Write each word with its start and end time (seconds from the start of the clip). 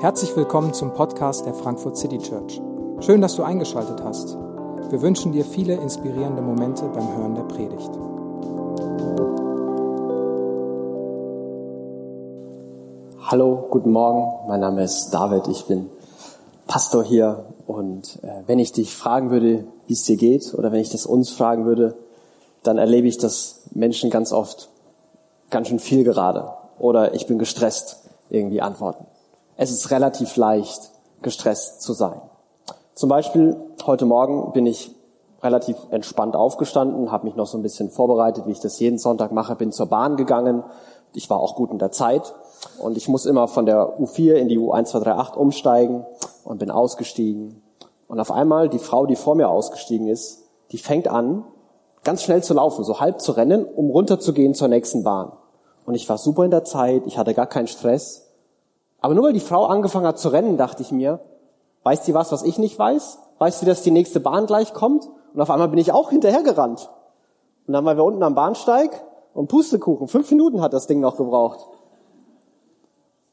Herzlich 0.00 0.34
willkommen 0.34 0.72
zum 0.72 0.94
Podcast 0.94 1.44
der 1.44 1.52
Frankfurt 1.52 1.98
City 1.98 2.16
Church. 2.16 2.58
Schön, 3.00 3.20
dass 3.20 3.36
du 3.36 3.42
eingeschaltet 3.42 4.02
hast. 4.02 4.34
Wir 4.88 5.02
wünschen 5.02 5.32
dir 5.32 5.44
viele 5.44 5.74
inspirierende 5.74 6.40
Momente 6.40 6.84
beim 6.88 7.14
Hören 7.18 7.34
der 7.34 7.42
Predigt. 7.42 7.90
Hallo, 13.20 13.66
guten 13.70 13.90
Morgen. 13.90 14.48
Mein 14.48 14.60
Name 14.60 14.82
ist 14.82 15.10
David. 15.10 15.48
Ich 15.48 15.66
bin 15.66 15.90
Pastor 16.66 17.04
hier. 17.04 17.44
Und 17.66 18.20
äh, 18.22 18.42
wenn 18.46 18.58
ich 18.58 18.72
dich 18.72 18.96
fragen 18.96 19.30
würde, 19.30 19.66
wie 19.86 19.92
es 19.92 20.04
dir 20.04 20.16
geht, 20.16 20.54
oder 20.54 20.72
wenn 20.72 20.80
ich 20.80 20.90
das 20.90 21.04
uns 21.04 21.28
fragen 21.28 21.66
würde, 21.66 21.94
dann 22.62 22.78
erlebe 22.78 23.06
ich, 23.06 23.18
dass 23.18 23.62
Menschen 23.72 24.08
ganz 24.08 24.32
oft 24.32 24.70
ganz 25.50 25.68
schön 25.68 25.78
viel 25.78 26.02
gerade 26.02 26.55
oder 26.78 27.14
ich 27.14 27.26
bin 27.26 27.38
gestresst 27.38 28.08
irgendwie 28.28 28.60
antworten. 28.60 29.06
Es 29.56 29.70
ist 29.70 29.90
relativ 29.90 30.36
leicht, 30.36 30.90
gestresst 31.22 31.82
zu 31.82 31.92
sein. 31.92 32.20
Zum 32.94 33.08
Beispiel 33.08 33.56
heute 33.86 34.06
Morgen 34.06 34.52
bin 34.52 34.66
ich 34.66 34.90
relativ 35.42 35.76
entspannt 35.90 36.34
aufgestanden, 36.34 37.12
habe 37.12 37.26
mich 37.26 37.36
noch 37.36 37.46
so 37.46 37.58
ein 37.58 37.62
bisschen 37.62 37.90
vorbereitet, 37.90 38.46
wie 38.46 38.52
ich 38.52 38.60
das 38.60 38.78
jeden 38.80 38.98
Sonntag 38.98 39.32
mache, 39.32 39.54
bin 39.54 39.72
zur 39.72 39.86
Bahn 39.86 40.16
gegangen. 40.16 40.64
Ich 41.12 41.30
war 41.30 41.40
auch 41.40 41.54
gut 41.54 41.70
in 41.70 41.78
der 41.78 41.92
Zeit 41.92 42.34
und 42.78 42.96
ich 42.96 43.08
muss 43.08 43.26
immer 43.26 43.48
von 43.48 43.66
der 43.66 43.98
U4 43.98 44.34
in 44.34 44.48
die 44.48 44.58
U1238 44.58 45.34
umsteigen 45.36 46.06
und 46.44 46.58
bin 46.58 46.70
ausgestiegen. 46.70 47.62
Und 48.08 48.20
auf 48.20 48.30
einmal 48.30 48.68
die 48.68 48.78
Frau, 48.78 49.06
die 49.06 49.16
vor 49.16 49.34
mir 49.34 49.48
ausgestiegen 49.48 50.08
ist, 50.08 50.44
die 50.72 50.78
fängt 50.78 51.08
an, 51.08 51.44
ganz 52.04 52.22
schnell 52.22 52.42
zu 52.42 52.54
laufen, 52.54 52.84
so 52.84 53.00
halb 53.00 53.20
zu 53.20 53.32
rennen, 53.32 53.64
um 53.64 53.90
runterzugehen 53.90 54.54
zur 54.54 54.68
nächsten 54.68 55.02
Bahn. 55.02 55.32
Und 55.86 55.94
ich 55.94 56.08
war 56.08 56.18
super 56.18 56.44
in 56.44 56.50
der 56.50 56.64
Zeit, 56.64 57.04
ich 57.06 57.16
hatte 57.16 57.32
gar 57.32 57.46
keinen 57.46 57.68
Stress. 57.68 58.28
Aber 59.00 59.14
nur 59.14 59.24
weil 59.24 59.32
die 59.32 59.40
Frau 59.40 59.66
angefangen 59.66 60.06
hat 60.06 60.18
zu 60.18 60.28
rennen, 60.28 60.56
dachte 60.56 60.82
ich 60.82 60.90
mir, 60.90 61.20
weiß 61.84 62.02
die 62.02 62.12
was, 62.12 62.32
was 62.32 62.42
ich 62.42 62.58
nicht 62.58 62.78
weiß? 62.78 63.18
Weiß 63.38 63.60
sie, 63.60 63.66
dass 63.66 63.82
die 63.82 63.90
nächste 63.90 64.20
Bahn 64.20 64.46
gleich 64.46 64.74
kommt? 64.74 65.08
Und 65.32 65.40
auf 65.40 65.50
einmal 65.50 65.68
bin 65.68 65.78
ich 65.78 65.92
auch 65.92 66.10
hinterhergerannt. 66.10 66.90
Und 67.66 67.72
dann 67.72 67.84
waren 67.84 67.96
wir 67.96 68.04
unten 68.04 68.22
am 68.22 68.34
Bahnsteig 68.34 69.04
und 69.32 69.48
Pustekuchen. 69.48 70.08
Fünf 70.08 70.30
Minuten 70.30 70.60
hat 70.60 70.72
das 70.72 70.86
Ding 70.86 71.00
noch 71.00 71.16
gebraucht. 71.16 71.60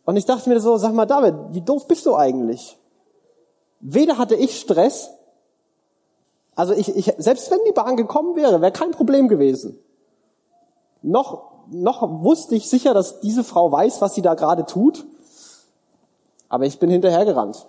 Und 0.06 0.18
ich 0.18 0.26
dachte 0.26 0.50
mir 0.50 0.60
so, 0.60 0.78
sag 0.78 0.94
mal 0.94 1.06
David, 1.06 1.36
wie 1.52 1.62
doof 1.62 1.88
bist 1.88 2.06
du 2.06 2.16
eigentlich? 2.16 2.78
Weder 3.80 4.18
hatte 4.18 4.36
ich 4.36 4.60
Stress, 4.60 5.10
also 6.56 6.74
ich, 6.74 6.96
ich, 6.96 7.12
selbst 7.18 7.50
wenn 7.52 7.60
die 7.68 7.72
Bahn 7.72 7.98
gekommen 7.98 8.36
wäre, 8.36 8.62
wäre 8.62 8.72
kein 8.72 8.92
Problem 8.92 9.28
gewesen. 9.28 9.80
Noch, 11.02 11.53
noch 11.74 12.24
wusste 12.24 12.56
ich 12.56 12.70
sicher, 12.70 12.94
dass 12.94 13.20
diese 13.20 13.44
Frau 13.44 13.72
weiß, 13.72 14.02
was 14.02 14.16
sie 14.16 14.22
da 14.22 14.34
gerade 14.36 14.66
tut. 14.66 15.06
Aber 16.50 16.66
ich 16.66 16.80
bin 16.80 16.90
hinterhergerannt. 16.90 17.68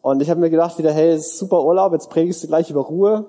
Und 0.00 0.22
ich 0.22 0.30
habe 0.30 0.40
mir 0.40 0.50
gedacht 0.50 0.78
wieder, 0.78 0.92
hey, 0.92 1.18
super 1.18 1.64
Urlaub, 1.64 1.92
jetzt 1.92 2.08
predigst 2.08 2.42
du 2.42 2.46
gleich 2.46 2.70
über 2.70 2.80
Ruhe. 2.80 3.26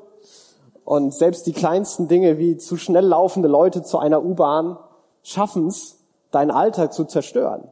Und 0.86 1.14
selbst 1.14 1.46
die 1.46 1.54
kleinsten 1.54 2.08
Dinge 2.08 2.38
wie 2.38 2.58
zu 2.58 2.78
schnell 2.78 3.06
laufende 3.06 3.50
Leute 3.50 3.84
zu 3.84 4.00
einer 4.00 4.24
U-Bahn 4.24 4.78
schaffen 5.24 5.68
es, 5.68 5.98
deinen 6.32 6.52
Alltag 6.52 6.94
zu 6.94 7.06
zerstören. 7.06 7.68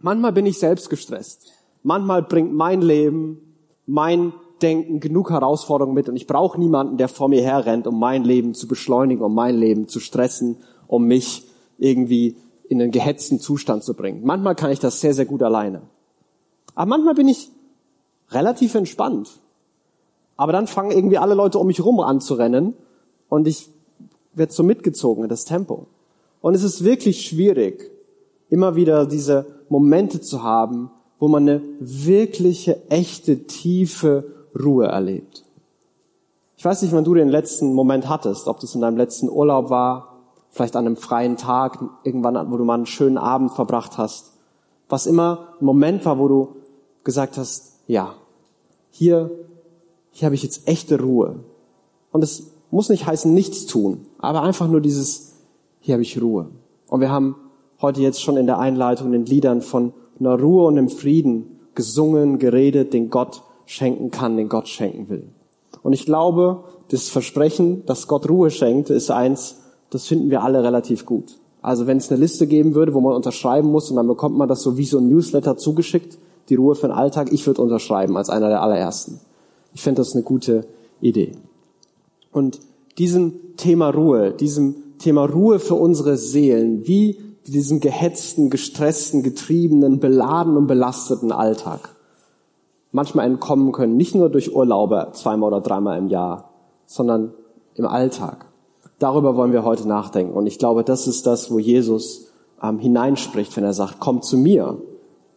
Manchmal 0.00 0.32
bin 0.32 0.46
ich 0.46 0.58
selbst 0.58 0.90
gestresst. 0.90 1.52
Manchmal 1.82 2.22
bringt 2.22 2.52
mein 2.54 2.82
Leben, 2.82 3.56
mein 3.86 4.32
Denken 4.62 5.00
genug 5.00 5.30
Herausforderungen 5.30 5.94
mit 5.94 6.08
und 6.08 6.16
ich 6.16 6.26
brauche 6.26 6.58
niemanden, 6.58 6.96
der 6.96 7.08
vor 7.08 7.28
mir 7.28 7.42
herrennt, 7.42 7.86
um 7.86 7.98
mein 7.98 8.24
Leben 8.24 8.54
zu 8.54 8.68
beschleunigen, 8.68 9.22
um 9.22 9.34
mein 9.34 9.56
Leben 9.56 9.88
zu 9.88 10.00
stressen, 10.00 10.58
um 10.86 11.06
mich 11.06 11.46
irgendwie 11.78 12.36
in 12.68 12.80
einen 12.80 12.90
gehetzten 12.90 13.40
Zustand 13.40 13.84
zu 13.84 13.94
bringen. 13.94 14.22
Manchmal 14.24 14.54
kann 14.54 14.70
ich 14.70 14.80
das 14.80 15.00
sehr, 15.00 15.14
sehr 15.14 15.26
gut 15.26 15.42
alleine. 15.42 15.82
Aber 16.74 16.88
manchmal 16.88 17.14
bin 17.14 17.28
ich 17.28 17.50
relativ 18.30 18.74
entspannt. 18.74 19.40
Aber 20.36 20.52
dann 20.52 20.66
fangen 20.66 20.90
irgendwie 20.90 21.18
alle 21.18 21.34
Leute 21.34 21.58
um 21.58 21.66
mich 21.66 21.84
rum 21.84 22.00
an 22.00 22.20
zu 22.20 22.34
rennen 22.34 22.74
und 23.28 23.46
ich 23.46 23.68
werde 24.32 24.52
so 24.52 24.62
mitgezogen 24.62 25.22
in 25.22 25.28
das 25.28 25.44
Tempo. 25.44 25.86
Und 26.40 26.54
es 26.54 26.62
ist 26.62 26.84
wirklich 26.84 27.26
schwierig, 27.26 27.90
immer 28.50 28.76
wieder 28.76 29.06
diese 29.06 29.46
Momente 29.68 30.20
zu 30.20 30.42
haben, 30.42 30.90
wo 31.18 31.28
man 31.28 31.48
eine 31.48 31.62
wirkliche, 31.78 32.82
echte, 32.90 33.44
tiefe 33.44 34.24
Ruhe 34.60 34.86
erlebt. 34.86 35.44
Ich 36.56 36.64
weiß 36.64 36.82
nicht, 36.82 36.92
wann 36.92 37.04
du 37.04 37.14
den 37.14 37.28
letzten 37.28 37.72
Moment 37.72 38.08
hattest, 38.08 38.48
ob 38.48 38.60
das 38.60 38.74
in 38.74 38.80
deinem 38.80 38.96
letzten 38.96 39.28
Urlaub 39.28 39.70
war, 39.70 40.13
vielleicht 40.54 40.76
an 40.76 40.86
einem 40.86 40.96
freien 40.96 41.36
Tag, 41.36 41.80
irgendwann, 42.04 42.50
wo 42.50 42.56
du 42.56 42.64
mal 42.64 42.74
einen 42.74 42.86
schönen 42.86 43.18
Abend 43.18 43.50
verbracht 43.50 43.98
hast. 43.98 44.34
Was 44.88 45.06
immer 45.06 45.48
ein 45.60 45.64
Moment 45.64 46.04
war, 46.04 46.18
wo 46.18 46.28
du 46.28 46.56
gesagt 47.02 47.36
hast, 47.38 47.80
ja, 47.88 48.14
hier, 48.90 49.32
hier 50.12 50.26
habe 50.26 50.36
ich 50.36 50.44
jetzt 50.44 50.68
echte 50.68 51.00
Ruhe. 51.00 51.40
Und 52.12 52.22
es 52.22 52.52
muss 52.70 52.88
nicht 52.88 53.04
heißen, 53.04 53.34
nichts 53.34 53.66
tun, 53.66 54.06
aber 54.18 54.42
einfach 54.42 54.68
nur 54.68 54.80
dieses, 54.80 55.32
hier 55.80 55.94
habe 55.94 56.02
ich 56.02 56.22
Ruhe. 56.22 56.48
Und 56.86 57.00
wir 57.00 57.10
haben 57.10 57.34
heute 57.82 58.00
jetzt 58.00 58.22
schon 58.22 58.36
in 58.36 58.46
der 58.46 58.60
Einleitung, 58.60 59.08
in 59.08 59.24
den 59.24 59.26
Liedern 59.26 59.60
von 59.60 59.92
einer 60.20 60.38
Ruhe 60.40 60.66
und 60.66 60.78
einem 60.78 60.88
Frieden 60.88 61.58
gesungen, 61.74 62.38
geredet, 62.38 62.92
den 62.92 63.10
Gott 63.10 63.42
schenken 63.66 64.12
kann, 64.12 64.36
den 64.36 64.48
Gott 64.48 64.68
schenken 64.68 65.08
will. 65.08 65.28
Und 65.82 65.94
ich 65.94 66.06
glaube, 66.06 66.62
das 66.90 67.08
Versprechen, 67.08 67.84
dass 67.86 68.06
Gott 68.06 68.28
Ruhe 68.30 68.52
schenkt, 68.52 68.90
ist 68.90 69.10
eins, 69.10 69.63
das 69.94 70.06
finden 70.06 70.30
wir 70.30 70.42
alle 70.42 70.62
relativ 70.62 71.06
gut. 71.06 71.38
Also 71.62 71.86
wenn 71.86 71.96
es 71.96 72.10
eine 72.10 72.20
Liste 72.20 72.46
geben 72.46 72.74
würde, 72.74 72.92
wo 72.92 73.00
man 73.00 73.14
unterschreiben 73.14 73.70
muss 73.70 73.90
und 73.90 73.96
dann 73.96 74.06
bekommt 74.06 74.36
man 74.36 74.48
das 74.48 74.62
so 74.62 74.76
wie 74.76 74.84
so 74.84 74.98
ein 74.98 75.08
Newsletter 75.08 75.56
zugeschickt, 75.56 76.18
die 76.48 76.56
Ruhe 76.56 76.74
für 76.74 76.88
den 76.88 76.96
Alltag, 76.96 77.32
ich 77.32 77.46
würde 77.46 77.62
unterschreiben 77.62 78.16
als 78.16 78.28
einer 78.28 78.48
der 78.48 78.60
allerersten. 78.60 79.20
Ich 79.72 79.82
finde 79.82 80.00
das 80.02 80.14
eine 80.14 80.24
gute 80.24 80.66
Idee. 81.00 81.32
Und 82.32 82.60
diesem 82.98 83.56
Thema 83.56 83.90
Ruhe, 83.90 84.32
diesem 84.32 84.98
Thema 84.98 85.24
Ruhe 85.24 85.58
für 85.58 85.76
unsere 85.76 86.16
Seelen, 86.16 86.86
wie 86.86 87.18
diesem 87.46 87.80
gehetzten, 87.80 88.50
gestressten, 88.50 89.22
getriebenen, 89.22 90.00
beladenen 90.00 90.58
und 90.58 90.66
belasteten 90.66 91.32
Alltag 91.32 91.94
manchmal 92.90 93.26
entkommen 93.26 93.72
können, 93.72 93.96
nicht 93.96 94.14
nur 94.14 94.28
durch 94.28 94.54
Urlaube 94.54 95.08
zweimal 95.12 95.48
oder 95.48 95.60
dreimal 95.60 95.98
im 95.98 96.08
Jahr, 96.08 96.50
sondern 96.86 97.32
im 97.74 97.86
Alltag. 97.86 98.46
Darüber 99.04 99.36
wollen 99.36 99.52
wir 99.52 99.66
heute 99.66 99.86
nachdenken. 99.86 100.32
Und 100.32 100.46
ich 100.46 100.58
glaube, 100.58 100.82
das 100.82 101.06
ist 101.06 101.26
das, 101.26 101.50
wo 101.50 101.58
Jesus 101.58 102.28
ähm, 102.62 102.78
hineinspricht, 102.78 103.54
wenn 103.54 103.62
er 103.62 103.74
sagt, 103.74 104.00
kommt 104.00 104.24
zu 104.24 104.38
mir, 104.38 104.78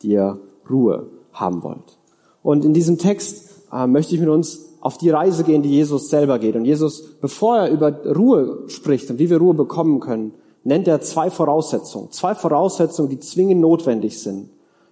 die 0.02 0.12
ihr 0.12 0.40
Ruhe 0.70 1.08
haben 1.34 1.64
wollt. 1.64 1.98
Und 2.42 2.64
in 2.64 2.74
diesem 2.74 2.98
Text 2.98 3.66
äh, 3.74 3.86
möchte 3.86 4.16
ich 4.16 4.22
mit 4.22 4.30
uns 4.30 4.70
auf 4.80 4.98
die 4.98 5.10
Reise 5.10 5.44
gehen, 5.44 5.64
die 5.64 5.72
Jesus 5.72 6.10
selber 6.10 6.40
geht. 6.40 6.56
Und 6.56 6.64
Jesus, 6.64 7.18
bevor 7.20 7.58
er 7.58 7.70
über 7.70 7.92
Ruhe 8.06 8.70
spricht 8.70 9.10
und 9.12 9.20
wie 9.20 9.30
wir 9.30 9.38
Ruhe 9.38 9.54
bekommen 9.54 10.00
können, 10.00 10.32
nennt 10.64 10.88
er 10.88 11.02
zwei 11.02 11.30
Voraussetzungen. 11.30 12.10
Zwei 12.12 12.36
Voraussetzungen, 12.36 13.10
die 13.10 13.20
zwingend 13.20 13.60
notwendig 13.60 14.22
sind, 14.22 14.48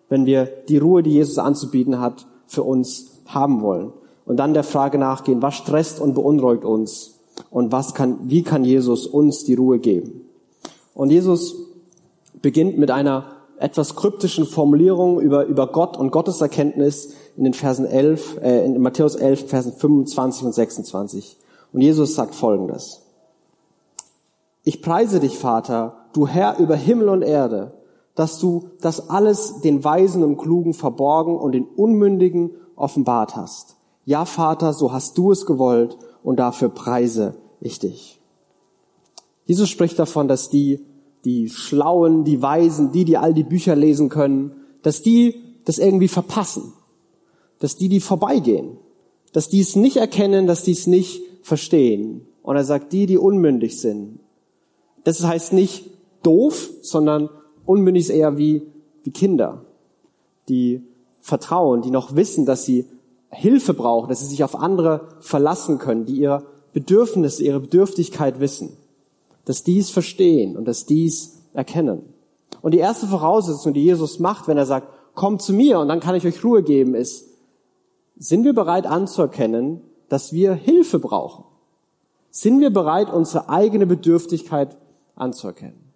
wenn 0.09 0.25
wir 0.25 0.47
die 0.68 0.80
Ruhe, 0.80 1.02
die 1.02 1.12
Jesus 1.12 1.38
anzubieten 1.38 2.02
hat, 2.02 2.28
für 2.46 2.63
uns 2.63 3.22
haben 3.25 3.62
wollen. 3.62 3.94
Und 4.25 4.36
dann 4.36 4.53
der 4.53 4.66
Frage 4.66 4.97
nachgehen, 4.97 5.42
was 5.42 5.56
stresst 5.56 6.02
und 6.02 6.13
beunruhigt 6.13 6.66
uns 6.66 7.14
und 7.55 7.71
was 7.71 7.93
kann, 7.93 8.17
wie 8.23 8.43
kann 8.43 8.66
Jesus 8.66 9.07
uns 9.07 9.45
die 9.45 9.53
Ruhe 9.53 9.79
geben? 9.79 10.25
Und 10.93 11.09
Jesus 11.09 11.55
beginnt 12.41 12.77
mit 12.77 12.91
einer 12.91 13.27
etwas 13.57 13.95
kryptischen 13.95 14.45
Formulierung 14.45 15.21
über, 15.21 15.45
über 15.45 15.67
Gott 15.67 15.95
und 15.95 16.11
Gottes 16.11 16.41
Erkenntnis 16.41 17.13
in 17.38 17.45
den 17.45 17.53
Versen 17.53 17.85
11, 17.85 18.41
äh, 18.44 18.65
in 18.65 18.81
Matthäus 18.81 19.15
11, 19.15 19.47
Versen 19.47 19.71
25 19.71 20.47
und 20.47 20.51
26. 20.53 21.38
Und 21.71 21.79
Jesus 21.79 22.15
sagt 22.15 22.35
Folgendes. 22.35 23.03
Ich 24.65 24.81
preise 24.81 25.21
dich, 25.21 25.38
Vater, 25.38 26.07
du 26.12 26.27
Herr 26.27 26.59
über 26.59 26.75
Himmel 26.75 27.07
und 27.07 27.21
Erde, 27.21 27.71
dass 28.15 28.38
du 28.38 28.71
das 28.81 29.09
alles 29.09 29.62
den 29.62 29.81
Weisen 29.81 30.25
und 30.25 30.35
Klugen 30.35 30.74
verborgen 30.74 31.38
und 31.38 31.53
den 31.53 31.63
Unmündigen 31.63 32.51
offenbart 32.75 33.38
hast. 33.38 33.77
Ja, 34.03 34.25
Vater, 34.25 34.74
so 34.74 34.91
hast 34.91 35.18
du 35.18 35.31
es 35.31 35.45
gewollt 35.45 35.97
und 36.21 36.38
dafür 36.38 36.68
preise 36.68 37.35
ich 37.65 37.79
dich. 37.79 38.19
Jesus 39.45 39.69
spricht 39.69 40.00
davon, 40.00 40.27
dass 40.27 40.50
die, 40.50 40.79
die 41.23 41.50
Schlauen, 41.50 42.23
die 42.23 42.41
Weisen, 42.41 42.91
die, 42.91 43.06
die 43.06 43.17
all 43.17 43.33
die 43.33 43.44
Bücher 43.44 43.75
lesen 43.75 44.09
können, 44.09 44.53
dass 44.81 45.01
die 45.01 45.41
das 45.65 45.77
irgendwie 45.77 46.07
verpassen. 46.07 46.73
Dass 47.59 47.75
die, 47.75 47.89
die 47.89 48.00
vorbeigehen. 48.00 48.77
Dass 49.33 49.50
die 49.50 49.59
es 49.59 49.75
nicht 49.75 49.97
erkennen, 49.97 50.47
dass 50.47 50.63
die 50.63 50.71
es 50.71 50.88
nicht 50.88 51.21
verstehen. 51.41 52.27
Und 52.41 52.56
er 52.56 52.63
sagt, 52.63 52.94
die, 52.94 53.06
die 53.06 53.17
unmündig 53.17 53.79
sind. 53.79 54.19
Das 55.03 55.23
heißt 55.23 55.53
nicht 55.53 55.85
doof, 56.23 56.69
sondern 56.81 57.29
unmündig 57.65 58.06
ist 58.06 58.09
eher 58.09 58.38
wie, 58.38 58.63
wie 59.03 59.11
Kinder, 59.11 59.65
die 60.50 60.81
vertrauen, 61.21 61.81
die 61.81 61.91
noch 61.91 62.15
wissen, 62.15 62.45
dass 62.45 62.65
sie 62.65 62.85
Hilfe 63.29 63.73
brauchen, 63.73 64.09
dass 64.09 64.19
sie 64.19 64.27
sich 64.27 64.44
auf 64.44 64.56
andere 64.56 65.09
verlassen 65.19 65.77
können, 65.77 66.06
die 66.06 66.18
ihr 66.18 66.44
Bedürfnisse, 66.75 67.42
ihre 67.42 67.62
Bedürftigkeit 67.62 68.42
wissen, 68.42 68.75
dass 69.45 69.63
die 69.63 69.80
es 69.80 69.89
verstehen 69.89 70.57
und 70.57 70.66
dass 70.66 70.86
die 70.86 71.06
es 71.06 71.39
erkennen. 71.54 72.01
Und 72.62 72.74
die 72.74 72.80
erste 72.80 73.07
Voraussetzung, 73.07 73.74
die 73.74 73.86
Jesus 73.86 74.19
macht, 74.19 74.50
wenn 74.50 74.57
er 74.57 74.66
sagt, 74.66 74.89
kommt 75.13 75.42
zu 75.42 75.54
mir 75.54 75.80
und 75.80 75.88
dann 75.88 76.01
kann 76.01 76.16
ich 76.16 76.27
euch 76.27 76.44
Ruhe 76.44 76.63
geben, 76.63 76.94
ist, 76.94 77.30
sind 78.18 78.44
wir 78.44 78.54
bereit 78.54 78.86
anzuerkennen, 78.88 79.80
dass 80.10 80.33
wir 80.33 80.54
Hilfe 80.54 81.00
brauchen? 81.00 81.45
Sind 82.30 82.60
wir 82.60 82.72
bereit, 82.72 83.10
unsere 83.10 83.48
eigene 83.48 83.86
Bedürftigkeit 83.88 84.75
anzuerkennen? 85.16 85.94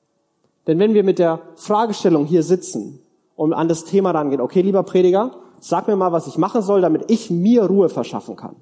Denn 0.66 0.80
wenn 0.80 0.94
wir 0.94 1.04
mit 1.04 1.20
der 1.20 1.42
Fragestellung 1.56 2.26
hier 2.26 2.44
sitzen 2.44 3.00
und 3.36 3.52
an 3.52 3.68
das 3.68 3.84
Thema 3.84 4.12
rangehen, 4.12 4.40
okay, 4.40 4.62
lieber 4.62 4.84
Prediger, 4.84 5.32
sag 5.60 5.90
mir 5.90 5.98
mal, 5.98 6.14
was 6.14 6.28
ich 6.28 6.38
machen 6.38 6.62
soll, 6.62 6.80
damit 6.80 7.12
ich 7.12 7.30
mir 7.30 7.66
Ruhe 7.66 7.90
verschaffen 7.90 8.38
kann. 8.38 8.56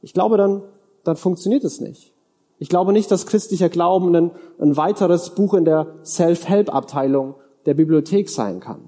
Ich 0.00 0.14
glaube, 0.14 0.38
dann, 0.38 0.62
dann 1.04 1.16
funktioniert 1.16 1.64
es 1.64 1.80
nicht. 1.80 2.12
Ich 2.58 2.68
glaube 2.68 2.92
nicht, 2.92 3.10
dass 3.10 3.26
christlicher 3.26 3.68
Glauben 3.70 4.14
ein, 4.14 4.30
ein 4.60 4.76
weiteres 4.76 5.30
Buch 5.30 5.54
in 5.54 5.64
der 5.64 5.86
Self-Help-Abteilung 6.04 7.34
der 7.66 7.74
Bibliothek 7.74 8.28
sein 8.28 8.60
kann. 8.60 8.80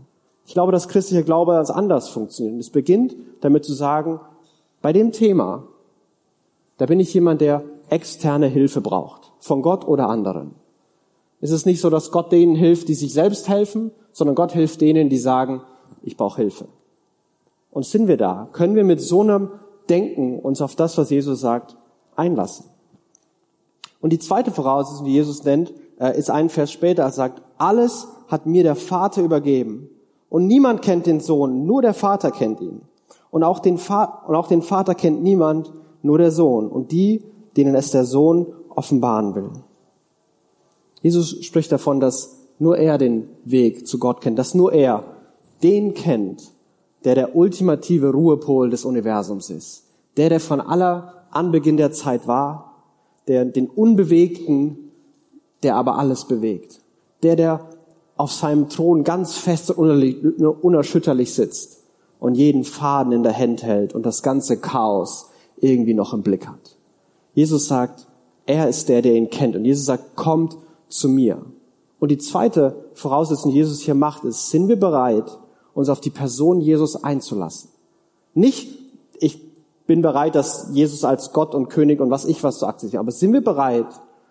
Ich 0.47 0.53
glaube, 0.53 0.73
dass 0.73 0.88
christlicher 0.88 1.23
Glaube 1.23 1.53
ganz 1.53 1.70
anders 1.70 2.09
funktioniert. 2.09 2.55
Und 2.55 2.61
es 2.61 2.70
beginnt 2.70 3.17
damit 3.41 3.64
zu 3.64 3.73
sagen, 3.73 4.20
bei 4.82 4.93
dem 4.93 5.12
Thema, 5.12 5.69
da 6.76 6.87
bin 6.87 7.00
ich 7.00 7.14
jemand, 7.14 7.41
der 7.41 7.64
externe 7.88 8.47
Hilfe 8.47 8.81
braucht, 8.81 9.32
von 9.38 9.62
Gott 9.62 9.87
oder 9.87 10.09
anderen. 10.09 10.55
Es 11.41 11.50
ist 11.50 11.67
nicht 11.67 11.81
so, 11.81 11.91
dass 11.91 12.11
Gott 12.11 12.31
denen 12.31 12.55
hilft, 12.55 12.88
die 12.88 12.94
sich 12.94 13.12
selbst 13.12 13.49
helfen, 13.49 13.91
sondern 14.12 14.35
Gott 14.35 14.53
hilft 14.53 14.81
denen, 14.81 15.09
die 15.09 15.19
sagen, 15.19 15.62
ich 16.03 16.17
brauche 16.17 16.41
Hilfe. 16.41 16.67
Und 17.70 17.87
sind 17.87 18.06
wir 18.06 18.17
da? 18.17 18.49
Können 18.53 18.76
wir 18.76 18.85
mit 18.85 19.00
so 19.00 19.23
einem 19.23 19.50
Denken 19.88 20.38
uns 20.38 20.61
auf 20.61 20.76
das, 20.76 20.99
was 20.99 21.11
Jesus 21.11 21.41
sagt, 21.41 21.76
einlassen? 22.17 22.67
Und 24.00 24.12
die 24.12 24.19
zweite 24.19 24.50
Voraussetzung, 24.50 25.06
die 25.06 25.14
Jesus 25.14 25.44
nennt, 25.44 25.73
äh, 25.99 26.19
ist 26.19 26.31
ein 26.31 26.49
Vers 26.49 26.73
später, 26.73 27.05
er 27.05 27.12
sagt, 27.12 27.43
alles 27.56 28.09
hat 28.29 28.47
mir 28.47 28.62
der 28.64 28.75
Vater 28.75 29.23
übergeben. 29.23 29.88
Und 30.29 30.47
niemand 30.47 30.82
kennt 30.82 31.06
den 31.06 31.20
Sohn, 31.20 31.67
nur 31.67 31.82
der 31.82 31.94
Vater 31.94 32.31
kennt 32.31 32.61
ihn. 32.61 32.82
Und 33.31 33.44
auch 33.44 33.61
den, 33.61 33.79
Va 33.79 34.25
und 34.26 34.35
auch 34.35 34.49
den 34.49 34.62
Vater 34.62 34.94
kennt 34.94 35.23
niemand, 35.23 35.73
nur 36.03 36.19
der 36.19 36.31
Sohn. 36.31 36.69
Und 36.69 36.91
die, 36.91 37.23
denen 37.56 37.75
es 37.75 37.91
der 37.91 38.05
Sohn 38.05 38.47
offenbaren 38.70 39.35
will. 39.35 39.50
Jesus 41.03 41.44
spricht 41.44 41.70
davon, 41.70 42.00
dass 42.00 42.38
nur 42.59 42.79
er 42.79 42.99
den 42.99 43.29
Weg 43.44 43.87
zu 43.87 43.99
Gott 43.99 44.20
kennt, 44.20 44.38
dass 44.38 44.55
nur 44.55 44.73
er 44.73 45.05
den 45.62 45.94
kennt, 45.94 46.53
der 47.05 47.14
der 47.14 47.37
ultimative 47.37 48.11
Ruhepol 48.11 48.70
des 48.70 48.85
Universums 48.85 49.50
ist. 49.50 49.85
Der, 50.17 50.29
der 50.29 50.41
von 50.41 50.61
aller 50.61 51.21
Anbeginn 51.32 51.76
der 51.76 51.93
Zeit 51.93 52.26
war, 52.26 52.75
der 53.29 53.44
den 53.44 53.69
Unbewegten, 53.69 54.90
der 55.62 55.76
aber 55.76 55.99
alles 55.99 56.26
bewegt. 56.26 56.81
Der, 57.23 57.37
der 57.37 57.69
auf 58.17 58.32
seinem 58.32 58.69
Thron 58.69 59.05
ganz 59.05 59.37
fest 59.37 59.70
und 59.70 60.40
unerschütterlich 60.62 61.34
sitzt 61.34 61.84
und 62.20 62.34
jeden 62.34 62.64
Faden 62.64 63.12
in 63.12 63.23
der 63.23 63.37
Hand 63.37 63.62
hält 63.62 63.94
und 63.94 64.06
das 64.06 64.23
ganze 64.23 64.58
Chaos 64.58 65.31
irgendwie 65.56 65.94
noch 65.94 66.12
im 66.12 66.23
Blick 66.23 66.46
hat. 66.46 66.76
Jesus 67.35 67.67
sagt, 67.67 68.06
er 68.46 68.69
ist 68.69 68.88
der, 68.88 69.02
der 69.02 69.14
ihn 69.14 69.31
kennt. 69.31 69.56
Und 69.56 69.64
Jesus 69.64 69.87
sagt, 69.87 70.17
kommt 70.17 70.56
zu 70.88 71.08
mir. 71.08 71.44
Und 72.00 72.11
die 72.11 72.19
zweite 72.19 72.85
Voraussetzung, 72.94 73.52
die 73.52 73.58
Jesus 73.58 73.81
hier 73.81 73.94
macht, 73.94 74.25
ist, 74.25 74.50
sind 74.50 74.69
wir 74.69 74.78
bereit, 74.78 75.38
uns 75.75 75.88
auf 75.88 76.00
die 76.00 76.11
Person 76.11 76.61
Jesus 76.61 77.02
einzulassen. 77.02 77.70
Nicht, 78.35 78.69
ich 79.20 79.40
bin 79.92 80.00
bereit, 80.00 80.34
dass 80.34 80.70
Jesus 80.72 81.04
als 81.04 81.34
Gott 81.34 81.54
und 81.54 81.68
König 81.68 82.00
und 82.00 82.10
was 82.10 82.24
ich 82.24 82.42
was 82.42 82.58
zu 82.58 82.66
akzeptieren, 82.66 83.00
aber 83.00 83.12
sind 83.12 83.34
wir 83.34 83.44
bereit, 83.44 83.86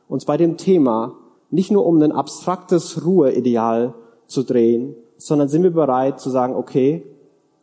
uns 0.09 0.25
bei 0.25 0.35
dem 0.35 0.57
Thema 0.57 1.13
nicht 1.51 1.69
nur 1.69 1.85
um 1.85 2.01
ein 2.01 2.11
abstraktes 2.11 3.05
Ruheideal 3.05 3.93
zu 4.25 4.41
drehen, 4.41 4.95
sondern 5.17 5.49
sind 5.49 5.61
wir 5.61 5.69
bereit 5.71 6.19
zu 6.19 6.31
sagen, 6.31 6.55
okay, 6.55 7.05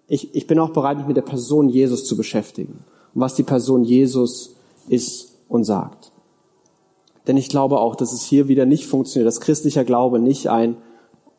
ich, 0.06 0.32
ich 0.36 0.46
bin 0.46 0.60
auch 0.60 0.70
bereit, 0.70 0.98
mich 0.98 1.08
mit 1.08 1.16
der 1.16 1.22
Person 1.22 1.68
Jesus 1.68 2.04
zu 2.04 2.16
beschäftigen 2.16 2.84
und 3.14 3.20
was 3.20 3.34
die 3.34 3.42
Person 3.42 3.82
Jesus 3.82 4.54
ist 4.88 5.32
und 5.48 5.64
sagt. 5.64 6.12
Denn 7.26 7.36
ich 7.36 7.48
glaube 7.48 7.80
auch, 7.80 7.96
dass 7.96 8.12
es 8.12 8.22
hier 8.22 8.46
wieder 8.46 8.64
nicht 8.64 8.86
funktioniert, 8.86 9.26
dass 9.26 9.40
christlicher 9.40 9.84
Glaube 9.84 10.20
nicht 10.20 10.48
ein, 10.48 10.76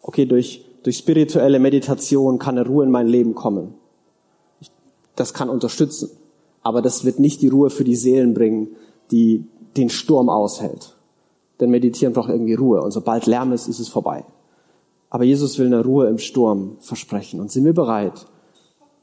okay, 0.01 0.25
durch 0.25 0.65
durch 0.83 0.97
spirituelle 0.97 1.59
Meditation 1.59 2.39
kann 2.39 2.57
eine 2.57 2.67
Ruhe 2.67 2.85
in 2.85 2.91
mein 2.91 3.07
Leben 3.07 3.35
kommen. 3.35 3.73
Das 5.15 5.33
kann 5.33 5.50
unterstützen. 5.50 6.09
Aber 6.61 6.81
das 6.81 7.06
wird 7.06 7.19
nicht 7.19 7.41
die 7.41 7.47
Ruhe 7.47 7.69
für 7.69 7.83
die 7.83 7.95
Seelen 7.95 8.33
bringen, 8.33 8.69
die 9.11 9.45
den 9.77 9.89
Sturm 9.89 10.29
aushält. 10.29 10.95
Denn 11.59 11.69
Meditieren 11.69 12.13
braucht 12.13 12.29
irgendwie 12.29 12.53
Ruhe. 12.53 12.81
Und 12.81 12.91
sobald 12.91 13.25
Lärm 13.25 13.51
ist, 13.51 13.67
ist 13.67 13.79
es 13.79 13.89
vorbei. 13.89 14.25
Aber 15.09 15.23
Jesus 15.23 15.57
will 15.57 15.67
eine 15.67 15.83
Ruhe 15.83 16.07
im 16.07 16.19
Sturm 16.19 16.77
versprechen. 16.79 17.39
Und 17.39 17.51
sind 17.51 17.65
wir 17.65 17.73
bereit, 17.73 18.25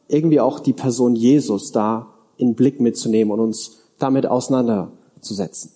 irgendwie 0.09 0.41
auch 0.41 0.61
die 0.61 0.73
Person 0.73 1.17
Jesus 1.17 1.73
da 1.73 2.09
in 2.37 2.55
Blick 2.55 2.81
mitzunehmen 2.81 3.33
und 3.33 3.41
uns 3.41 3.83
damit 3.99 4.27
auseinanderzusetzen? 4.27 5.73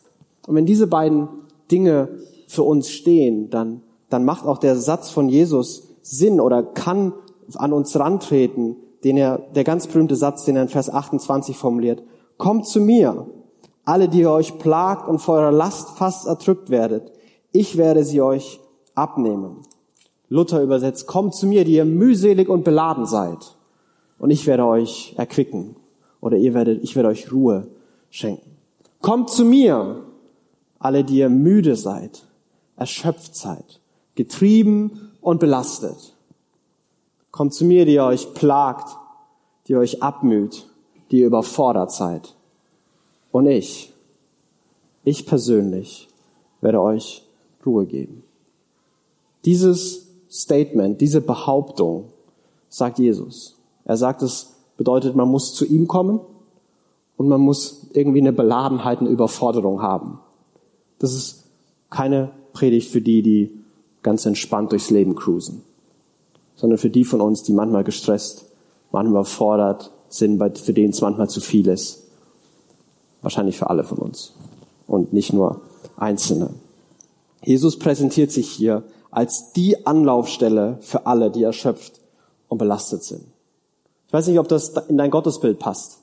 Und 0.47 0.55
wenn 0.55 0.67
diese 0.67 0.87
beiden 0.87 1.29
Dinge 1.71 2.09
für 2.47 2.63
uns 2.63 2.91
stehen, 2.91 3.51
dann, 3.51 3.83
dann 4.09 4.25
macht 4.25 4.47
auch 4.47 4.59
der 4.59 4.77
Satz 4.77 5.11
von 5.11 5.29
Jesus, 5.29 5.89
Sinn 6.03 6.41
oder 6.41 6.63
kann 6.63 7.13
an 7.55 7.73
uns 7.73 7.99
rantreten, 7.99 8.77
den 9.05 9.17
er, 9.17 9.39
der 9.55 9.65
ganz 9.65 9.87
berühmte 9.87 10.17
Satz, 10.17 10.45
den 10.45 10.57
er 10.57 10.63
in 10.63 10.69
Vers 10.69 10.91
28 10.91 11.57
formuliert. 11.57 12.03
Kommt 12.37 12.67
zu 12.67 12.81
mir, 12.81 13.27
alle, 13.85 14.09
die 14.09 14.21
ihr 14.21 14.31
euch 14.31 14.59
plagt 14.59 15.09
und 15.09 15.19
vor 15.19 15.37
eurer 15.37 15.53
Last 15.53 15.97
fast 15.97 16.27
erdrückt 16.27 16.71
werdet. 16.71 17.13
Ich 17.53 17.77
werde 17.77 18.05
sie 18.05 18.21
euch 18.21 18.61
abnehmen. 18.95 19.63
Luther 20.29 20.63
übersetzt, 20.63 21.07
kommt 21.07 21.35
zu 21.35 21.47
mir, 21.47 21.65
die 21.65 21.75
ihr 21.75 21.85
mühselig 21.85 22.49
und 22.49 22.65
beladen 22.65 23.07
seid. 23.07 23.57
Und 24.19 24.31
ich 24.31 24.47
werde 24.47 24.65
euch 24.65 25.15
erquicken. 25.17 25.77
Oder 26.21 26.37
ihr 26.37 26.55
werdet, 26.55 26.85
ich 26.85 26.95
werde 26.95 27.09
euch 27.09 27.33
Ruhe 27.33 27.69
schenken. 28.11 28.57
Kommt 29.01 29.31
zu 29.31 29.45
mir, 29.45 30.05
alle, 30.79 31.05
die 31.05 31.17
ihr 31.17 31.31
müde 31.31 31.75
seid, 31.75 32.25
erschöpft 32.77 33.35
seid, 33.35 33.81
getrieben 34.15 35.13
und 35.21 35.41
belastet. 35.41 36.15
Kommt 37.31 37.55
zu 37.55 37.65
mir, 37.65 37.85
die 37.87 37.95
ihr 37.95 38.05
euch 38.05 38.35
plagt, 38.35 38.97
die 39.69 39.77
euch 39.77 40.03
abmüht, 40.03 40.67
die 41.11 41.21
ihr 41.21 41.27
überfordert 41.27 41.93
seid. 41.93 42.35
Und 43.31 43.47
ich, 43.47 43.93
ich 45.05 45.27
persönlich 45.27 46.09
werde 46.61 46.81
euch 46.81 47.25
Ruhe 47.65 47.87
geben. 47.87 48.25
Dieses 49.45 50.09
Statement, 50.31 51.01
diese 51.01 51.21
Behauptung 51.21 52.05
sagt 52.69 52.99
Jesus. 52.99 53.57
Er 53.85 53.97
sagt, 53.97 54.23
es 54.23 54.55
bedeutet, 54.77 55.17
man 55.17 55.29
muss 55.29 55.55
zu 55.55 55.65
ihm 55.65 55.89
kommen 55.89 56.21
und 57.17 57.29
man 57.29 57.41
muss 57.41 57.87
irgendwie 57.93 58.21
eine 58.21 58.33
Beladenheit, 58.33 59.01
eine 59.01 59.09
Überforderung 59.09 59.83
haben. 59.83 60.21
Das 60.99 61.13
ist 61.15 61.45
keine 61.91 62.31
Predigt 62.53 62.91
für 62.91 63.01
die, 63.01 63.23
die 63.23 63.53
ganz 64.03 64.25
entspannt 64.27 64.73
durchs 64.73 64.91
Leben 64.91 65.15
cruisen, 65.15 65.63
sondern 66.61 66.79
für 66.79 66.91
die 66.91 67.05
von 67.05 67.23
uns, 67.23 67.43
die 67.43 67.55
manchmal 67.55 67.85
gestresst, 67.85 68.45
manchmal 68.93 69.25
fordert 69.25 69.91
sind, 70.11 70.59
für 70.59 70.75
denen 70.75 70.91
es 70.91 71.01
manchmal 71.01 71.31
zu 71.31 71.41
viel 71.41 71.67
ist. 71.69 72.03
Wahrscheinlich 73.23 73.57
für 73.57 73.71
alle 73.71 73.83
von 73.83 73.97
uns 73.97 74.35
und 74.87 75.15
nicht 75.15 75.33
nur 75.33 75.63
Einzelne. 75.97 76.51
Jesus 77.43 77.79
präsentiert 77.79 78.31
sich 78.31 78.51
hier 78.51 78.83
als 79.11 79.53
die 79.53 79.87
Anlaufstelle 79.87 80.77
für 80.83 81.07
alle, 81.07 81.31
die 81.31 81.43
erschöpft 81.43 82.01
und 82.49 82.59
belastet 82.59 83.05
sind. 83.05 83.25
Ich 84.07 84.13
weiß 84.13 84.27
nicht, 84.27 84.39
ob 84.39 84.49
das 84.49 84.71
in 84.89 84.99
dein 84.99 85.11
Gottesbild 85.11 85.59
passt, 85.59 85.99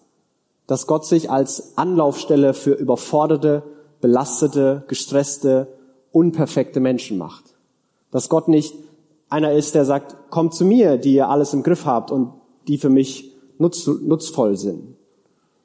dass 0.65 0.87
Gott 0.87 1.05
sich 1.05 1.29
als 1.29 1.77
Anlaufstelle 1.77 2.55
für 2.55 2.71
überforderte, 2.71 3.61
belastete, 4.01 4.83
gestresste, 4.87 5.67
unperfekte 6.11 6.79
Menschen 6.79 7.17
macht. 7.17 7.43
Dass 8.11 8.29
Gott 8.29 8.47
nicht 8.47 8.73
einer 9.29 9.51
ist, 9.53 9.75
der 9.75 9.85
sagt, 9.85 10.29
kommt 10.29 10.53
zu 10.53 10.65
mir, 10.65 10.97
die 10.97 11.13
ihr 11.13 11.29
alles 11.29 11.53
im 11.53 11.63
Griff 11.63 11.85
habt 11.85 12.11
und 12.11 12.31
die 12.67 12.77
für 12.77 12.89
mich 12.89 13.33
nutz, 13.57 13.87
nutzvoll 13.87 14.57
sind. 14.57 14.95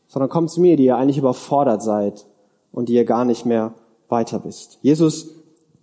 Sondern 0.08 0.30
kommt 0.30 0.50
zu 0.50 0.60
mir, 0.60 0.76
die 0.76 0.84
ihr 0.84 0.96
eigentlich 0.96 1.18
überfordert 1.18 1.82
seid 1.82 2.26
und 2.72 2.88
die 2.88 2.94
ihr 2.94 3.04
gar 3.04 3.24
nicht 3.24 3.46
mehr 3.46 3.74
weiter 4.08 4.44
wisst. 4.44 4.78
Jesus, 4.82 5.30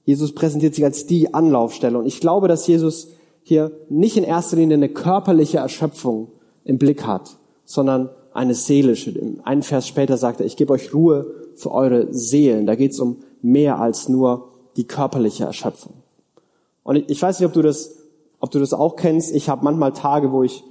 Jesus 0.05 0.33
präsentiert 0.33 0.75
sich 0.75 0.83
als 0.83 1.05
die 1.05 1.33
Anlaufstelle. 1.33 1.98
Und 1.98 2.05
ich 2.05 2.19
glaube, 2.19 2.48
dass 2.48 2.67
Jesus 2.67 3.09
hier 3.43 3.71
nicht 3.89 4.17
in 4.17 4.24
erster 4.24 4.57
Linie 4.57 4.77
eine 4.77 4.89
körperliche 4.89 5.57
Erschöpfung 5.57 6.29
im 6.63 6.77
Blick 6.77 7.05
hat, 7.05 7.38
sondern 7.65 8.09
eine 8.33 8.53
seelische. 8.53 9.13
Einen 9.43 9.63
Vers 9.63 9.88
später 9.88 10.17
sagt 10.17 10.39
er, 10.39 10.45
ich 10.45 10.57
gebe 10.57 10.74
euch 10.74 10.93
Ruhe 10.93 11.33
für 11.55 11.71
eure 11.71 12.13
Seelen. 12.13 12.67
Da 12.67 12.75
geht 12.75 12.91
es 12.91 13.00
um 13.00 13.17
mehr 13.41 13.79
als 13.79 14.09
nur 14.09 14.50
die 14.77 14.86
körperliche 14.86 15.45
Erschöpfung. 15.45 15.93
Und 16.89 17.08
ich 17.08 17.22
weiß 17.22 17.39
nicht, 17.39 17.46
ob 17.46 17.53
du 17.53 17.62
das, 17.62 17.98
ob 18.39 18.50
du 18.50 18.58
das 18.58 18.74
auch 18.74 18.96
kennst. 18.96 19.31
Ich 19.36 19.48
habe 19.48 19.63
manchmal 19.63 19.93
Tage, 19.93 20.31
wo 20.31 20.41
ich, 20.41 20.63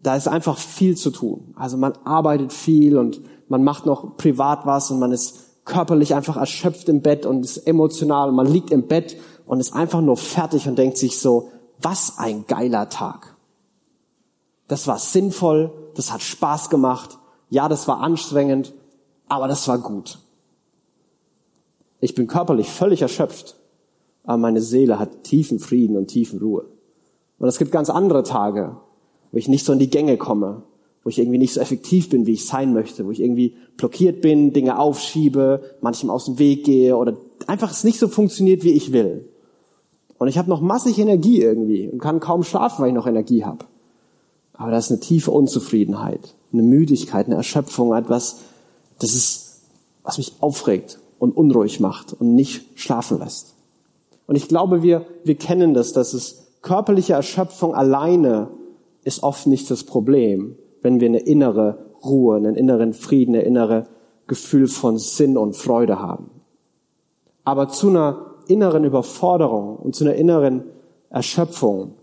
da 0.00 0.14
ist 0.14 0.28
einfach 0.28 0.56
viel 0.56 0.96
zu 0.96 1.10
tun. 1.10 1.52
Also 1.56 1.76
man 1.76 1.94
arbeitet 2.04 2.52
viel 2.52 2.96
und 2.96 3.20
man 3.48 3.64
macht 3.64 3.84
noch 3.84 4.16
privat 4.16 4.66
was 4.66 4.92
und 4.92 5.00
man 5.00 5.10
ist 5.10 5.64
körperlich 5.64 6.14
einfach 6.14 6.36
erschöpft 6.36 6.88
im 6.88 7.00
Bett 7.02 7.26
und 7.26 7.44
ist 7.44 7.56
emotional 7.66 8.28
und 8.28 8.36
man 8.36 8.46
liegt 8.46 8.70
im 8.70 8.86
Bett 8.86 9.16
und 9.46 9.58
ist 9.58 9.74
einfach 9.74 10.00
nur 10.00 10.16
fertig 10.16 10.68
und 10.68 10.78
denkt 10.78 10.96
sich 10.96 11.18
so, 11.18 11.50
was 11.82 12.18
ein 12.18 12.46
geiler 12.46 12.88
Tag. 12.88 13.34
Das 14.68 14.86
war 14.86 15.00
sinnvoll, 15.00 15.72
das 15.96 16.12
hat 16.12 16.22
Spaß 16.22 16.70
gemacht, 16.70 17.18
ja, 17.50 17.68
das 17.68 17.88
war 17.88 17.98
anstrengend, 17.98 18.72
aber 19.26 19.48
das 19.48 19.66
war 19.66 19.78
gut. 19.78 20.20
Ich 21.98 22.14
bin 22.14 22.28
körperlich 22.28 22.70
völlig 22.70 23.02
erschöpft, 23.02 23.56
aber 24.24 24.38
meine 24.38 24.60
Seele 24.60 24.98
hat 24.98 25.22
tiefen 25.22 25.58
Frieden 25.58 25.96
und 25.96 26.08
tiefen 26.08 26.40
Ruhe. 26.40 26.64
Und 27.38 27.48
es 27.48 27.58
gibt 27.58 27.72
ganz 27.72 27.90
andere 27.90 28.22
Tage, 28.22 28.76
wo 29.30 29.38
ich 29.38 29.48
nicht 29.48 29.64
so 29.64 29.72
in 29.72 29.78
die 29.78 29.90
Gänge 29.90 30.16
komme, 30.16 30.62
wo 31.02 31.10
ich 31.10 31.18
irgendwie 31.18 31.38
nicht 31.38 31.52
so 31.52 31.60
effektiv 31.60 32.08
bin, 32.08 32.26
wie 32.26 32.32
ich 32.32 32.46
sein 32.46 32.72
möchte, 32.72 33.04
wo 33.04 33.10
ich 33.10 33.20
irgendwie 33.20 33.54
blockiert 33.76 34.22
bin, 34.22 34.52
Dinge 34.52 34.78
aufschiebe, 34.78 35.76
manchem 35.82 36.08
aus 36.08 36.24
dem 36.24 36.38
Weg 36.38 36.64
gehe 36.64 36.96
oder 36.96 37.16
einfach 37.46 37.70
es 37.70 37.84
nicht 37.84 37.98
so 37.98 38.08
funktioniert, 38.08 38.64
wie 38.64 38.72
ich 38.72 38.92
will. 38.92 39.28
Und 40.18 40.28
ich 40.28 40.38
habe 40.38 40.48
noch 40.48 40.62
massig 40.62 40.98
Energie 40.98 41.42
irgendwie 41.42 41.88
und 41.88 41.98
kann 41.98 42.20
kaum 42.20 42.44
schlafen, 42.44 42.82
weil 42.82 42.88
ich 42.88 42.94
noch 42.94 43.06
Energie 43.06 43.44
habe. 43.44 43.66
Aber 44.54 44.70
da 44.70 44.78
ist 44.78 44.90
eine 44.90 45.00
tiefe 45.00 45.32
Unzufriedenheit, 45.32 46.34
eine 46.52 46.62
Müdigkeit, 46.62 47.26
eine 47.26 47.34
Erschöpfung, 47.34 47.92
etwas, 47.92 48.38
das 48.98 49.14
ist, 49.14 49.60
was 50.02 50.16
mich 50.16 50.32
aufregt 50.40 51.00
und 51.18 51.36
unruhig 51.36 51.80
macht 51.80 52.12
und 52.12 52.34
nicht 52.34 52.64
schlafen 52.76 53.18
lässt. 53.18 53.54
Und 54.26 54.36
ich 54.36 54.48
glaube, 54.48 54.82
wir, 54.82 55.06
wir 55.24 55.34
kennen 55.34 55.74
das, 55.74 55.92
dass 55.92 56.14
es 56.14 56.46
körperliche 56.62 57.12
Erschöpfung 57.12 57.74
alleine 57.74 58.48
ist 59.04 59.22
oft 59.22 59.46
nicht 59.46 59.70
das 59.70 59.84
Problem, 59.84 60.56
wenn 60.82 61.00
wir 61.00 61.08
eine 61.08 61.20
innere 61.20 61.78
Ruhe, 62.04 62.36
einen 62.36 62.56
inneren 62.56 62.94
Frieden, 62.94 63.34
ein 63.34 63.42
innere 63.42 63.84
Gefühl 64.26 64.66
von 64.66 64.98
Sinn 64.98 65.36
und 65.36 65.56
Freude 65.56 66.00
haben. 66.00 66.30
Aber 67.44 67.68
zu 67.68 67.90
einer 67.90 68.34
inneren 68.48 68.84
Überforderung 68.84 69.76
und 69.76 69.94
zu 69.94 70.04
einer 70.04 70.14
inneren 70.14 70.64
Erschöpfung 71.10 71.94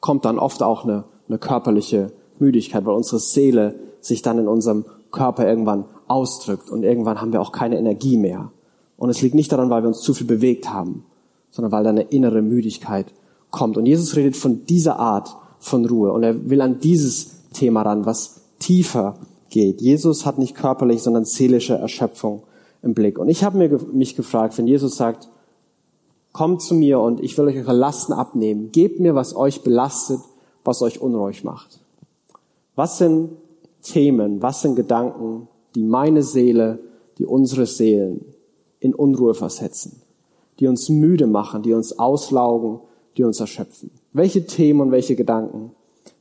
kommt 0.00 0.24
dann 0.24 0.38
oft 0.38 0.62
auch 0.62 0.84
eine, 0.84 1.04
eine 1.28 1.38
körperliche 1.38 2.12
Müdigkeit, 2.38 2.84
weil 2.84 2.94
unsere 2.94 3.20
Seele 3.20 3.76
sich 4.00 4.22
dann 4.22 4.38
in 4.38 4.48
unserem 4.48 4.84
Körper 5.12 5.46
irgendwann 5.46 5.84
ausdrückt 6.08 6.70
und 6.70 6.82
irgendwann 6.82 7.20
haben 7.20 7.32
wir 7.32 7.40
auch 7.40 7.52
keine 7.52 7.78
Energie 7.78 8.16
mehr. 8.16 8.50
Und 8.96 9.10
es 9.10 9.22
liegt 9.22 9.34
nicht 9.34 9.52
daran, 9.52 9.70
weil 9.70 9.82
wir 9.82 9.88
uns 9.88 10.00
zu 10.00 10.14
viel 10.14 10.26
bewegt 10.26 10.72
haben, 10.72 11.04
sondern 11.54 11.70
weil 11.70 11.84
da 11.84 11.90
eine 11.90 12.02
innere 12.02 12.42
Müdigkeit 12.42 13.06
kommt. 13.52 13.76
Und 13.76 13.86
Jesus 13.86 14.16
redet 14.16 14.36
von 14.36 14.66
dieser 14.66 14.98
Art 14.98 15.36
von 15.60 15.86
Ruhe 15.86 16.12
und 16.12 16.24
er 16.24 16.50
will 16.50 16.60
an 16.60 16.80
dieses 16.80 17.50
Thema 17.52 17.82
ran, 17.82 18.06
was 18.06 18.40
tiefer 18.58 19.14
geht. 19.50 19.80
Jesus 19.80 20.26
hat 20.26 20.36
nicht 20.36 20.56
körperlich, 20.56 21.00
sondern 21.00 21.24
seelische 21.24 21.74
Erschöpfung 21.74 22.42
im 22.82 22.92
Blick. 22.92 23.20
Und 23.20 23.28
ich 23.28 23.44
habe 23.44 23.68
mich 23.92 24.16
gefragt, 24.16 24.58
wenn 24.58 24.66
Jesus 24.66 24.96
sagt, 24.96 25.28
kommt 26.32 26.60
zu 26.60 26.74
mir 26.74 26.98
und 26.98 27.20
ich 27.20 27.38
will 27.38 27.46
euch 27.46 27.58
eure 27.58 27.72
Lasten 27.72 28.12
abnehmen, 28.12 28.72
gebt 28.72 28.98
mir, 28.98 29.14
was 29.14 29.36
euch 29.36 29.62
belastet, 29.62 30.18
was 30.64 30.82
euch 30.82 31.00
unruhig 31.00 31.44
macht. 31.44 31.78
Was 32.74 32.98
sind 32.98 33.30
Themen, 33.82 34.42
was 34.42 34.62
sind 34.62 34.74
Gedanken, 34.74 35.46
die 35.76 35.84
meine 35.84 36.24
Seele, 36.24 36.80
die 37.18 37.26
unsere 37.26 37.66
Seelen 37.66 38.24
in 38.80 38.92
Unruhe 38.92 39.34
versetzen, 39.34 40.02
die 40.60 40.66
uns 40.66 40.88
müde 40.88 41.26
machen, 41.26 41.62
die 41.62 41.72
uns 41.72 41.98
auslaugen, 41.98 42.80
die 43.16 43.24
uns 43.24 43.40
erschöpfen. 43.40 43.90
Welche 44.12 44.46
Themen 44.46 44.80
und 44.80 44.90
welche 44.90 45.16
Gedanken 45.16 45.72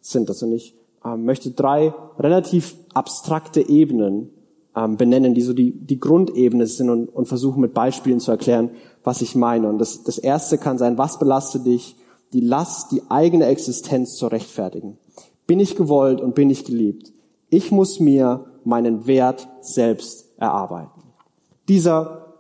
sind 0.02 0.30
das? 0.30 0.44
Und 0.44 0.54
ich 0.54 0.74
ähm, 1.06 1.26
möchte 1.26 1.52
drei 1.52 1.94
relativ 2.18 2.76
abstrakte 2.94 3.68
Ebenen 3.68 4.30
ähm, 4.76 4.98
benennen, 4.98 5.34
die 5.34 5.42
so 5.42 5.54
die, 5.54 5.72
die 5.72 6.00
Grundebene 6.00 6.66
sind 6.68 6.90
und, 6.90 7.10
und 7.10 7.28
versuchen 7.28 7.62
mit 7.62 7.74
Beispielen 7.74 8.20
zu 8.20 8.32
erklären, 8.32 8.72
was 9.04 9.22
ich 9.22 9.36
meine. 9.36 9.70
Und 9.70 9.80
das, 9.80 10.04
das 10.04 10.18
erste 10.18 10.58
kann 10.58 10.78
sein, 10.78 10.98
was 10.98 11.20
belastet 11.20 11.66
dich? 11.66 11.96
Die 12.32 12.42
Last, 12.42 12.92
die 12.92 13.04
eigene 13.10 13.46
Existenz 13.46 14.16
zu 14.16 14.28
rechtfertigen. 14.28 14.98
Bin 15.46 15.60
ich 15.60 15.76
gewollt 15.76 16.22
und 16.22 16.36
bin 16.36 16.50
ich 16.50 16.66
geliebt? 16.66 17.12
Ich 17.50 17.72
muss 17.72 18.00
mir 18.00 18.46
meinen 18.64 19.06
Wert 19.06 19.48
selbst 19.62 20.30
erarbeiten. 20.38 21.04
Dieser 21.68 22.34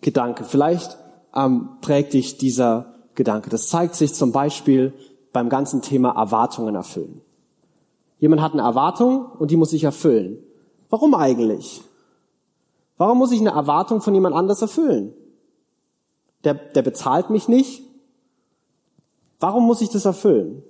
Gedanke, 0.00 0.44
vielleicht 0.44 0.96
ähm, 1.34 1.68
prägt 1.80 2.12
dich 2.12 2.38
dieser 2.38 2.94
Gedanke. 3.14 3.50
Das 3.50 3.68
zeigt 3.68 3.94
sich 3.94 4.14
zum 4.14 4.32
Beispiel 4.32 4.92
beim 5.32 5.48
ganzen 5.48 5.82
Thema 5.82 6.10
Erwartungen 6.10 6.74
erfüllen. 6.74 7.20
Jemand 8.18 8.40
hat 8.40 8.52
eine 8.52 8.62
Erwartung 8.62 9.26
und 9.38 9.50
die 9.50 9.56
muss 9.56 9.70
sich 9.70 9.84
erfüllen. 9.84 10.38
Warum 10.90 11.14
eigentlich? 11.14 11.82
Warum 12.96 13.18
muss 13.18 13.32
ich 13.32 13.40
eine 13.40 13.50
Erwartung 13.50 14.00
von 14.00 14.14
jemand 14.14 14.36
anders 14.36 14.62
erfüllen? 14.62 15.12
Der, 16.44 16.54
der 16.54 16.82
bezahlt 16.82 17.30
mich 17.30 17.48
nicht. 17.48 17.82
Warum 19.40 19.66
muss 19.66 19.80
ich 19.80 19.90
das 19.90 20.04
erfüllen? 20.04 20.62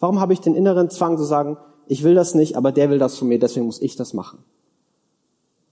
Warum 0.00 0.20
habe 0.20 0.32
ich 0.32 0.40
den 0.40 0.54
inneren 0.54 0.90
Zwang 0.90 1.16
zu 1.18 1.24
sagen, 1.24 1.58
ich 1.86 2.02
will 2.02 2.14
das 2.14 2.34
nicht, 2.34 2.56
aber 2.56 2.72
der 2.72 2.90
will 2.90 2.98
das 2.98 3.16
von 3.16 3.28
mir, 3.28 3.38
deswegen 3.38 3.66
muss 3.66 3.80
ich 3.80 3.96
das 3.96 4.14
machen? 4.14 4.38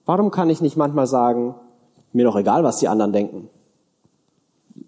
Warum 0.04 0.30
kann 0.30 0.50
ich 0.50 0.60
nicht 0.60 0.76
manchmal 0.76 1.06
sagen, 1.06 1.54
mir 2.12 2.24
doch 2.24 2.36
egal, 2.36 2.62
was 2.62 2.78
die 2.78 2.88
anderen 2.88 3.12
denken? 3.12 3.48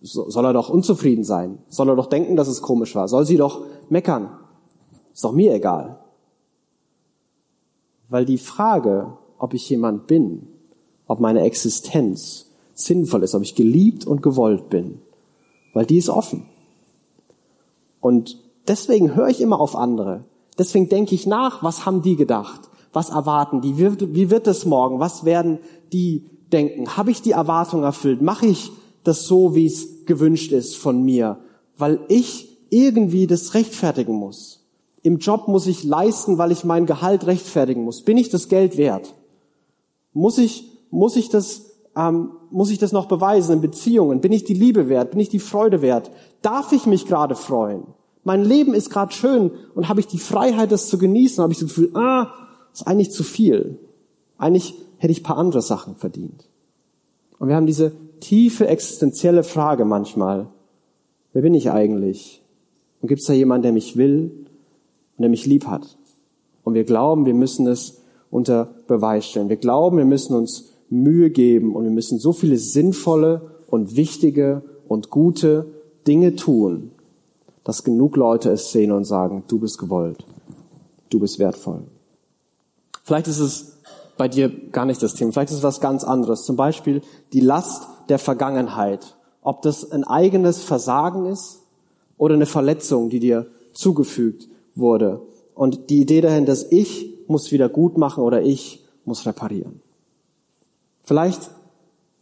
Soll 0.03 0.45
er 0.45 0.53
doch 0.53 0.69
unzufrieden 0.69 1.25
sein? 1.25 1.59
Soll 1.69 1.89
er 1.89 1.97
doch 1.97 2.07
denken, 2.07 2.37
dass 2.37 2.49
es 2.49 2.63
komisch 2.63 2.95
war? 2.95 3.09
Soll 3.09 3.27
sie 3.27 3.37
doch 3.37 3.65
meckern? 3.89 4.31
Ist 5.13 5.25
doch 5.25 5.33
mir 5.33 5.55
egal. 5.55 5.99
Weil 8.09 8.25
die 8.25 8.39
Frage, 8.39 9.17
ob 9.39 9.55
ich 9.55 9.69
jemand 9.69 10.07
bin, 10.07 10.49
ob 11.07 11.21
meine 11.21 11.43
Existenz 11.43 12.47
sinnvoll 12.75 13.23
ist, 13.23 13.35
ob 13.35 13.43
ich 13.43 13.55
geliebt 13.55 14.07
und 14.07 14.23
gewollt 14.23 14.69
bin, 14.69 15.01
weil 15.73 15.87
die 15.87 15.99
ist 15.99 16.11
offen. 16.11 16.45
Und 18.01 18.39
deswegen 18.69 19.15
höre 19.15 19.29
ich 19.29 19.41
immer 19.41 19.61
auf 19.61 19.75
andere. 19.75 20.25
Deswegen 20.59 20.89
denke 20.89 21.15
ich 21.15 21.27
nach, 21.27 21.63
was 21.63 21.87
haben 21.87 22.03
die 22.03 22.17
gedacht? 22.17 22.69
Was 22.93 23.11
erwarten 23.11 23.61
die? 23.61 23.77
Wie 23.77 24.31
wird, 24.31 24.47
es 24.47 24.65
morgen? 24.65 25.01
Was 25.01 25.25
werden 25.25 25.59
die 25.93 26.25
denken? 26.53 26.97
Habe 26.97 27.11
ich 27.11 27.21
die 27.21 27.33
Erwartung 27.33 27.83
erfüllt? 27.83 28.23
Mache 28.23 28.47
ich 28.47 28.73
das 29.07 29.25
so, 29.25 29.55
wie 29.55 29.67
es 29.67 30.07
gewünscht 30.07 30.53
ist 30.53 30.77
von 30.77 31.03
mir, 31.03 31.39
weil 31.77 32.01
ich 32.09 32.49
irgendwie 32.71 33.27
das 33.27 33.55
rechtfertigen 33.55 34.15
muss. 34.15 34.65
Im 35.03 35.19
Job 35.19 35.47
muss 35.49 35.67
ich 35.67 35.85
leisten, 35.85 36.39
weil 36.39 36.53
ich 36.53 36.65
mein 36.65 36.87
Gehalt 36.87 37.27
rechtfertigen 37.27 37.85
muss. 37.85 38.03
Bin 38.03 38.17
ich 38.17 38.29
das 38.29 38.49
Geld 38.49 38.77
wert? 38.77 39.15
Muss 40.13 40.39
ich, 40.39 40.65
muss 40.91 41.17
ich 41.17 41.29
das, 41.29 41.77
ähm, 41.95 42.33
muss 42.51 42.71
ich 42.71 42.79
das 42.79 42.93
noch 42.93 43.07
beweisen 43.07 43.53
in 43.53 43.61
Beziehungen? 43.61 44.21
Bin 44.21 44.33
ich 44.33 44.45
die 44.45 44.55
Liebe 44.55 44.89
wert? 44.89 45.13
Bin 45.13 45.21
ich 45.21 45.29
die 45.29 45.39
Freude 45.39 45.81
wert? 45.81 46.11
Darf 46.43 46.73
ich 46.73 46.87
mich 46.87 47.07
gerade 47.07 47.37
freuen? 47.37 47.85
Mein 48.25 48.45
Leben 48.45 48.75
ist 48.75 48.91
gerade 48.91 49.13
schön 49.13 49.53
und 49.77 49.89
habe 49.89 50.01
ich 50.01 50.09
die 50.09 50.19
Freiheit, 50.19 50.73
das 50.73 50.89
zu 50.89 50.99
genießen? 50.99 51.41
Habe 51.43 51.53
ich 51.53 51.61
das 51.61 51.69
Gefühl, 51.69 51.91
ah, 51.95 52.33
ist 52.73 52.87
eigentlich 52.87 53.13
zu 53.13 53.23
viel. 53.23 53.79
Eigentlich 54.39 54.75
hätte 54.99 55.13
ich 55.13 55.23
paar 55.23 55.39
andere 55.39 55.63
Sachen 55.63 55.95
verdient. 55.95 56.49
Und 57.39 57.49
wir 57.49 57.55
haben 57.55 57.67
diese 57.67 57.93
tiefe 58.21 58.67
existenzielle 58.69 59.43
Frage 59.43 59.85
manchmal. 59.85 60.49
Wer 61.33 61.43
bin 61.43 61.55
ich 61.55 61.71
eigentlich? 61.71 62.43
Und 63.01 63.09
gibt 63.09 63.21
es 63.21 63.27
da 63.27 63.33
jemanden, 63.33 63.65
der 63.65 63.73
mich 63.73 63.97
will 63.97 64.47
und 65.17 65.23
der 65.23 65.29
mich 65.29 65.47
lieb 65.47 65.67
hat? 65.67 65.99
Und 66.65 66.75
wir 66.75 66.85
glauben, 66.85 67.27
wir 67.27 67.35
müssen 67.35 67.67
es 67.67 68.03
unter 68.31 68.75
Beweis 68.87 69.27
stellen. 69.27 69.49
Wir 69.49 69.57
glauben, 69.57 69.99
wir 69.99 70.05
müssen 70.05 70.35
uns 70.35 70.73
Mühe 70.89 71.31
geben 71.31 71.75
und 71.75 71.85
wir 71.85 71.91
müssen 71.91 72.19
so 72.19 72.33
viele 72.33 72.59
sinnvolle 72.59 73.51
und 73.69 73.97
wichtige 73.97 74.63
und 74.89 75.11
gute 75.11 75.67
Dinge 76.07 76.37
tun, 76.37 76.91
dass 77.65 77.85
genug 77.85 78.17
Leute 78.17 78.51
es 78.51 78.73
sehen 78.73 78.93
und 78.93 79.05
sagen, 79.05 79.45
du 79.49 79.59
bist 79.59 79.79
gewollt, 79.79 80.25
du 81.11 81.19
bist 81.19 81.39
wertvoll. 81.39 81.83
Vielleicht 83.03 83.29
ist 83.29 83.39
es 83.39 83.79
bei 84.17 84.29
dir 84.29 84.49
gar 84.71 84.85
nicht 84.85 85.03
das 85.03 85.15
Thema, 85.15 85.33
vielleicht 85.33 85.51
ist 85.51 85.59
es 85.59 85.63
was 85.63 85.81
ganz 85.81 86.05
anderes. 86.05 86.45
Zum 86.45 86.57
Beispiel 86.57 87.03
die 87.33 87.41
Last 87.41 87.87
der 88.09 88.19
Vergangenheit. 88.19 89.17
Ob 89.43 89.63
das 89.63 89.91
ein 89.91 90.05
eigenes 90.05 90.63
Versagen 90.63 91.27
ist 91.27 91.61
oder 92.19 92.35
eine 92.35 92.47
Verletzung, 92.47 93.11
die 93.11 93.21
dir 93.21 93.47
zugefügt 93.73 94.49
wurde. 94.75 95.21
Und 95.55 95.91
die 95.91 96.01
Idee 96.01 96.21
dahin, 96.21 96.47
dass 96.47 96.71
ich 96.71 97.15
muss 97.29 97.53
wieder 97.53 97.69
gut 97.69 97.99
machen 97.99 98.23
oder 98.23 98.43
ich 98.43 98.85
muss 99.05 99.27
reparieren. 99.27 99.81
Vielleicht 101.05 101.51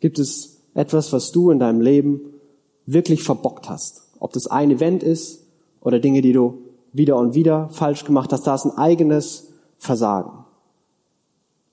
gibt 0.01 0.19
es 0.19 0.59
etwas, 0.75 1.13
was 1.13 1.33
du 1.33 1.51
in 1.51 1.59
deinem 1.59 1.81
Leben 1.81 2.21
wirklich 2.87 3.23
verbockt 3.23 3.69
hast. 3.69 4.03
Ob 4.19 4.33
das 4.33 4.47
ein 4.47 4.71
Event 4.71 5.03
ist 5.03 5.45
oder 5.81 5.99
Dinge, 6.01 6.21
die 6.23 6.33
du 6.33 6.59
wieder 6.93 7.17
und 7.17 7.35
wieder 7.35 7.69
falsch 7.71 8.05
gemacht 8.05 8.33
hast, 8.33 8.47
da 8.47 8.55
ist 8.55 8.67
ein 8.67 8.79
eigenes 8.79 9.49
Versagen. 9.79 10.44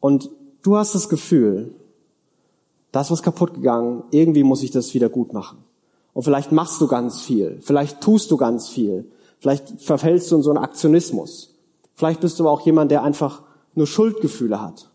Und 0.01 0.29
du 0.63 0.75
hast 0.75 0.93
das 0.93 1.07
Gefühl, 1.07 1.73
da 2.91 2.99
ist 2.99 3.11
was 3.11 3.23
kaputt 3.23 3.53
gegangen, 3.53 4.03
irgendwie 4.11 4.43
muss 4.43 4.63
ich 4.63 4.71
das 4.71 4.93
wieder 4.93 5.07
gut 5.07 5.31
machen. 5.31 5.59
Und 6.13 6.23
vielleicht 6.23 6.51
machst 6.51 6.81
du 6.81 6.87
ganz 6.87 7.21
viel, 7.21 7.59
vielleicht 7.61 8.01
tust 8.01 8.29
du 8.31 8.35
ganz 8.35 8.67
viel, 8.67 9.09
vielleicht 9.39 9.81
verfällst 9.81 10.29
du 10.29 10.35
in 10.35 10.41
so 10.41 10.49
einen 10.49 10.61
Aktionismus. 10.61 11.55
Vielleicht 11.95 12.19
bist 12.19 12.37
du 12.37 12.43
aber 12.43 12.51
auch 12.51 12.65
jemand, 12.65 12.91
der 12.91 13.03
einfach 13.03 13.43
nur 13.75 13.87
Schuldgefühle 13.87 14.61
hat. 14.61 14.89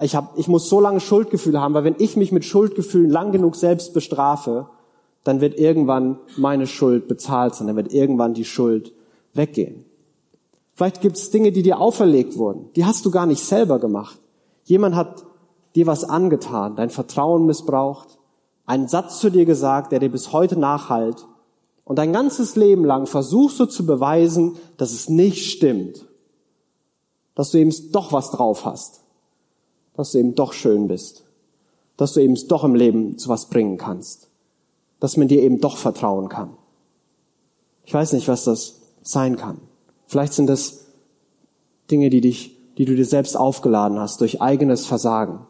Ich, 0.00 0.14
hab, 0.14 0.36
ich 0.36 0.48
muss 0.48 0.68
so 0.68 0.80
lange 0.80 1.00
Schuldgefühle 1.00 1.60
haben, 1.60 1.74
weil 1.74 1.84
wenn 1.84 1.94
ich 1.98 2.16
mich 2.16 2.32
mit 2.32 2.44
Schuldgefühlen 2.44 3.08
lang 3.08 3.32
genug 3.32 3.56
selbst 3.56 3.94
bestrafe, 3.94 4.68
dann 5.24 5.40
wird 5.40 5.58
irgendwann 5.58 6.18
meine 6.36 6.66
Schuld 6.66 7.06
bezahlt 7.06 7.54
sein, 7.54 7.68
dann 7.68 7.76
wird 7.76 7.92
irgendwann 7.92 8.34
die 8.34 8.44
Schuld 8.44 8.92
weggehen. 9.34 9.84
Vielleicht 10.74 11.00
gibt 11.00 11.16
es 11.16 11.30
Dinge, 11.30 11.52
die 11.52 11.62
dir 11.62 11.80
auferlegt 11.80 12.36
wurden, 12.36 12.70
die 12.76 12.84
hast 12.84 13.04
du 13.04 13.10
gar 13.10 13.26
nicht 13.26 13.44
selber 13.44 13.78
gemacht. 13.78 14.18
Jemand 14.64 14.94
hat 14.94 15.24
dir 15.74 15.86
was 15.86 16.04
angetan, 16.04 16.76
dein 16.76 16.90
Vertrauen 16.90 17.46
missbraucht, 17.46 18.18
einen 18.66 18.88
Satz 18.88 19.18
zu 19.20 19.30
dir 19.30 19.44
gesagt, 19.44 19.92
der 19.92 19.98
dir 19.98 20.10
bis 20.10 20.32
heute 20.32 20.58
nachhalt 20.58 21.26
und 21.84 21.96
dein 21.96 22.12
ganzes 22.12 22.56
Leben 22.56 22.84
lang 22.84 23.06
versuchst 23.06 23.58
du 23.60 23.66
zu 23.66 23.84
beweisen, 23.84 24.56
dass 24.76 24.92
es 24.92 25.08
nicht 25.08 25.50
stimmt, 25.50 26.06
dass 27.34 27.50
du 27.50 27.58
eben 27.58 27.72
doch 27.92 28.12
was 28.12 28.30
drauf 28.30 28.64
hast, 28.64 29.02
dass 29.94 30.12
du 30.12 30.18
eben 30.18 30.34
doch 30.34 30.52
schön 30.52 30.88
bist, 30.88 31.24
dass 31.96 32.14
du 32.14 32.20
eben 32.20 32.36
doch 32.48 32.64
im 32.64 32.74
Leben 32.74 33.18
zu 33.18 33.28
was 33.28 33.46
bringen 33.46 33.78
kannst, 33.78 34.28
dass 35.00 35.16
man 35.16 35.28
dir 35.28 35.42
eben 35.42 35.60
doch 35.60 35.76
vertrauen 35.76 36.28
kann. 36.28 36.56
Ich 37.84 37.92
weiß 37.92 38.12
nicht, 38.12 38.28
was 38.28 38.44
das 38.44 38.80
sein 39.02 39.36
kann. 39.36 39.58
Vielleicht 40.12 40.34
sind 40.34 40.46
das 40.46 40.88
Dinge, 41.90 42.10
die 42.10 42.20
dich, 42.20 42.54
die 42.76 42.84
du 42.84 42.94
dir 42.94 43.06
selbst 43.06 43.34
aufgeladen 43.34 43.98
hast 43.98 44.20
durch 44.20 44.42
eigenes 44.42 44.84
Versagen. 44.84 45.46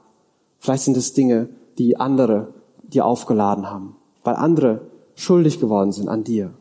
Vielleicht 0.60 0.84
sind 0.84 0.96
es 0.96 1.14
Dinge, 1.14 1.48
die 1.78 1.96
andere 1.96 2.54
dir 2.84 3.04
aufgeladen 3.04 3.68
haben, 3.68 3.96
weil 4.22 4.36
andere 4.36 4.82
schuldig 5.16 5.58
geworden 5.58 5.90
sind 5.90 6.08
an 6.08 6.22
dir. 6.22 6.54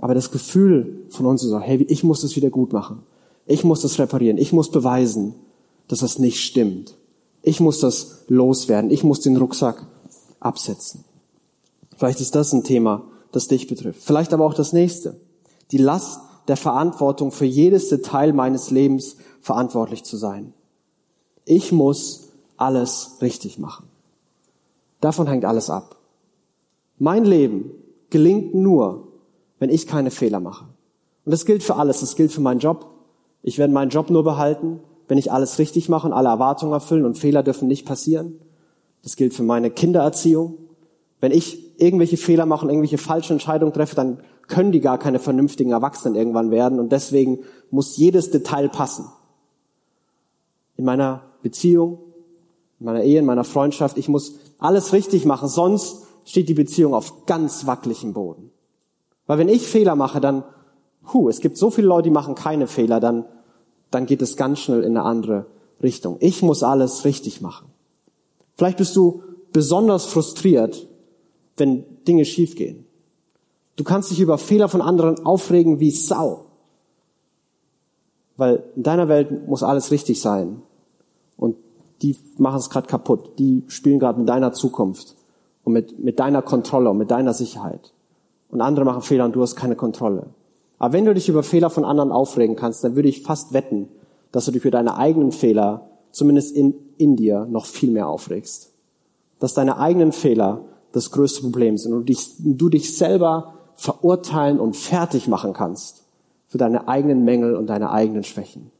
Aber 0.00 0.14
das 0.14 0.32
Gefühl 0.32 1.04
von 1.10 1.26
uns 1.26 1.44
ist 1.44 1.50
so, 1.50 1.60
hey, 1.60 1.80
ich 1.88 2.02
muss 2.02 2.22
das 2.22 2.34
wieder 2.34 2.50
gut 2.50 2.72
machen. 2.72 3.04
Ich 3.46 3.62
muss 3.62 3.82
das 3.82 4.00
reparieren. 4.00 4.36
Ich 4.36 4.52
muss 4.52 4.68
beweisen, 4.68 5.36
dass 5.86 6.00
das 6.00 6.18
nicht 6.18 6.40
stimmt. 6.40 6.96
Ich 7.42 7.60
muss 7.60 7.78
das 7.78 8.24
loswerden. 8.26 8.90
Ich 8.90 9.04
muss 9.04 9.20
den 9.20 9.36
Rucksack 9.36 9.86
absetzen. 10.40 11.04
Vielleicht 11.96 12.20
ist 12.20 12.34
das 12.34 12.52
ein 12.52 12.64
Thema, 12.64 13.04
das 13.30 13.46
dich 13.46 13.68
betrifft. 13.68 14.02
Vielleicht 14.02 14.32
aber 14.32 14.44
auch 14.44 14.54
das 14.54 14.72
nächste. 14.72 15.14
Die 15.70 15.78
Last 15.78 16.18
der 16.48 16.56
Verantwortung 16.56 17.30
für 17.30 17.44
jedes 17.44 17.88
Detail 17.88 18.32
meines 18.32 18.70
Lebens 18.70 19.16
verantwortlich 19.40 20.04
zu 20.04 20.16
sein. 20.16 20.52
Ich 21.44 21.72
muss 21.72 22.28
alles 22.56 23.18
richtig 23.20 23.58
machen. 23.58 23.86
Davon 25.00 25.26
hängt 25.26 25.44
alles 25.44 25.70
ab. 25.70 25.96
Mein 26.98 27.24
Leben 27.24 27.70
gelingt 28.10 28.54
nur, 28.54 29.08
wenn 29.58 29.70
ich 29.70 29.86
keine 29.86 30.10
Fehler 30.10 30.40
mache. 30.40 30.66
Und 31.24 31.32
das 31.32 31.46
gilt 31.46 31.62
für 31.62 31.76
alles. 31.76 32.00
Das 32.00 32.16
gilt 32.16 32.32
für 32.32 32.40
meinen 32.40 32.60
Job. 32.60 32.86
Ich 33.42 33.58
werde 33.58 33.72
meinen 33.72 33.90
Job 33.90 34.10
nur 34.10 34.22
behalten, 34.22 34.80
wenn 35.08 35.18
ich 35.18 35.32
alles 35.32 35.58
richtig 35.58 35.88
mache 35.88 36.06
und 36.06 36.12
alle 36.12 36.28
Erwartungen 36.28 36.72
erfüllen 36.72 37.04
und 37.04 37.18
Fehler 37.18 37.42
dürfen 37.42 37.68
nicht 37.68 37.86
passieren. 37.86 38.40
Das 39.02 39.16
gilt 39.16 39.34
für 39.34 39.42
meine 39.42 39.70
Kindererziehung. 39.70 40.58
Wenn 41.20 41.32
ich 41.32 41.80
irgendwelche 41.80 42.16
Fehler 42.16 42.46
mache 42.46 42.64
und 42.64 42.70
irgendwelche 42.70 42.98
falsche 42.98 43.32
Entscheidungen 43.32 43.72
treffe, 43.72 43.96
dann 43.96 44.18
können 44.48 44.72
die 44.72 44.80
gar 44.80 44.98
keine 44.98 45.18
vernünftigen 45.18 45.72
Erwachsenen 45.72 46.14
irgendwann 46.14 46.50
werden 46.50 46.78
und 46.78 46.92
deswegen 46.92 47.40
muss 47.70 47.96
jedes 47.96 48.30
Detail 48.30 48.68
passen. 48.68 49.06
In 50.76 50.84
meiner 50.84 51.22
Beziehung, 51.42 51.98
in 52.80 52.86
meiner 52.86 53.02
Ehe, 53.02 53.18
in 53.18 53.26
meiner 53.26 53.44
Freundschaft, 53.44 53.98
ich 53.98 54.08
muss 54.08 54.36
alles 54.58 54.92
richtig 54.92 55.24
machen, 55.24 55.48
sonst 55.48 56.04
steht 56.24 56.48
die 56.48 56.54
Beziehung 56.54 56.94
auf 56.94 57.26
ganz 57.26 57.66
wackeligem 57.66 58.12
Boden. 58.12 58.50
Weil 59.26 59.38
wenn 59.38 59.48
ich 59.48 59.66
Fehler 59.66 59.96
mache, 59.96 60.20
dann, 60.20 60.44
hu, 61.12 61.28
es 61.28 61.40
gibt 61.40 61.56
so 61.56 61.70
viele 61.70 61.88
Leute, 61.88 62.08
die 62.08 62.14
machen 62.14 62.34
keine 62.34 62.66
Fehler, 62.66 63.00
dann, 63.00 63.24
dann 63.90 64.06
geht 64.06 64.22
es 64.22 64.36
ganz 64.36 64.60
schnell 64.60 64.82
in 64.82 64.96
eine 64.96 65.06
andere 65.06 65.46
Richtung. 65.82 66.16
Ich 66.20 66.42
muss 66.42 66.62
alles 66.62 67.04
richtig 67.04 67.40
machen. 67.40 67.68
Vielleicht 68.56 68.78
bist 68.78 68.94
du 68.96 69.22
besonders 69.52 70.06
frustriert, 70.06 70.86
wenn 71.56 71.84
Dinge 72.06 72.24
schiefgehen. 72.24 72.86
Du 73.76 73.84
kannst 73.84 74.10
dich 74.10 74.20
über 74.20 74.38
Fehler 74.38 74.68
von 74.68 74.82
anderen 74.82 75.24
aufregen 75.24 75.80
wie 75.80 75.90
Sau. 75.90 76.44
Weil 78.36 78.64
in 78.76 78.82
deiner 78.82 79.08
Welt 79.08 79.48
muss 79.48 79.62
alles 79.62 79.90
richtig 79.90 80.20
sein. 80.20 80.62
Und 81.36 81.56
die 82.02 82.16
machen 82.38 82.58
es 82.58 82.70
gerade 82.70 82.86
kaputt. 82.86 83.38
Die 83.38 83.62
spielen 83.68 83.98
gerade 83.98 84.18
mit 84.18 84.28
deiner 84.28 84.52
Zukunft 84.52 85.16
und 85.64 85.72
mit, 85.72 85.98
mit 85.98 86.18
deiner 86.18 86.42
Kontrolle 86.42 86.90
und 86.90 86.98
mit 86.98 87.10
deiner 87.10 87.34
Sicherheit. 87.34 87.92
Und 88.50 88.60
andere 88.60 88.84
machen 88.84 89.02
Fehler 89.02 89.24
und 89.24 89.34
du 89.34 89.42
hast 89.42 89.56
keine 89.56 89.76
Kontrolle. 89.76 90.26
Aber 90.78 90.92
wenn 90.92 91.04
du 91.04 91.14
dich 91.14 91.28
über 91.28 91.42
Fehler 91.42 91.70
von 91.70 91.84
anderen 91.84 92.12
aufregen 92.12 92.56
kannst, 92.56 92.84
dann 92.84 92.96
würde 92.96 93.08
ich 93.08 93.22
fast 93.22 93.52
wetten, 93.52 93.88
dass 94.32 94.46
du 94.46 94.50
dich 94.50 94.62
über 94.62 94.72
deine 94.72 94.96
eigenen 94.96 95.32
Fehler, 95.32 95.88
zumindest 96.10 96.54
in, 96.56 96.74
in 96.98 97.16
dir, 97.16 97.46
noch 97.46 97.66
viel 97.66 97.90
mehr 97.90 98.08
aufregst. 98.08 98.72
Dass 99.38 99.54
deine 99.54 99.78
eigenen 99.78 100.12
Fehler 100.12 100.64
das 100.90 101.10
größte 101.10 101.42
Problem 101.42 101.78
sind 101.78 101.92
und 101.92 102.00
du 102.00 102.04
dich, 102.06 102.34
du 102.38 102.68
dich 102.68 102.96
selber 102.96 103.54
verurteilen 103.82 104.60
und 104.60 104.76
fertig 104.76 105.26
machen 105.26 105.54
kannst 105.54 106.04
für 106.46 106.56
deine 106.56 106.86
eigenen 106.86 107.24
Mängel 107.24 107.56
und 107.56 107.66
deine 107.66 107.90
eigenen 107.90 108.22
Schwächen. 108.22 108.70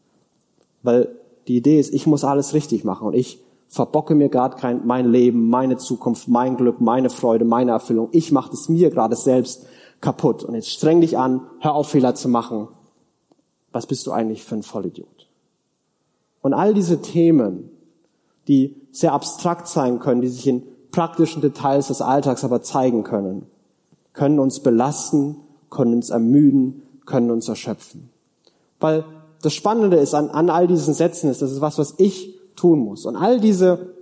Weil 0.84 1.08
die 1.48 1.56
Idee 1.56 1.80
ist, 1.80 1.92
ich 1.92 2.06
muss 2.06 2.22
alles 2.22 2.54
richtig 2.54 2.84
machen 2.84 3.08
und 3.08 3.14
ich 3.14 3.40
verbocke 3.66 4.14
mir 4.14 4.28
gerade 4.28 4.56
kein 4.56 4.86
mein 4.86 5.10
Leben, 5.10 5.48
meine 5.48 5.76
Zukunft, 5.76 6.28
mein 6.28 6.56
Glück, 6.56 6.80
meine 6.80 7.10
Freude, 7.10 7.44
meine 7.44 7.72
Erfüllung. 7.72 8.10
Ich 8.12 8.30
mache 8.30 8.52
es 8.52 8.68
mir 8.68 8.90
gerade 8.90 9.16
selbst 9.16 9.66
kaputt. 10.00 10.44
Und 10.44 10.54
jetzt 10.54 10.70
streng 10.70 11.00
dich 11.00 11.18
an, 11.18 11.48
hör 11.58 11.74
auf 11.74 11.88
Fehler 11.88 12.14
zu 12.14 12.28
machen. 12.28 12.68
Was 13.72 13.86
bist 13.88 14.06
du 14.06 14.12
eigentlich 14.12 14.44
für 14.44 14.54
ein 14.54 14.62
Vollidiot? 14.62 15.26
Und 16.42 16.54
all 16.54 16.74
diese 16.74 17.02
Themen, 17.02 17.70
die 18.46 18.76
sehr 18.92 19.14
abstrakt 19.14 19.66
sein 19.66 19.98
können, 19.98 20.20
die 20.20 20.28
sich 20.28 20.46
in 20.46 20.62
praktischen 20.92 21.42
Details 21.42 21.88
des 21.88 22.02
Alltags 22.02 22.44
aber 22.44 22.62
zeigen 22.62 23.02
können, 23.02 23.46
können 24.12 24.38
uns 24.38 24.60
belasten, 24.60 25.36
können 25.70 25.94
uns 25.94 26.10
ermüden, 26.10 26.82
können 27.06 27.30
uns 27.30 27.48
erschöpfen. 27.48 28.10
Weil 28.80 29.04
das 29.42 29.54
Spannende 29.54 29.96
ist 29.96 30.14
an, 30.14 30.30
an 30.30 30.50
all 30.50 30.66
diesen 30.66 30.94
Sätzen 30.94 31.30
ist, 31.30 31.42
das 31.42 31.52
ist 31.52 31.60
was, 31.60 31.78
was 31.78 31.94
ich 31.98 32.38
tun 32.56 32.80
muss. 32.80 33.06
Und 33.06 33.16
all 33.16 33.40
diese 33.40 33.94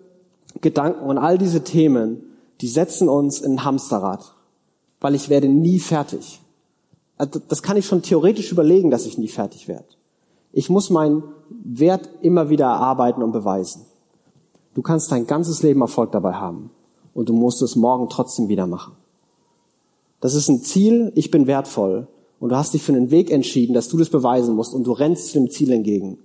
Gedanken 0.61 1.09
und 1.09 1.19
all 1.19 1.39
diese 1.39 1.63
Themen, 1.63 2.23
die 2.61 2.69
setzen 2.69 3.09
uns 3.09 3.41
in 3.41 3.53
ein 3.53 3.65
Hamsterrad, 3.65 4.35
weil 5.01 5.15
ich 5.15 5.29
werde 5.29 5.49
nie 5.49 5.79
fertig. 5.79 6.41
Also 7.17 7.41
das 7.49 7.63
kann 7.63 7.77
ich 7.77 7.87
schon 7.87 8.03
theoretisch 8.03 8.51
überlegen, 8.53 8.91
dass 8.91 9.07
ich 9.07 9.19
nie 9.19 9.29
fertig 9.29 9.69
werde. 9.69 9.87
Ich 10.53 10.69
muss 10.69 10.91
meinen 10.91 11.23
Wert 11.51 12.09
immer 12.23 12.51
wieder 12.51 12.67
erarbeiten 12.67 13.23
und 13.23 13.33
beweisen. 13.33 13.87
Du 14.75 14.83
kannst 14.83 15.11
dein 15.13 15.27
ganzes 15.27 15.63
Leben 15.63 15.81
Erfolg 15.81 16.13
dabei 16.13 16.35
haben 16.35 16.71
und 17.15 17.29
du 17.29 17.33
musst 17.33 17.63
es 17.63 17.77
morgen 17.77 18.09
trotzdem 18.09 18.49
wieder 18.49 18.67
machen. 18.67 18.93
Das 20.21 20.35
ist 20.35 20.49
ein 20.49 20.63
Ziel, 20.63 21.13
ich 21.15 21.31
bin 21.31 21.47
wertvoll 21.47 22.07
und 22.39 22.51
du 22.51 22.57
hast 22.57 22.75
dich 22.75 22.83
für 22.83 22.93
einen 22.93 23.11
Weg 23.11 23.31
entschieden, 23.31 23.75
dass 23.75 23.89
du 23.89 23.97
das 23.97 24.11
beweisen 24.11 24.55
musst 24.55 24.75
und 24.75 24.85
du 24.85 24.93
rennst 24.93 25.35
dem 25.35 25.51
Ziel 25.51 25.73
entgegen. 25.73 26.19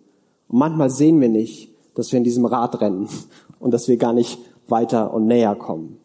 Und 0.47 0.59
manchmal 0.59 0.89
sehen 0.89 1.19
wir 1.21 1.29
nicht, 1.29 1.69
dass 1.95 2.11
wir 2.11 2.17
in 2.17 2.23
diesem 2.23 2.45
Rad 2.45 2.81
rennen 2.81 3.07
und 3.59 3.71
dass 3.71 3.87
wir 3.87 3.97
gar 3.97 4.13
nicht 4.13 4.37
weiter 4.67 5.13
und 5.13 5.27
näher 5.27 5.55
kommen. 5.55 5.97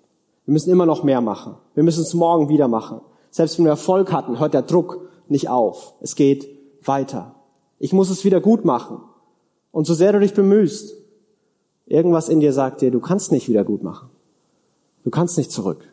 Wir 0.47 0.53
müssen 0.53 0.71
immer 0.71 0.87
noch 0.87 1.03
mehr 1.03 1.21
machen. 1.21 1.55
Wir 1.75 1.83
müssen 1.83 2.03
es 2.03 2.15
morgen 2.15 2.49
wieder 2.49 2.69
machen. 2.69 3.01
Selbst 3.31 3.59
wenn 3.59 3.67
wir 3.67 3.71
Erfolg 3.71 4.13
hatten, 4.13 4.39
hört 4.39 4.55
der 4.55 4.63
Druck 4.63 5.09
nicht 5.29 5.49
auf. 5.49 5.95
Es 6.01 6.17
geht 6.17 6.49
weiter. 6.85 7.35
Ich 7.79 7.93
muss 7.93 8.11
es 8.11 8.25
wieder 8.25 8.41
gut 8.41 8.65
machen. 8.65 8.99
Und 9.73 9.87
so 9.87 9.95
sehr 9.95 10.13
du 10.13 10.21
dich 10.21 10.35
bemühst, 10.35 10.95
irgendwas 11.87 12.29
in 12.29 12.41
dir 12.41 12.53
sagt 12.53 12.81
dir, 12.81 12.91
du 12.91 13.01
kannst 13.01 13.31
nicht 13.31 13.49
wieder 13.49 13.65
gut 13.65 13.83
machen. 13.83 14.11
Du 15.05 15.11
kannst 15.11 15.39
nicht 15.39 15.53
zurück. 15.53 15.89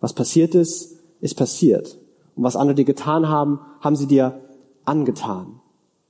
Was 0.00 0.12
passiert 0.12 0.54
ist, 0.54 0.99
ist 1.20 1.34
passiert. 1.34 1.98
Und 2.36 2.44
was 2.44 2.56
andere 2.56 2.74
dir 2.74 2.84
getan 2.84 3.28
haben, 3.28 3.60
haben 3.80 3.96
sie 3.96 4.06
dir 4.06 4.40
angetan. 4.84 5.60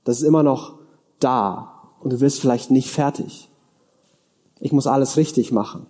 Das 0.03 0.17
ist 0.19 0.23
immer 0.23 0.43
noch 0.43 0.75
da 1.19 1.73
und 1.99 2.13
du 2.13 2.19
wirst 2.19 2.39
vielleicht 2.39 2.71
nicht 2.71 2.89
fertig. 2.89 3.49
Ich 4.59 4.71
muss 4.71 4.87
alles 4.87 5.17
richtig 5.17 5.51
machen. 5.51 5.85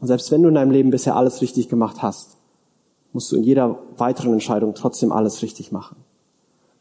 Und 0.00 0.08
selbst 0.08 0.30
wenn 0.30 0.42
du 0.42 0.48
in 0.48 0.54
deinem 0.54 0.70
Leben 0.70 0.90
bisher 0.90 1.16
alles 1.16 1.40
richtig 1.40 1.68
gemacht 1.68 2.02
hast, 2.02 2.36
musst 3.12 3.30
du 3.32 3.36
in 3.36 3.44
jeder 3.44 3.78
weiteren 3.96 4.32
Entscheidung 4.32 4.74
trotzdem 4.74 5.12
alles 5.12 5.42
richtig 5.42 5.72
machen. 5.72 5.96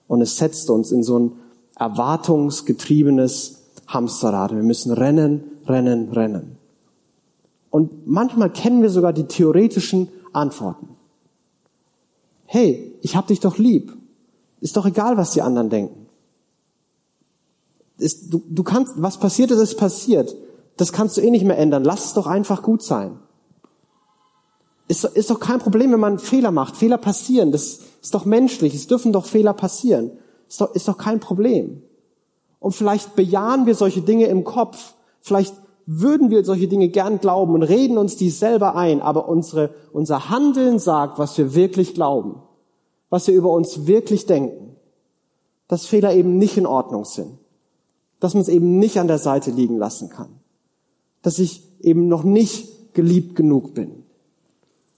Und 0.08 0.22
es 0.22 0.38
setzt 0.38 0.70
uns 0.70 0.92
in 0.92 1.04
so 1.04 1.20
ein 1.20 1.32
erwartungsgetriebenes 1.78 3.62
Hamsterrad. 3.88 4.54
Wir 4.54 4.64
müssen 4.64 4.92
rennen, 4.92 5.44
rennen, 5.68 6.10
rennen. 6.12 6.58
Und 7.70 8.08
manchmal 8.08 8.52
kennen 8.52 8.82
wir 8.82 8.90
sogar 8.90 9.14
die 9.14 9.24
theoretischen 9.24 10.10
Antworten. 10.34 10.90
Hey, 12.46 12.94
ich 13.02 13.16
hab 13.16 13.28
dich 13.28 13.40
doch 13.40 13.58
lieb. 13.58 13.96
Ist 14.62 14.78
doch 14.78 14.86
egal, 14.86 15.18
was 15.18 15.32
die 15.32 15.42
anderen 15.42 15.70
denken 15.70 16.04
ist, 18.04 18.34
du, 18.34 18.42
du 18.50 18.64
kannst, 18.64 18.94
was 18.98 19.18
passiert 19.18 19.52
ist, 19.52 19.60
ist 19.60 19.78
passiert. 19.78 20.36
Das 20.78 20.92
kannst 20.92 21.18
du 21.18 21.22
eh 21.22 21.30
nicht 21.30 21.46
mehr 21.46 21.58
ändern. 21.58 21.84
Lass 21.84 22.06
es 22.06 22.14
doch 22.14 22.28
einfach 22.28 22.64
gut 22.64 22.84
sein. 22.84 23.20
Ist, 24.88 25.06
ist 25.06 25.30
doch 25.30 25.40
kein 25.40 25.60
Problem, 25.60 25.92
wenn 25.92 26.00
man 26.00 26.20
Fehler 26.20 26.52
macht. 26.52 26.76
Fehler 26.76 26.98
passieren. 26.98 27.52
Das 27.52 27.80
ist 28.02 28.14
doch 28.14 28.26
menschlich. 28.26 28.74
Es 28.74 28.88
dürfen 28.88 29.14
doch 29.14 29.26
Fehler 29.26 29.54
passieren. 29.54 30.12
Ist 30.50 30.60
doch, 30.60 30.74
ist 30.76 30.88
doch 30.88 30.98
kein 30.98 31.20
Problem. 31.20 31.82
Und 32.60 32.74
vielleicht 32.74 33.16
bejahen 33.16 33.66
wir 33.66 33.76
solche 33.76 34.02
Dinge 34.02 34.26
im 34.26 34.44
Kopf. 34.44 34.96
Vielleicht 35.22 35.56
würden 35.86 36.30
wir 36.30 36.46
solche 36.46 36.68
Dinge 36.68 36.90
gern 36.90 37.20
glauben 37.20 37.54
und 37.54 37.64
reden 37.64 37.98
uns 37.98 38.16
die 38.16 38.30
selber 38.30 38.76
ein, 38.76 39.02
aber 39.02 39.28
unsere, 39.28 39.72
unser 39.92 40.30
Handeln 40.30 40.80
sagt, 40.80 41.20
was 41.20 41.38
wir 41.38 41.56
wirklich 41.56 41.94
glauben, 41.94 42.36
was 43.10 43.28
wir 43.28 43.34
über 43.34 43.52
uns 43.52 43.86
wirklich 43.86 44.26
denken, 44.26 44.76
dass 45.68 45.86
Fehler 45.86 46.14
eben 46.14 46.38
nicht 46.38 46.58
in 46.58 46.66
Ordnung 46.66 47.06
sind, 47.06 47.38
dass 48.20 48.34
man 48.34 48.42
es 48.42 48.50
eben 48.50 48.80
nicht 48.80 49.00
an 49.00 49.08
der 49.08 49.18
Seite 49.18 49.52
liegen 49.52 49.78
lassen 49.78 50.10
kann, 50.10 50.30
dass 51.22 51.40
ich 51.40 51.64
eben 51.82 52.08
noch 52.08 52.24
nicht 52.24 52.94
geliebt 52.94 53.36
genug 53.36 53.74
bin. 53.74 54.04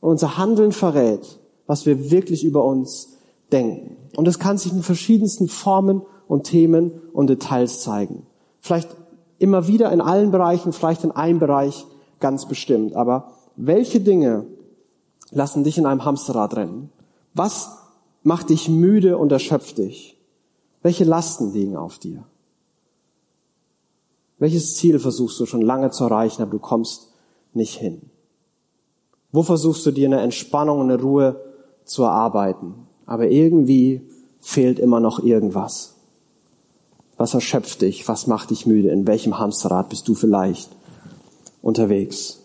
Und 0.01 0.11
unser 0.11 0.37
Handeln 0.37 0.71
verrät, 0.71 1.39
was 1.65 1.85
wir 1.85 2.11
wirklich 2.11 2.43
über 2.43 2.63
uns 2.63 3.17
denken. 3.51 3.97
Und 4.15 4.27
es 4.27 4.39
kann 4.39 4.57
sich 4.57 4.71
in 4.71 4.83
verschiedensten 4.83 5.47
Formen 5.47 6.03
und 6.27 6.43
Themen 6.43 6.91
und 7.13 7.27
Details 7.27 7.81
zeigen. 7.81 8.25
Vielleicht 8.61 8.89
immer 9.39 9.67
wieder 9.67 9.91
in 9.91 10.01
allen 10.01 10.31
Bereichen, 10.31 10.73
vielleicht 10.73 11.03
in 11.03 11.11
einem 11.11 11.39
Bereich 11.39 11.85
ganz 12.19 12.47
bestimmt. 12.47 12.95
Aber 12.95 13.31
welche 13.55 13.99
Dinge 13.99 14.45
lassen 15.31 15.63
dich 15.63 15.77
in 15.77 15.85
einem 15.85 16.05
Hamsterrad 16.05 16.55
rennen? 16.55 16.89
Was 17.33 17.77
macht 18.23 18.49
dich 18.49 18.69
müde 18.69 19.17
und 19.17 19.31
erschöpft 19.31 19.77
dich? 19.77 20.17
Welche 20.81 21.03
Lasten 21.03 21.51
liegen 21.53 21.75
auf 21.75 21.99
dir? 21.99 22.23
Welches 24.37 24.75
Ziel 24.75 24.99
versuchst 24.99 25.39
du 25.39 25.45
schon 25.45 25.61
lange 25.61 25.91
zu 25.91 26.03
erreichen, 26.03 26.41
aber 26.41 26.51
du 26.51 26.59
kommst 26.59 27.13
nicht 27.53 27.75
hin? 27.75 28.09
Wo 29.31 29.43
versuchst 29.43 29.85
du 29.85 29.91
dir 29.91 30.07
eine 30.07 30.21
Entspannung 30.21 30.79
und 30.79 30.91
eine 30.91 31.01
Ruhe 31.01 31.41
zu 31.83 32.03
erarbeiten? 32.03 32.87
Aber 33.05 33.29
irgendwie 33.29 34.01
fehlt 34.39 34.79
immer 34.79 34.99
noch 34.99 35.19
irgendwas. 35.19 35.94
Was 37.17 37.33
erschöpft 37.33 37.81
dich? 37.81 38.07
Was 38.07 38.27
macht 38.27 38.49
dich 38.49 38.65
müde? 38.65 38.89
In 38.89 39.07
welchem 39.07 39.39
Hamsterrad 39.39 39.89
bist 39.89 40.07
du 40.07 40.15
vielleicht 40.15 40.69
unterwegs? 41.61 42.41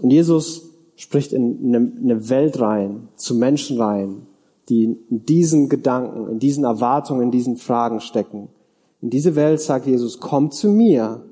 Und 0.00 0.10
Jesus 0.10 0.70
spricht 0.96 1.32
in 1.32 1.74
eine 1.74 2.28
Welt 2.28 2.60
rein, 2.60 3.08
zu 3.16 3.34
Menschen 3.34 3.80
rein, 3.80 4.26
die 4.68 4.84
in 4.84 5.24
diesen 5.24 5.68
Gedanken, 5.68 6.28
in 6.30 6.38
diesen 6.38 6.64
Erwartungen, 6.64 7.22
in 7.22 7.30
diesen 7.30 7.56
Fragen 7.56 8.00
stecken. 8.00 8.48
In 9.00 9.10
diese 9.10 9.34
Welt 9.36 9.60
sagt 9.60 9.86
Jesus, 9.86 10.20
kommt 10.20 10.54
zu 10.54 10.68
mir, 10.68 11.24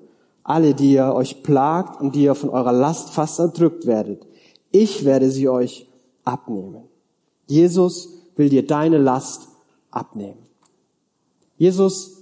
alle, 0.45 0.75
die 0.75 0.93
ihr 0.93 1.13
euch 1.13 1.43
plagt 1.43 2.01
und 2.01 2.15
die 2.15 2.23
ihr 2.23 2.37
von 2.37 2.51
eurer 2.51 2.73
Last 2.73 3.11
fast 3.11 3.41
erdrückt 3.41 3.87
werdet. 3.87 4.25
Ich 4.71 5.05
werde 5.05 5.31
sie 5.31 5.49
euch 5.49 5.89
abnehmen. 6.25 6.85
Jesus 7.49 8.11
will 8.37 8.49
dir 8.49 8.65
deine 8.65 8.99
Last 8.99 9.49
abnehmen. 9.91 10.39
Jesus 11.57 12.19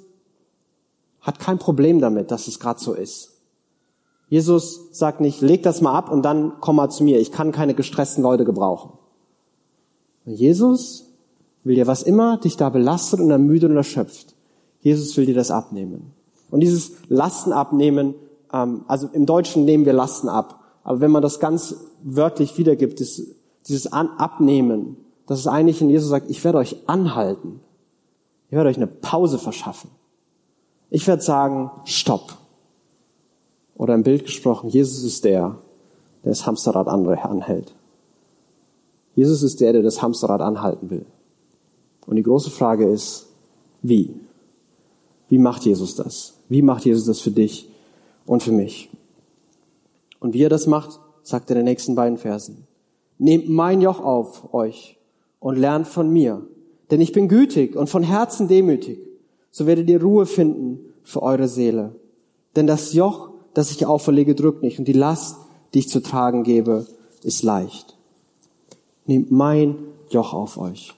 hat 1.20 1.38
kein 1.38 1.59
Problem 1.59 2.01
damit, 2.01 2.31
dass 2.31 2.49
es 2.49 2.61
gerade 2.61 2.81
so 2.81 2.92
ist. 2.92 3.33
Jesus 4.29 4.88
sagt 4.92 5.20
nicht, 5.20 5.40
leg 5.40 5.62
das 5.62 5.81
mal 5.81 5.92
ab 5.92 6.11
und 6.11 6.23
dann 6.23 6.55
komm 6.61 6.77
mal 6.77 6.90
zu 6.90 7.05
mir. 7.05 7.20
Ich 7.20 7.33
kann 7.33 7.53
keine 7.53 7.75
gestressten 7.75 8.23
Leute 8.23 8.44
gebrauchen. 8.44 8.92
Jesus 10.25 11.05
will 11.62 11.77
dir 11.77 11.87
was 11.87 12.03
immer 12.03 12.38
dich 12.38 12.57
da 12.57 12.68
belastet 12.68 13.20
und 13.20 13.31
ermüdet 13.31 13.70
und 13.70 13.77
erschöpft. 13.77 14.35
Jesus 14.81 15.16
will 15.16 15.27
dir 15.27 15.35
das 15.35 15.51
abnehmen. 15.51 16.12
Und 16.51 16.61
dieses 16.61 16.92
Lasten 17.09 17.53
abnehmen, 17.53 18.14
ähm, 18.53 18.85
also 18.87 19.09
im 19.12 19.27
Deutschen 19.27 19.64
nehmen 19.64 19.87
wir 19.87 19.92
Lasten 19.92 20.29
ab. 20.29 20.61
Aber 20.83 21.01
wenn 21.01 21.11
man 21.11 21.23
das 21.23 21.40
ganz 21.40 21.77
wörtlich 22.03 22.59
wiedergibt, 22.59 23.01
dieses 23.01 23.92
Abnehmen, 23.92 24.97
das 25.27 25.40
ist 25.40 25.47
eigentlich, 25.47 25.81
wenn 25.81 25.90
Jesus 25.90 26.11
sagt, 26.11 26.31
ich 26.31 26.44
werde 26.44 26.59
euch 26.59 26.77
anhalten. 26.87 27.61
Ich 28.55 28.57
werde 28.57 28.71
euch 28.71 28.77
eine 28.77 28.87
Pause 28.87 29.40
verschaffen. 29.40 29.90
Ich 30.88 31.09
werde 31.09 31.21
sagen, 31.21 31.73
stopp. 31.87 32.37
Oder 33.75 33.97
im 33.97 34.05
Bild 34.05 34.25
gesprochen, 34.27 34.71
Jesus 34.71 35.03
ist 35.03 35.25
der, 35.25 35.59
der 36.23 36.31
das 36.31 36.47
Hamsterrad 36.47 36.87
anhält. 36.87 37.75
Jesus 39.17 39.43
ist 39.43 39.61
der, 39.61 39.73
der 39.73 39.83
das 39.83 40.03
Hamsterrad 40.03 40.40
anhalten 40.40 40.88
will. 40.88 41.05
Und 42.07 42.14
die 42.14 42.23
große 42.23 42.53
Frage 42.53 42.88
ist, 42.88 43.27
wie? 43.83 44.14
Wie 45.29 45.38
macht 45.38 45.64
Jesus 45.64 45.97
das? 45.97 46.35
Wie 46.49 46.62
macht 46.62 46.85
Jesus 46.85 47.07
das 47.07 47.19
für 47.19 47.33
dich 47.33 47.69
und 48.25 48.45
für 48.45 48.53
mich? 48.53 48.88
Und 50.21 50.33
wie 50.33 50.45
er 50.45 50.49
das 50.49 50.69
macht, 50.69 51.01
sagt 51.25 51.51
er 51.51 51.57
in 51.57 51.64
den 51.64 51.73
nächsten 51.73 51.97
beiden 51.97 52.19
Versen. 52.19 52.69
Nehmt 53.19 53.49
mein 53.49 53.81
Joch 53.81 53.99
auf 53.99 54.55
euch 54.55 54.97
und 55.40 55.57
lernt 55.57 55.88
von 55.88 56.09
mir, 56.12 56.47
denn 56.90 57.01
ich 57.01 57.12
bin 57.12 57.29
gütig 57.29 57.77
und 57.77 57.88
von 57.88 58.03
Herzen 58.03 58.49
demütig. 58.49 58.99
So 59.51 59.66
werdet 59.66 59.88
ihr 59.88 60.03
Ruhe 60.03 60.27
finden 60.27 60.81
für 61.03 61.23
eure 61.23 61.49
Seele. 61.49 61.94
Denn 62.57 62.66
das 62.66 62.92
Joch, 62.92 63.31
das 63.53 63.70
ich 63.70 63.87
auferlege, 63.87 64.35
drückt 64.35 64.62
nicht 64.62 64.79
und 64.79 64.87
die 64.87 64.92
Last, 64.92 65.37
die 65.73 65.81
ich 65.81 65.88
zu 65.88 66.03
tragen 66.03 66.44
gebe, 66.44 66.87
ist 67.23 67.42
leicht. 67.42 67.97
Nehmt 69.07 69.31
mein 69.31 69.77
Joch 70.11 70.35
auf 70.35 70.59
euch. 70.59 70.92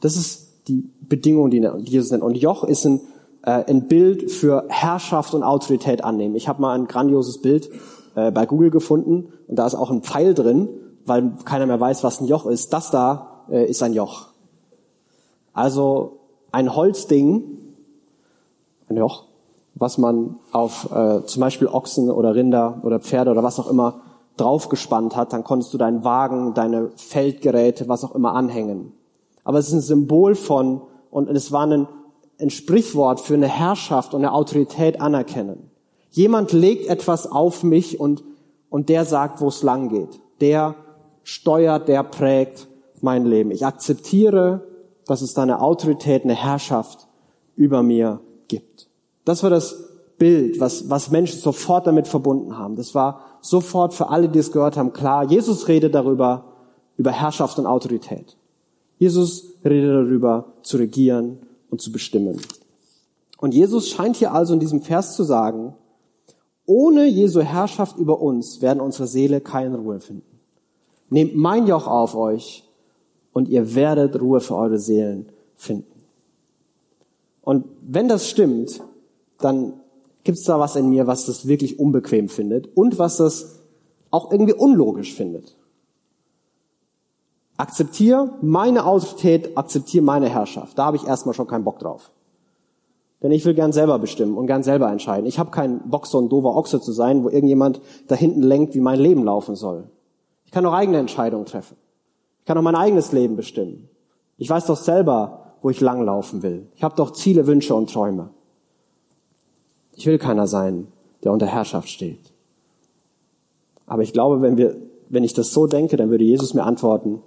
Das 0.00 0.16
ist 0.16 0.48
die 0.68 0.84
Bedingung, 1.00 1.50
die 1.50 1.66
Jesus 1.84 2.10
nennt. 2.10 2.22
Und 2.22 2.36
Joch 2.36 2.64
ist 2.64 2.84
ein, 2.84 3.00
äh, 3.42 3.64
ein 3.66 3.88
Bild 3.88 4.30
für 4.30 4.64
Herrschaft 4.68 5.34
und 5.34 5.42
Autorität 5.42 6.04
annehmen. 6.04 6.34
Ich 6.34 6.48
habe 6.48 6.60
mal 6.60 6.74
ein 6.74 6.86
grandioses 6.86 7.38
Bild 7.38 7.70
äh, 8.14 8.30
bei 8.30 8.46
Google 8.46 8.70
gefunden 8.70 9.32
und 9.46 9.56
da 9.56 9.66
ist 9.66 9.74
auch 9.74 9.90
ein 9.90 10.02
Pfeil 10.02 10.34
drin, 10.34 10.68
weil 11.04 11.32
keiner 11.44 11.66
mehr 11.66 11.80
weiß, 11.80 12.02
was 12.04 12.20
ein 12.20 12.26
Joch 12.26 12.46
ist. 12.46 12.72
Das 12.72 12.90
da 12.90 13.44
äh, 13.48 13.68
ist 13.68 13.82
ein 13.82 13.92
Joch. 13.92 14.28
Also 15.56 16.18
ein 16.52 16.76
Holzding, 16.76 17.44
ein 18.90 18.96
Joch, 18.98 19.24
was 19.74 19.96
man 19.96 20.36
auf 20.52 20.90
äh, 20.92 21.24
zum 21.24 21.40
Beispiel 21.40 21.66
Ochsen 21.66 22.10
oder 22.10 22.34
Rinder 22.34 22.82
oder 22.82 23.00
Pferde 23.00 23.30
oder 23.30 23.42
was 23.42 23.58
auch 23.58 23.70
immer 23.70 24.02
draufgespannt 24.36 25.16
hat, 25.16 25.32
dann 25.32 25.44
konntest 25.44 25.72
du 25.72 25.78
deinen 25.78 26.04
Wagen, 26.04 26.52
deine 26.52 26.90
Feldgeräte, 26.96 27.88
was 27.88 28.04
auch 28.04 28.14
immer 28.14 28.34
anhängen. 28.34 28.92
Aber 29.44 29.58
es 29.58 29.68
ist 29.68 29.72
ein 29.72 29.80
Symbol 29.80 30.34
von, 30.34 30.82
und 31.10 31.30
es 31.30 31.50
war 31.52 31.66
ein, 31.66 31.88
ein 32.38 32.50
Sprichwort 32.50 33.18
für 33.18 33.32
eine 33.32 33.48
Herrschaft 33.48 34.12
und 34.12 34.20
eine 34.20 34.34
Autorität 34.34 35.00
anerkennen. 35.00 35.70
Jemand 36.10 36.52
legt 36.52 36.86
etwas 36.90 37.32
auf 37.32 37.62
mich 37.62 37.98
und, 37.98 38.22
und 38.68 38.90
der 38.90 39.06
sagt, 39.06 39.40
wo 39.40 39.48
es 39.48 39.62
lang 39.62 39.88
geht. 39.88 40.20
Der 40.42 40.74
steuert, 41.22 41.88
der 41.88 42.02
prägt 42.02 42.68
mein 43.00 43.24
Leben. 43.24 43.50
Ich 43.52 43.64
akzeptiere 43.64 44.75
dass 45.06 45.22
es 45.22 45.34
da 45.34 45.42
eine 45.42 45.60
Autorität, 45.60 46.24
eine 46.24 46.34
Herrschaft 46.34 47.06
über 47.54 47.82
mir 47.82 48.20
gibt. 48.48 48.88
Das 49.24 49.42
war 49.42 49.50
das 49.50 49.86
Bild, 50.18 50.60
was, 50.60 50.88
was 50.88 51.10
Menschen 51.10 51.40
sofort 51.40 51.86
damit 51.86 52.08
verbunden 52.08 52.58
haben. 52.58 52.76
Das 52.76 52.94
war 52.94 53.20
sofort 53.40 53.94
für 53.94 54.08
alle, 54.08 54.28
die 54.28 54.38
es 54.38 54.52
gehört 54.52 54.76
haben, 54.76 54.92
klar. 54.92 55.24
Jesus 55.24 55.68
redet 55.68 55.94
darüber, 55.94 56.44
über 56.96 57.10
Herrschaft 57.10 57.58
und 57.58 57.66
Autorität. 57.66 58.36
Jesus 58.98 59.54
redet 59.64 59.90
darüber, 59.90 60.52
zu 60.62 60.78
regieren 60.78 61.38
und 61.70 61.80
zu 61.80 61.92
bestimmen. 61.92 62.40
Und 63.38 63.54
Jesus 63.54 63.90
scheint 63.90 64.16
hier 64.16 64.32
also 64.32 64.54
in 64.54 64.60
diesem 64.60 64.80
Vers 64.80 65.14
zu 65.14 65.22
sagen, 65.22 65.74
ohne 66.64 67.06
Jesu 67.06 67.42
Herrschaft 67.42 67.98
über 67.98 68.20
uns 68.20 68.62
werden 68.62 68.80
unsere 68.80 69.06
Seele 69.06 69.40
keine 69.40 69.76
Ruhe 69.76 70.00
finden. 70.00 70.40
Nehmt 71.10 71.36
mein 71.36 71.66
Joch 71.66 71.86
auf 71.86 72.16
euch 72.16 72.65
und 73.36 73.50
ihr 73.50 73.74
werdet 73.74 74.18
Ruhe 74.18 74.40
für 74.40 74.56
eure 74.56 74.78
Seelen 74.78 75.28
finden. 75.56 76.00
Und 77.42 77.66
wenn 77.82 78.08
das 78.08 78.30
stimmt, 78.30 78.80
dann 79.40 79.74
gibt 80.24 80.38
es 80.38 80.44
da 80.44 80.58
was 80.58 80.74
in 80.74 80.88
mir, 80.88 81.06
was 81.06 81.26
das 81.26 81.46
wirklich 81.46 81.78
unbequem 81.78 82.30
findet 82.30 82.74
und 82.74 82.98
was 82.98 83.18
das 83.18 83.60
auch 84.10 84.32
irgendwie 84.32 84.54
unlogisch 84.54 85.12
findet. 85.12 85.54
Akzeptiere 87.58 88.30
meine 88.40 88.86
Autorität, 88.86 89.54
akzeptiere 89.58 90.02
meine 90.02 90.30
Herrschaft. 90.30 90.78
Da 90.78 90.86
habe 90.86 90.96
ich 90.96 91.06
erstmal 91.06 91.34
schon 91.34 91.46
keinen 91.46 91.64
Bock 91.64 91.78
drauf. 91.78 92.12
Denn 93.22 93.32
ich 93.32 93.44
will 93.44 93.52
gern 93.52 93.72
selber 93.72 93.98
bestimmen 93.98 94.38
und 94.38 94.46
gern 94.46 94.62
selber 94.62 94.90
entscheiden. 94.90 95.26
Ich 95.26 95.38
habe 95.38 95.50
keinen 95.50 95.90
Bock, 95.90 96.06
so 96.06 96.18
ein 96.18 96.30
doofer 96.30 96.56
Ochse 96.56 96.80
zu 96.80 96.92
sein, 96.92 97.22
wo 97.22 97.28
irgendjemand 97.28 97.82
da 98.08 98.14
hinten 98.14 98.40
lenkt, 98.40 98.74
wie 98.74 98.80
mein 98.80 98.98
Leben 98.98 99.24
laufen 99.24 99.56
soll. 99.56 99.90
Ich 100.46 100.52
kann 100.52 100.64
auch 100.64 100.72
eigene 100.72 100.96
Entscheidungen 100.96 101.44
treffen. 101.44 101.76
Ich 102.46 102.48
kann 102.48 102.58
auch 102.58 102.62
mein 102.62 102.76
eigenes 102.76 103.10
Leben 103.10 103.34
bestimmen. 103.34 103.88
Ich 104.38 104.48
weiß 104.48 104.66
doch 104.66 104.76
selber, 104.76 105.56
wo 105.62 105.70
ich 105.70 105.80
langlaufen 105.80 106.44
will. 106.44 106.68
Ich 106.76 106.84
habe 106.84 106.94
doch 106.94 107.10
Ziele, 107.10 107.48
Wünsche 107.48 107.74
und 107.74 107.92
Träume. 107.92 108.30
Ich 109.96 110.06
will 110.06 110.16
keiner 110.16 110.46
sein, 110.46 110.86
der 111.24 111.32
unter 111.32 111.46
Herrschaft 111.46 111.88
steht. 111.88 112.20
Aber 113.84 114.02
ich 114.02 114.12
glaube, 114.12 114.42
wenn 114.42 114.56
wir, 114.56 114.76
wenn 115.08 115.24
ich 115.24 115.34
das 115.34 115.52
so 115.52 115.66
denke, 115.66 115.96
dann 115.96 116.08
würde 116.08 116.22
Jesus 116.22 116.54
mir 116.54 116.62
antworten, 116.62 117.20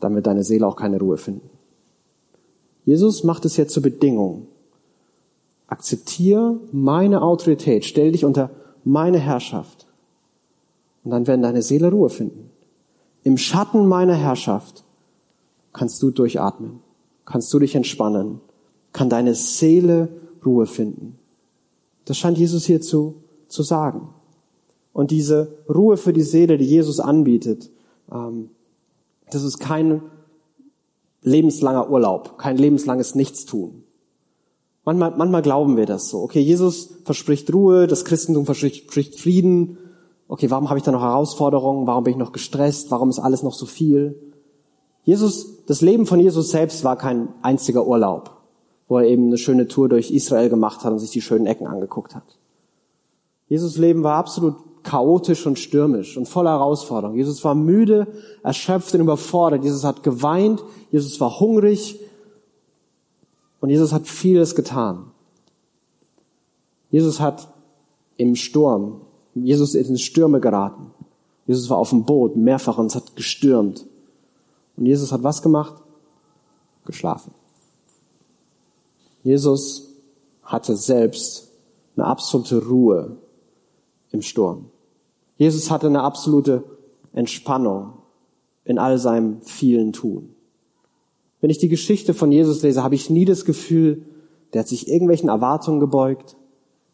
dann 0.00 0.16
wird 0.16 0.26
deine 0.26 0.42
Seele 0.42 0.66
auch 0.66 0.74
keine 0.74 0.98
Ruhe 0.98 1.16
finden. 1.16 1.48
Jesus 2.84 3.22
macht 3.22 3.44
es 3.44 3.56
jetzt 3.56 3.72
zur 3.72 3.84
Bedingung. 3.84 4.48
Akzeptiere 5.68 6.58
meine 6.72 7.22
Autorität, 7.22 7.84
stell 7.84 8.10
dich 8.10 8.24
unter 8.24 8.50
meine 8.82 9.20
Herrschaft. 9.20 9.86
Und 11.04 11.12
dann 11.12 11.28
werden 11.28 11.42
deine 11.42 11.62
Seele 11.62 11.92
Ruhe 11.92 12.10
finden. 12.10 12.50
Im 13.24 13.38
Schatten 13.38 13.88
meiner 13.88 14.14
Herrschaft 14.14 14.84
kannst 15.72 16.02
du 16.02 16.10
durchatmen, 16.10 16.80
kannst 17.24 17.52
du 17.52 17.58
dich 17.58 17.74
entspannen, 17.74 18.40
kann 18.92 19.08
deine 19.08 19.34
Seele 19.34 20.08
Ruhe 20.44 20.66
finden. 20.66 21.18
Das 22.04 22.18
scheint 22.18 22.38
Jesus 22.38 22.66
hier 22.66 22.80
zu 22.80 23.14
sagen. 23.48 24.08
Und 24.92 25.10
diese 25.10 25.58
Ruhe 25.68 25.96
für 25.96 26.12
die 26.12 26.22
Seele, 26.22 26.58
die 26.58 26.66
Jesus 26.66 27.00
anbietet, 27.00 27.70
ähm, 28.12 28.50
das 29.30 29.42
ist 29.42 29.58
kein 29.58 30.02
lebenslanger 31.22 31.90
Urlaub, 31.90 32.38
kein 32.38 32.56
lebenslanges 32.56 33.14
Nichtstun. 33.14 33.82
Manchmal, 34.84 35.14
manchmal 35.16 35.42
glauben 35.42 35.76
wir 35.76 35.86
das 35.86 36.10
so. 36.10 36.20
Okay, 36.22 36.40
Jesus 36.40 36.90
verspricht 37.04 37.52
Ruhe, 37.52 37.86
das 37.86 38.04
Christentum 38.04 38.44
verspricht 38.44 39.18
Frieden. 39.18 39.78
Okay, 40.28 40.50
warum 40.50 40.68
habe 40.68 40.78
ich 40.78 40.84
da 40.84 40.92
noch 40.92 41.02
Herausforderungen? 41.02 41.86
Warum 41.86 42.04
bin 42.04 42.12
ich 42.12 42.18
noch 42.18 42.32
gestresst? 42.32 42.90
Warum 42.90 43.10
ist 43.10 43.18
alles 43.18 43.42
noch 43.42 43.54
so 43.54 43.66
viel? 43.66 44.18
Jesus, 45.04 45.64
das 45.66 45.82
Leben 45.82 46.06
von 46.06 46.18
Jesus 46.18 46.50
selbst 46.50 46.82
war 46.82 46.96
kein 46.96 47.28
einziger 47.42 47.86
Urlaub, 47.86 48.30
wo 48.88 48.98
er 48.98 49.06
eben 49.06 49.26
eine 49.26 49.38
schöne 49.38 49.68
Tour 49.68 49.88
durch 49.88 50.10
Israel 50.10 50.48
gemacht 50.48 50.82
hat 50.82 50.92
und 50.92 50.98
sich 50.98 51.10
die 51.10 51.20
schönen 51.20 51.46
Ecken 51.46 51.66
angeguckt 51.66 52.14
hat. 52.14 52.38
Jesus 53.48 53.76
Leben 53.76 54.02
war 54.02 54.16
absolut 54.16 54.56
chaotisch 54.82 55.46
und 55.46 55.58
stürmisch 55.58 56.16
und 56.16 56.26
voller 56.26 56.50
Herausforderungen. 56.50 57.18
Jesus 57.18 57.42
war 57.44 57.54
müde, 57.54 58.06
erschöpft 58.42 58.94
und 58.94 59.00
überfordert. 59.00 59.64
Jesus 59.64 59.84
hat 59.84 60.02
geweint. 60.02 60.62
Jesus 60.90 61.20
war 61.20 61.40
hungrig. 61.40 61.98
Und 63.60 63.70
Jesus 63.70 63.92
hat 63.92 64.06
vieles 64.06 64.54
getan. 64.54 65.10
Jesus 66.90 67.18
hat 67.18 67.48
im 68.16 68.36
Sturm, 68.36 69.00
Jesus 69.34 69.74
ist 69.74 69.88
in 69.88 69.98
Stürme 69.98 70.40
geraten. 70.40 70.90
Jesus 71.46 71.68
war 71.68 71.78
auf 71.78 71.90
dem 71.90 72.04
Boot 72.04 72.36
mehrfach 72.36 72.78
und 72.78 72.86
es 72.86 72.94
hat 72.94 73.16
gestürmt. 73.16 73.84
Und 74.76 74.86
Jesus 74.86 75.12
hat 75.12 75.22
was 75.22 75.42
gemacht? 75.42 75.74
Geschlafen. 76.84 77.32
Jesus 79.22 79.88
hatte 80.42 80.76
selbst 80.76 81.50
eine 81.96 82.06
absolute 82.06 82.66
Ruhe 82.66 83.16
im 84.10 84.22
Sturm. 84.22 84.66
Jesus 85.36 85.70
hatte 85.70 85.86
eine 85.86 86.02
absolute 86.02 86.64
Entspannung 87.12 87.94
in 88.64 88.78
all 88.78 88.98
seinem 88.98 89.40
vielen 89.42 89.92
Tun. 89.92 90.34
Wenn 91.40 91.50
ich 91.50 91.58
die 91.58 91.68
Geschichte 91.68 92.14
von 92.14 92.32
Jesus 92.32 92.62
lese, 92.62 92.82
habe 92.82 92.94
ich 92.94 93.10
nie 93.10 93.24
das 93.24 93.44
Gefühl, 93.44 94.06
der 94.52 94.60
hat 94.60 94.68
sich 94.68 94.88
irgendwelchen 94.88 95.28
Erwartungen 95.28 95.80
gebeugt, 95.80 96.36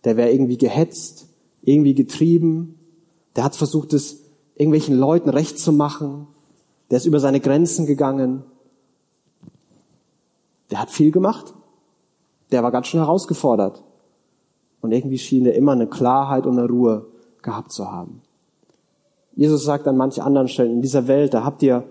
der 0.05 0.17
wäre 0.17 0.33
irgendwie 0.33 0.59
gehetzt, 0.59 1.27
irgendwie 1.63 1.95
getrieben, 1.95 2.79
der 3.37 3.45
hat 3.45 3.57
versucht, 3.57 3.93
es 3.93 4.23
irgendwelchen 4.55 4.99
Leuten 4.99 5.31
recht 5.31 5.59
zu 5.59 5.73
machen, 5.73 6.27
der 6.91 6.99
ist 6.99 7.07
über 7.07 7.21
seine 7.21 7.41
Grenzen 7.41 7.87
gegangen, 7.87 8.45
der 10.71 10.81
hat 10.81 10.91
viel 10.91 11.11
gemacht, 11.11 11.55
der 12.53 12.63
war 12.63 12.71
ganz 12.71 12.89
schön 12.89 13.01
herausgefordert. 13.01 13.83
Und 14.81 14.93
irgendwie 14.93 15.19
schien 15.19 15.47
er 15.47 15.55
immer 15.55 15.73
eine 15.73 15.87
Klarheit 15.87 16.47
und 16.47 16.59
eine 16.59 16.69
Ruhe 16.69 17.07
gehabt 17.43 17.73
zu 17.73 17.91
haben. 17.91 18.23
Jesus 19.37 19.65
sagt 19.65 19.87
an 19.87 19.97
manchen 19.97 20.23
anderen 20.23 20.49
Stellen, 20.49 20.73
in 20.73 20.83
dieser 20.83 21.07
Welt, 21.07 21.35
da 21.35 21.45
habt 21.45 21.63
ihr 21.63 21.85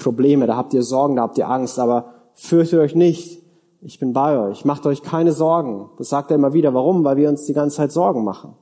Probleme, 0.00 0.46
da 0.46 0.56
habt 0.56 0.74
ihr 0.74 0.82
Sorgen, 0.82 1.16
da 1.16 1.22
habt 1.22 1.38
ihr 1.38 1.48
Angst, 1.48 1.78
aber 1.78 2.14
fürchtet 2.34 2.80
euch 2.80 2.94
nicht. 2.94 3.42
Ich 3.80 3.98
bin 3.98 4.12
bei 4.12 4.38
euch. 4.38 4.64
Macht 4.64 4.86
euch 4.86 5.02
keine 5.02 5.32
Sorgen. 5.32 5.88
Das 5.98 6.08
sagt 6.08 6.30
er 6.30 6.34
immer 6.34 6.52
wieder. 6.52 6.74
Warum? 6.74 7.04
Weil 7.04 7.16
wir 7.16 7.28
uns 7.28 7.44
die 7.44 7.52
ganze 7.52 7.76
Zeit 7.76 7.92
Sorgen 7.92 8.24
machen. 8.24 8.54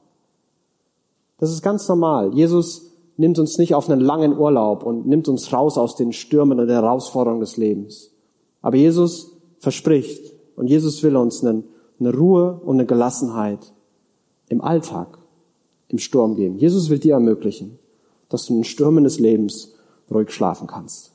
Das 1.39 1.51
ist 1.51 1.63
ganz 1.63 1.89
normal. 1.89 2.35
Jesus 2.35 2.93
nimmt 3.17 3.39
uns 3.39 3.59
nicht 3.59 3.75
auf 3.75 3.89
einen 3.89 4.01
langen 4.01 4.37
Urlaub 4.37 4.83
und 4.83 5.07
nimmt 5.07 5.29
uns 5.29 5.53
raus 5.53 5.79
aus 5.79 5.97
den 5.97 6.13
Stürmen 6.13 6.61
und 6.61 6.67
der 6.67 6.83
Herausforderungen 6.83 7.41
des 7.41 7.57
Lebens. 7.57 8.11
Aber 8.63 8.77
Jesus 8.77 9.33
verspricht 9.59 10.33
und 10.57 10.69
Jesus 10.69 11.03
will 11.03 11.17
uns 11.17 11.43
eine, 11.45 11.65
eine 12.01 12.15
Ruhe 12.15 12.61
und 12.65 12.77
eine 12.77 12.87
Gelassenheit 12.87 13.73
im 14.49 14.61
Alltag, 14.61 15.19
im 15.89 15.99
Sturm 15.99 16.37
geben. 16.37 16.57
Jesus 16.59 16.91
will 16.91 16.99
dir 16.99 17.15
ermöglichen 17.15 17.79
dass 18.29 18.47
du 18.47 18.55
in 18.55 18.61
den 18.61 18.65
Stürmen 18.65 19.05
des 19.05 19.19
Lebens 19.19 19.75
ruhig 20.11 20.31
schlafen 20.31 20.67
kannst. 20.67 21.13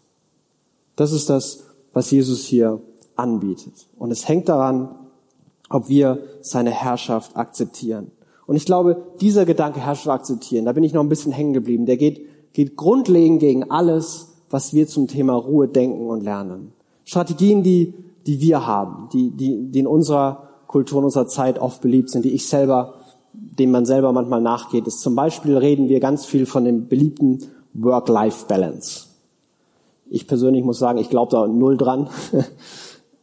Das 0.96 1.12
ist 1.12 1.30
das, 1.30 1.64
was 1.94 2.12
Jesus 2.12 2.46
hier 2.46 2.82
anbietet. 3.16 3.74
Und 3.98 4.12
es 4.12 4.28
hängt 4.28 4.50
daran, 4.50 4.96
ob 5.70 5.90
wir 5.90 6.24
seine 6.42 6.72
Herrschaft 6.72 7.36
akzeptieren. 7.36 8.12
Und 8.48 8.56
ich 8.56 8.66
glaube, 8.66 9.04
dieser 9.22 9.46
Gedanke 9.46 9.80
Herrschaft 9.80 10.08
akzeptieren, 10.08 10.66
da 10.66 10.74
bin 10.74 10.84
ich 10.84 10.94
noch 10.94 11.04
ein 11.04 11.10
bisschen 11.10 11.32
hängen 11.32 11.54
geblieben, 11.54 11.86
der 11.86 11.98
geht, 11.98 12.22
geht 12.54 12.76
grundlegend 12.76 13.40
gegen 13.40 13.70
alles, 13.70 14.34
was 14.50 14.74
wir 14.74 14.88
zum 14.88 15.08
Thema 15.08 15.34
Ruhe 15.34 15.68
denken 15.68 16.08
und 16.08 16.24
lernen. 16.24 16.74
Strategien, 17.06 17.64
die, 17.64 17.94
die 18.26 18.42
wir 18.42 18.66
haben, 18.66 19.10
die, 19.14 19.32
die, 19.32 19.72
die 19.72 19.80
in 19.80 19.88
unserer 19.88 20.50
Kultur, 20.68 21.00
in 21.00 21.06
unserer 21.06 21.28
Zeit 21.28 21.60
oft 21.60 21.82
beliebt 21.82 22.10
sind, 22.10 22.26
die 22.26 22.32
ich 22.32 22.48
selber 22.48 22.96
dem 23.34 23.72
man 23.72 23.86
selber 23.86 24.12
manchmal 24.12 24.42
nachgeht, 24.42 24.88
ist 24.88 25.02
zum 25.02 25.16
Beispiel 25.16 25.58
reden 25.58 25.90
wir 25.90 26.00
ganz 26.00 26.26
viel 26.26 26.46
von 26.46 26.66
dem 26.66 26.88
beliebten 26.88 27.40
Work-Life-Balance. 27.74 29.08
Ich 30.10 30.28
persönlich 30.28 30.64
muss 30.64 30.80
sagen, 30.80 31.00
ich 31.00 31.10
glaube 31.10 31.32
da 31.32 31.48
null 31.48 31.78
dran. 31.78 32.10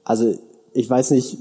Also 0.05 0.33
ich 0.73 0.89
weiß 0.89 1.11
nicht, 1.11 1.37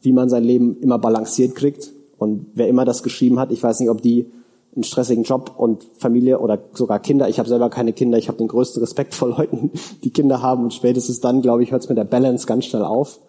wie 0.00 0.12
man 0.12 0.28
sein 0.28 0.44
Leben 0.44 0.80
immer 0.80 1.00
balanciert 1.00 1.56
kriegt. 1.56 1.91
Und 2.22 2.46
wer 2.54 2.68
immer 2.68 2.84
das 2.84 3.02
geschrieben 3.02 3.38
hat, 3.38 3.52
ich 3.52 3.62
weiß 3.62 3.80
nicht, 3.80 3.90
ob 3.90 4.00
die 4.00 4.30
einen 4.74 4.84
stressigen 4.84 5.24
Job 5.24 5.52
und 5.56 5.86
Familie 5.98 6.38
oder 6.38 6.58
sogar 6.72 6.98
Kinder. 6.98 7.28
Ich 7.28 7.38
habe 7.38 7.48
selber 7.48 7.68
keine 7.68 7.92
Kinder. 7.92 8.16
Ich 8.16 8.28
habe 8.28 8.38
den 8.38 8.48
größten 8.48 8.80
Respekt 8.80 9.14
vor 9.14 9.28
Leuten, 9.28 9.70
die 10.02 10.10
Kinder 10.10 10.40
haben. 10.40 10.64
Und 10.64 10.72
spätestens 10.72 11.20
dann, 11.20 11.42
glaube 11.42 11.62
ich, 11.62 11.72
hört 11.72 11.82
es 11.82 11.88
mit 11.88 11.98
der 11.98 12.04
Balance 12.04 12.46
ganz 12.46 12.64
schnell 12.64 12.84
auf. 12.84 13.20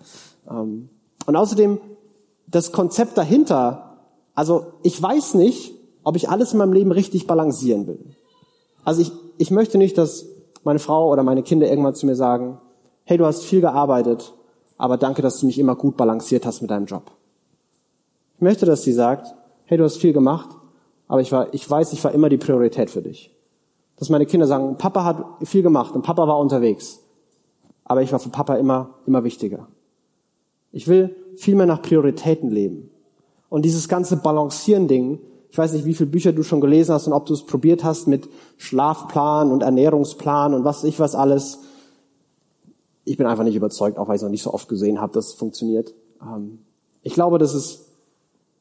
Ähm, 0.49 0.89
und 1.25 1.36
außerdem 1.36 1.79
das 2.47 2.71
Konzept 2.71 3.17
dahinter, 3.17 3.97
also 4.36 4.67
ich 4.84 5.01
weiß 5.01 5.34
nicht, 5.34 5.73
ob 6.03 6.15
ich 6.15 6.29
alles 6.29 6.53
in 6.53 6.60
meinem 6.60 6.73
Leben 6.73 6.91
richtig 6.91 7.27
balancieren 7.27 7.88
will. 7.88 7.99
Also 8.84 9.01
ich, 9.01 9.12
ich 9.38 9.51
möchte 9.51 9.77
nicht, 9.77 9.97
dass 9.97 10.25
meine 10.63 10.79
Frau 10.79 11.12
oder 11.12 11.23
meine 11.23 11.43
Kinder 11.43 11.67
irgendwann 11.67 11.95
zu 11.95 12.06
mir 12.06 12.15
sagen, 12.15 12.60
hey, 13.06 13.17
du 13.17 13.25
hast 13.25 13.43
viel 13.43 13.62
gearbeitet, 13.62 14.34
aber 14.77 14.97
danke, 14.97 15.21
dass 15.21 15.39
du 15.39 15.45
mich 15.45 15.60
immer 15.60 15.75
gut 15.75 15.97
balanciert 15.97 16.45
hast 16.45 16.62
mit 16.62 16.71
deinem 16.71 16.86
Job. 16.86 17.12
Ich 18.35 18.41
möchte, 18.41 18.65
dass 18.65 18.83
sie 18.83 18.93
sagt, 18.93 19.33
hey, 19.65 19.77
du 19.77 19.83
hast 19.83 19.97
viel 19.97 20.13
gemacht, 20.13 20.49
aber 21.07 21.21
ich, 21.21 21.31
war, 21.31 21.53
ich 21.53 21.69
weiß, 21.69 21.93
ich 21.93 22.03
war 22.03 22.11
immer 22.11 22.29
die 22.29 22.37
Priorität 22.37 22.89
für 22.89 23.01
dich. 23.01 23.31
Dass 23.97 24.09
meine 24.09 24.25
Kinder 24.25 24.47
sagen, 24.47 24.77
Papa 24.77 25.03
hat 25.03 25.47
viel 25.47 25.61
gemacht 25.61 25.93
und 25.93 26.01
Papa 26.01 26.27
war 26.27 26.39
unterwegs, 26.39 26.99
aber 27.85 28.01
ich 28.01 28.11
war 28.11 28.19
für 28.19 28.29
Papa 28.29 28.55
immer, 28.55 28.95
immer 29.05 29.23
wichtiger. 29.23 29.67
Ich 30.71 30.87
will 30.87 31.15
viel 31.35 31.55
mehr 31.55 31.67
nach 31.67 31.81
Prioritäten 31.81 32.49
leben. 32.49 32.89
Und 33.49 33.63
dieses 33.63 33.87
ganze 33.87 34.17
Balancieren-Ding, 34.17 35.19
ich 35.51 35.57
weiß 35.57 35.73
nicht, 35.73 35.85
wie 35.85 35.93
viele 35.93 36.09
Bücher 36.09 36.33
du 36.33 36.41
schon 36.41 36.61
gelesen 36.61 36.95
hast 36.95 37.05
und 37.05 37.13
ob 37.13 37.27
du 37.27 37.33
es 37.33 37.45
probiert 37.45 37.83
hast 37.83 38.07
mit 38.07 38.27
Schlafplan 38.57 39.51
und 39.51 39.61
Ernährungsplan 39.61 40.55
und 40.55 40.63
was 40.63 40.83
ich 40.83 40.99
was 40.99 41.13
alles. 41.13 41.59
Ich 43.05 43.17
bin 43.17 43.27
einfach 43.27 43.43
nicht 43.43 43.55
überzeugt, 43.55 43.99
auch 43.99 44.07
weil 44.07 44.15
ich 44.15 44.19
es 44.19 44.23
noch 44.23 44.31
nicht 44.31 44.41
so 44.41 44.51
oft 44.51 44.67
gesehen 44.67 44.99
habe, 44.99 45.13
dass 45.13 45.27
es 45.27 45.33
funktioniert. 45.33 45.93
Ähm, 46.23 46.57
ich 47.03 47.13
glaube, 47.13 47.37
das 47.37 47.53
ist 47.53 47.92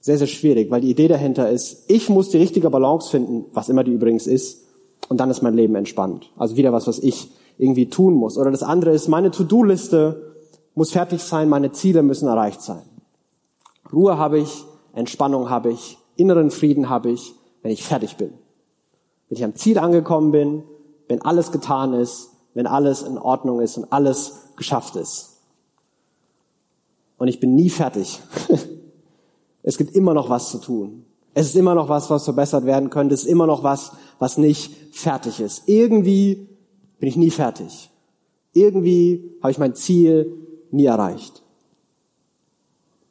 sehr, 0.03 0.19
sehr 0.19 0.27
schwierig, 0.27 0.71
weil 0.71 0.81
die 0.81 0.91
Idee 0.91 1.07
dahinter 1.07 1.49
ist, 1.49 1.85
ich 1.89 2.09
muss 2.09 2.29
die 2.29 2.37
richtige 2.37 2.69
Balance 2.71 3.09
finden, 3.09 3.45
was 3.53 3.69
immer 3.69 3.85
die 3.85 3.93
übrigens 3.93 4.27
ist, 4.27 4.67
und 5.09 5.19
dann 5.19 5.31
ist 5.31 5.43
mein 5.43 5.55
Leben 5.55 5.75
entspannt. 5.77 6.31
Also 6.37 6.57
wieder 6.57 6.73
was, 6.73 6.87
was 6.87 6.99
ich 6.99 7.31
irgendwie 7.57 7.89
tun 7.89 8.15
muss. 8.15 8.37
Oder 8.37 8.51
das 8.51 8.63
andere 8.63 8.91
ist, 8.91 9.09
meine 9.09 9.31
To-Do-Liste 9.31 10.35
muss 10.75 10.91
fertig 10.91 11.23
sein, 11.23 11.49
meine 11.49 11.71
Ziele 11.71 12.03
müssen 12.03 12.29
erreicht 12.29 12.63
sein. 12.63 12.83
Ruhe 13.93 14.19
habe 14.19 14.39
ich, 14.39 14.65
Entspannung 14.93 15.51
habe 15.51 15.71
ich, 15.71 15.99
inneren 16.17 16.51
Frieden 16.51 16.89
habe 16.89 17.11
ich, 17.11 17.35
wenn 17.63 17.71
ich 17.71 17.85
fertig 17.85 18.17
bin. 18.17 18.33
Wenn 19.29 19.39
ich 19.39 19.45
am 19.45 19.55
Ziel 19.55 19.79
angekommen 19.79 20.33
bin, 20.33 20.65
wenn 21.09 21.23
alles 21.23 21.53
getan 21.53 21.93
ist, 21.93 22.31
wenn 22.55 22.67
alles 22.67 23.03
in 23.03 23.19
Ordnung 23.19 23.61
ist 23.61 23.77
und 23.77 23.93
alles 23.93 24.49
geschafft 24.57 24.97
ist. 24.97 25.39
Und 27.19 27.29
ich 27.29 27.39
bin 27.39 27.55
nie 27.55 27.71
fertig. 27.71 28.21
es 29.63 29.79
gibt 29.79 29.95
immer 29.95 30.15
noch 30.15 30.29
was 30.29 30.51
zu 30.51 30.59
tun. 30.59 31.05
Es 31.35 31.47
ist 31.47 31.57
immer 31.57 31.75
noch 31.75 31.89
was, 31.89 32.11
was 32.11 32.25
verbessert 32.25 32.67
werden 32.67 32.91
könnte. 32.91 33.15
Es 33.15 33.23
ist 33.23 33.29
immer 33.29 33.47
noch 33.47 33.63
was, 33.63 33.93
was 34.19 34.37
nicht 34.37 34.75
fertig 34.93 35.41
ist. 35.41 35.63
Irgendwie 35.67 36.49
bin 36.99 37.09
ich 37.09 37.17
nie 37.17 37.31
fertig. 37.31 37.91
Irgendwie 38.53 39.37
habe 39.43 39.51
ich 39.51 39.59
mein 39.59 39.75
Ziel 39.75 40.35
nie 40.71 40.85
erreicht. 40.85 41.43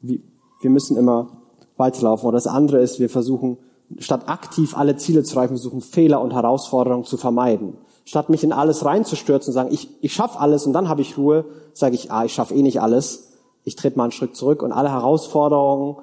Wir 0.00 0.70
müssen 0.70 0.96
immer 0.96 1.42
weiterlaufen. 1.76 2.28
Oder 2.28 2.36
das 2.36 2.46
andere 2.46 2.80
ist, 2.80 3.00
wir 3.00 3.10
versuchen, 3.10 3.58
statt 3.98 4.28
aktiv 4.28 4.76
alle 4.76 4.96
Ziele 4.96 5.24
zu 5.24 5.36
erreichen, 5.36 5.54
versuchen 5.54 5.80
Fehler 5.80 6.20
und 6.20 6.32
Herausforderungen 6.32 7.04
zu 7.04 7.16
vermeiden. 7.16 7.76
Statt 8.04 8.30
mich 8.30 8.44
in 8.44 8.52
alles 8.52 8.84
reinzustürzen 8.84 9.50
und 9.50 9.54
sagen, 9.54 9.72
ich, 9.72 9.88
ich 10.00 10.12
schaffe 10.12 10.38
alles 10.38 10.66
und 10.66 10.72
dann 10.72 10.88
habe 10.88 11.02
ich 11.02 11.18
Ruhe, 11.18 11.44
sage 11.72 11.94
ich, 11.94 12.10
ah, 12.10 12.24
ich 12.24 12.34
schaffe 12.34 12.54
eh 12.54 12.62
nicht 12.62 12.80
alles. 12.80 13.32
Ich 13.64 13.76
trete 13.76 13.96
mal 13.96 14.04
einen 14.04 14.12
Schritt 14.12 14.36
zurück 14.36 14.62
und 14.62 14.72
alle 14.72 14.90
Herausforderungen, 14.90 15.96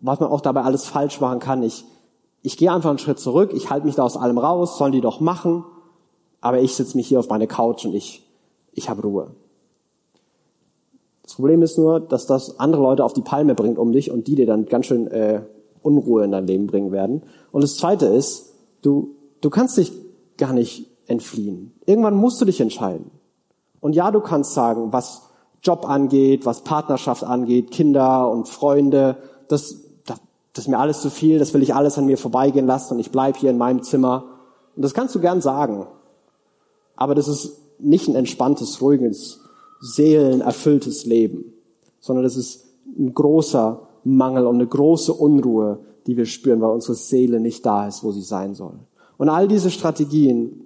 was 0.00 0.20
man 0.20 0.30
auch 0.30 0.40
dabei 0.40 0.62
alles 0.62 0.84
falsch 0.84 1.20
machen 1.20 1.38
kann, 1.40 1.62
ich, 1.62 1.84
ich 2.42 2.56
gehe 2.56 2.72
einfach 2.72 2.90
einen 2.90 2.98
Schritt 2.98 3.18
zurück, 3.18 3.52
ich 3.54 3.70
halte 3.70 3.86
mich 3.86 3.96
da 3.96 4.04
aus 4.04 4.16
allem 4.16 4.38
raus, 4.38 4.78
sollen 4.78 4.92
die 4.92 5.00
doch 5.00 5.20
machen, 5.20 5.64
aber 6.40 6.60
ich 6.60 6.74
sitze 6.74 6.96
mich 6.96 7.08
hier 7.08 7.18
auf 7.18 7.28
meine 7.28 7.46
Couch 7.46 7.84
und 7.84 7.94
ich, 7.94 8.22
ich 8.72 8.88
habe 8.88 9.02
Ruhe. 9.02 9.32
Das 11.22 11.34
Problem 11.34 11.62
ist 11.62 11.76
nur, 11.76 12.00
dass 12.00 12.26
das 12.26 12.58
andere 12.58 12.82
Leute 12.82 13.04
auf 13.04 13.12
die 13.12 13.20
Palme 13.20 13.54
bringt 13.54 13.78
um 13.78 13.92
dich 13.92 14.10
und 14.10 14.28
die 14.28 14.34
dir 14.34 14.46
dann 14.46 14.66
ganz 14.66 14.86
schön 14.86 15.08
äh, 15.08 15.42
Unruhe 15.82 16.24
in 16.24 16.30
dein 16.30 16.46
Leben 16.46 16.66
bringen 16.66 16.90
werden. 16.90 17.22
Und 17.52 17.62
das 17.62 17.76
zweite 17.76 18.06
ist, 18.06 18.54
du, 18.82 19.14
du 19.40 19.50
kannst 19.50 19.76
dich 19.76 19.92
gar 20.38 20.52
nicht 20.52 20.86
entfliehen. 21.06 21.74
Irgendwann 21.84 22.14
musst 22.14 22.40
du 22.40 22.44
dich 22.44 22.60
entscheiden. 22.60 23.10
Und 23.80 23.94
ja, 23.94 24.10
du 24.10 24.20
kannst 24.20 24.54
sagen, 24.54 24.92
was 24.92 25.28
Job 25.62 25.88
angeht, 25.88 26.46
was 26.46 26.62
Partnerschaft 26.62 27.24
angeht, 27.24 27.70
Kinder 27.70 28.30
und 28.30 28.48
Freunde, 28.48 29.16
das, 29.48 29.87
das, 30.58 30.64
ist 30.64 30.70
mir 30.70 30.78
alles 30.78 31.00
zu 31.00 31.10
viel, 31.10 31.38
das 31.38 31.54
will 31.54 31.62
ich 31.62 31.74
alles 31.74 31.98
an 31.98 32.06
mir 32.06 32.18
vorbeigehen 32.18 32.66
lassen 32.66 32.94
und 32.94 33.00
ich 33.00 33.10
bleib 33.10 33.36
hier 33.36 33.50
in 33.50 33.58
meinem 33.58 33.82
Zimmer. 33.82 34.24
Und 34.74 34.82
das 34.82 34.92
kannst 34.92 35.14
du 35.14 35.20
gern 35.20 35.40
sagen. 35.40 35.86
Aber 36.96 37.14
das 37.14 37.28
ist 37.28 37.60
nicht 37.78 38.08
ein 38.08 38.16
entspanntes, 38.16 38.82
ruhiges, 38.82 39.40
seelenerfülltes 39.80 41.06
Leben, 41.06 41.52
sondern 42.00 42.24
das 42.24 42.36
ist 42.36 42.64
ein 42.98 43.14
großer 43.14 43.88
Mangel 44.02 44.46
und 44.46 44.56
eine 44.56 44.66
große 44.66 45.12
Unruhe, 45.12 45.78
die 46.06 46.16
wir 46.16 46.26
spüren, 46.26 46.60
weil 46.60 46.70
unsere 46.70 46.94
Seele 46.94 47.38
nicht 47.38 47.64
da 47.64 47.86
ist, 47.86 48.02
wo 48.02 48.10
sie 48.10 48.22
sein 48.22 48.54
soll. 48.54 48.74
Und 49.16 49.28
all 49.28 49.46
diese 49.46 49.70
Strategien 49.70 50.64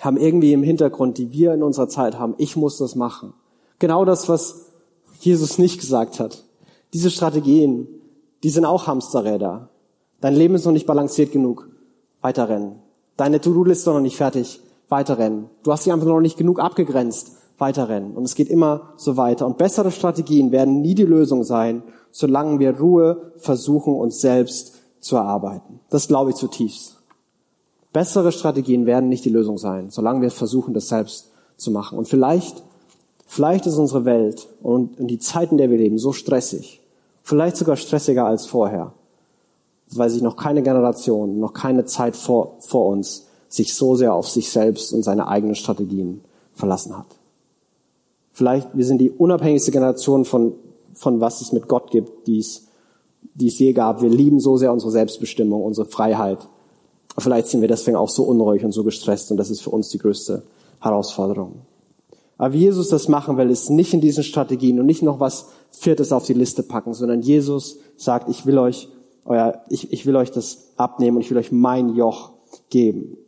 haben 0.00 0.18
irgendwie 0.18 0.52
im 0.52 0.62
Hintergrund, 0.62 1.18
die 1.18 1.32
wir 1.32 1.54
in 1.54 1.62
unserer 1.62 1.88
Zeit 1.88 2.18
haben, 2.18 2.34
ich 2.38 2.56
muss 2.56 2.78
das 2.78 2.94
machen. 2.94 3.32
Genau 3.78 4.04
das, 4.04 4.28
was 4.28 4.66
Jesus 5.18 5.58
nicht 5.58 5.80
gesagt 5.80 6.20
hat. 6.20 6.44
Diese 6.92 7.10
Strategien, 7.10 7.88
die 8.42 8.50
sind 8.50 8.64
auch 8.64 8.86
Hamsterräder. 8.86 9.68
Dein 10.20 10.34
Leben 10.34 10.54
ist 10.54 10.64
noch 10.64 10.72
nicht 10.72 10.86
balanciert 10.86 11.32
genug. 11.32 11.68
Weiterrennen. 12.20 12.76
Deine 13.16 13.40
To-Do-Liste 13.40 13.90
ist 13.90 13.94
noch 13.94 14.00
nicht 14.00 14.16
fertig. 14.16 14.60
Weiterrennen. 14.88 15.46
Du 15.62 15.72
hast 15.72 15.86
dich 15.86 15.92
einfach 15.92 16.06
noch 16.06 16.20
nicht 16.20 16.36
genug 16.36 16.60
abgegrenzt. 16.60 17.32
Weiterrennen. 17.58 18.14
Und 18.14 18.24
es 18.24 18.34
geht 18.34 18.48
immer 18.48 18.92
so 18.96 19.16
weiter. 19.16 19.46
Und 19.46 19.58
bessere 19.58 19.90
Strategien 19.90 20.52
werden 20.52 20.82
nie 20.82 20.94
die 20.94 21.04
Lösung 21.04 21.44
sein, 21.44 21.82
solange 22.10 22.58
wir 22.58 22.78
Ruhe 22.78 23.32
versuchen, 23.36 23.94
uns 23.94 24.20
selbst 24.20 24.74
zu 25.00 25.16
erarbeiten. 25.16 25.80
Das 25.90 26.08
glaube 26.08 26.30
ich 26.30 26.36
zutiefst. 26.36 26.96
Bessere 27.92 28.32
Strategien 28.32 28.84
werden 28.84 29.08
nicht 29.08 29.24
die 29.24 29.30
Lösung 29.30 29.56
sein, 29.56 29.88
solange 29.90 30.20
wir 30.20 30.30
versuchen, 30.30 30.74
das 30.74 30.88
selbst 30.88 31.30
zu 31.56 31.70
machen. 31.70 31.96
Und 31.96 32.08
vielleicht, 32.08 32.62
vielleicht 33.26 33.66
ist 33.66 33.78
unsere 33.78 34.04
Welt 34.04 34.48
und 34.62 34.96
die 34.98 35.18
Zeiten, 35.18 35.54
in 35.54 35.58
der 35.58 35.70
wir 35.70 35.78
leben, 35.78 35.98
so 35.98 36.12
stressig. 36.12 36.82
Vielleicht 37.26 37.56
sogar 37.56 37.74
stressiger 37.74 38.24
als 38.24 38.46
vorher. 38.46 38.92
Weil 39.90 40.10
sich 40.10 40.22
noch 40.22 40.36
keine 40.36 40.62
Generation, 40.62 41.40
noch 41.40 41.54
keine 41.54 41.84
Zeit 41.84 42.14
vor, 42.14 42.54
vor 42.60 42.86
uns 42.86 43.26
sich 43.48 43.74
so 43.74 43.96
sehr 43.96 44.14
auf 44.14 44.28
sich 44.28 44.48
selbst 44.48 44.92
und 44.92 45.02
seine 45.02 45.26
eigenen 45.26 45.56
Strategien 45.56 46.20
verlassen 46.54 46.96
hat. 46.96 47.06
Vielleicht, 48.32 48.68
wir 48.76 48.84
sind 48.84 48.98
die 48.98 49.10
unabhängigste 49.10 49.72
Generation 49.72 50.24
von, 50.24 50.52
von 50.94 51.18
was 51.18 51.40
es 51.40 51.50
mit 51.50 51.66
Gott 51.66 51.90
gibt, 51.90 52.28
die 52.28 52.38
es, 52.38 52.68
die 53.34 53.48
es 53.48 53.58
je 53.58 53.72
gab. 53.72 54.02
Wir 54.02 54.10
lieben 54.10 54.38
so 54.38 54.56
sehr 54.56 54.72
unsere 54.72 54.92
Selbstbestimmung, 54.92 55.64
unsere 55.64 55.88
Freiheit. 55.88 56.38
Vielleicht 57.18 57.48
sind 57.48 57.60
wir 57.60 57.66
deswegen 57.68 57.96
auch 57.96 58.08
so 58.08 58.22
unruhig 58.22 58.64
und 58.64 58.70
so 58.70 58.84
gestresst 58.84 59.32
und 59.32 59.36
das 59.36 59.50
ist 59.50 59.62
für 59.62 59.70
uns 59.70 59.88
die 59.88 59.98
größte 59.98 60.44
Herausforderung. 60.80 61.54
Aber 62.38 62.52
wie 62.52 62.60
Jesus 62.60 62.88
das 62.88 63.08
machen 63.08 63.36
will, 63.36 63.50
ist 63.50 63.70
nicht 63.70 63.94
in 63.94 64.00
diesen 64.00 64.24
Strategien 64.24 64.78
und 64.78 64.86
nicht 64.86 65.02
noch 65.02 65.20
was 65.20 65.48
Viertes 65.70 66.12
auf 66.12 66.26
die 66.26 66.34
Liste 66.34 66.62
packen, 66.62 66.92
sondern 66.92 67.22
Jesus 67.22 67.78
sagt, 67.96 68.28
ich 68.28 68.44
will 68.44 68.58
euch 68.58 68.88
euer, 69.26 69.62
ich, 69.68 69.92
ich 69.92 70.06
will 70.06 70.16
euch 70.16 70.30
das 70.30 70.68
abnehmen 70.76 71.16
und 71.16 71.22
ich 71.22 71.30
will 71.30 71.38
euch 71.38 71.52
mein 71.52 71.94
Joch 71.94 72.32
geben. 72.70 73.18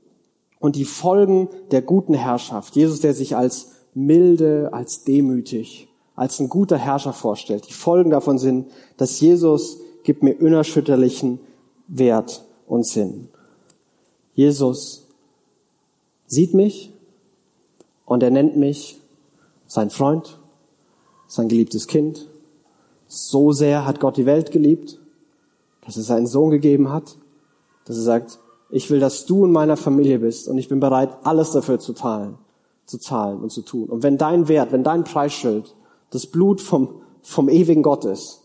Und 0.61 0.77
die 0.77 0.85
Folgen 0.85 1.49
der 1.71 1.83
guten 1.83 2.15
Herrschaft, 2.15 2.77
Jesus, 2.77 3.01
der 3.01 3.15
sich 3.15 3.37
als 3.37 3.73
milde, 3.95 4.71
als 4.73 5.05
demütig, 5.05 5.89
als 6.15 6.41
ein 6.41 6.49
guter 6.49 6.77
Herrscher 6.77 7.13
vorstellt. 7.13 7.69
Die 7.69 7.73
Folgen 7.73 8.11
davon 8.11 8.39
sind, 8.39 8.67
dass 8.97 9.21
Jesus 9.21 9.79
gibt 10.03 10.23
mir 10.23 10.37
unerschütterlichen 10.41 11.41
Wert 11.87 12.45
und 12.67 12.87
Sinn. 12.87 13.29
Jesus 14.35 15.07
sieht 16.27 16.55
mich 16.55 16.93
und 18.05 18.23
er 18.23 18.31
nennt 18.31 18.57
mich 18.57 18.98
sein 19.69 19.91
Freund, 19.91 20.41
sein 21.29 21.49
geliebtes 21.49 21.87
Kind. 21.87 22.29
So 23.07 23.53
sehr 23.53 23.87
hat 23.87 24.01
Gott 24.01 24.17
die 24.17 24.27
Welt 24.27 24.51
geliebt, 24.51 24.99
dass 25.83 25.97
er 25.97 26.03
seinen 26.03 26.27
Sohn 26.27 26.51
gegeben 26.51 26.91
hat, 26.93 27.17
dass 27.85 27.97
er 27.97 28.03
sagt, 28.03 28.41
ich 28.71 28.91
will, 28.91 28.99
dass 28.99 29.25
du 29.25 29.45
in 29.45 29.53
meiner 29.53 29.77
Familie 29.77 30.19
bist 30.19 30.49
und 30.49 30.59
ich 30.59 30.69
bin 30.69 30.81
bereit, 30.81 31.17
alles 31.23 31.53
dafür 31.53 31.79
zu 31.79 31.93
zahlen 31.93 32.37
zu 32.89 32.99
zahlen 32.99 33.41
und 33.41 33.53
zu 33.53 33.63
tun. 33.63 33.89
Und 33.89 34.03
wenn 34.03 34.19
dein 34.19 34.49
Wert, 34.49 34.73
wenn 34.73 34.83
dein 34.83 35.05
Preisschild 35.05 35.75
das 36.11 36.27
Blut 36.27 36.61
vom, 36.61 37.03
vom 37.23 37.49
ewigen 37.49 37.83
Gott 37.83 38.05
ist, 38.05 38.43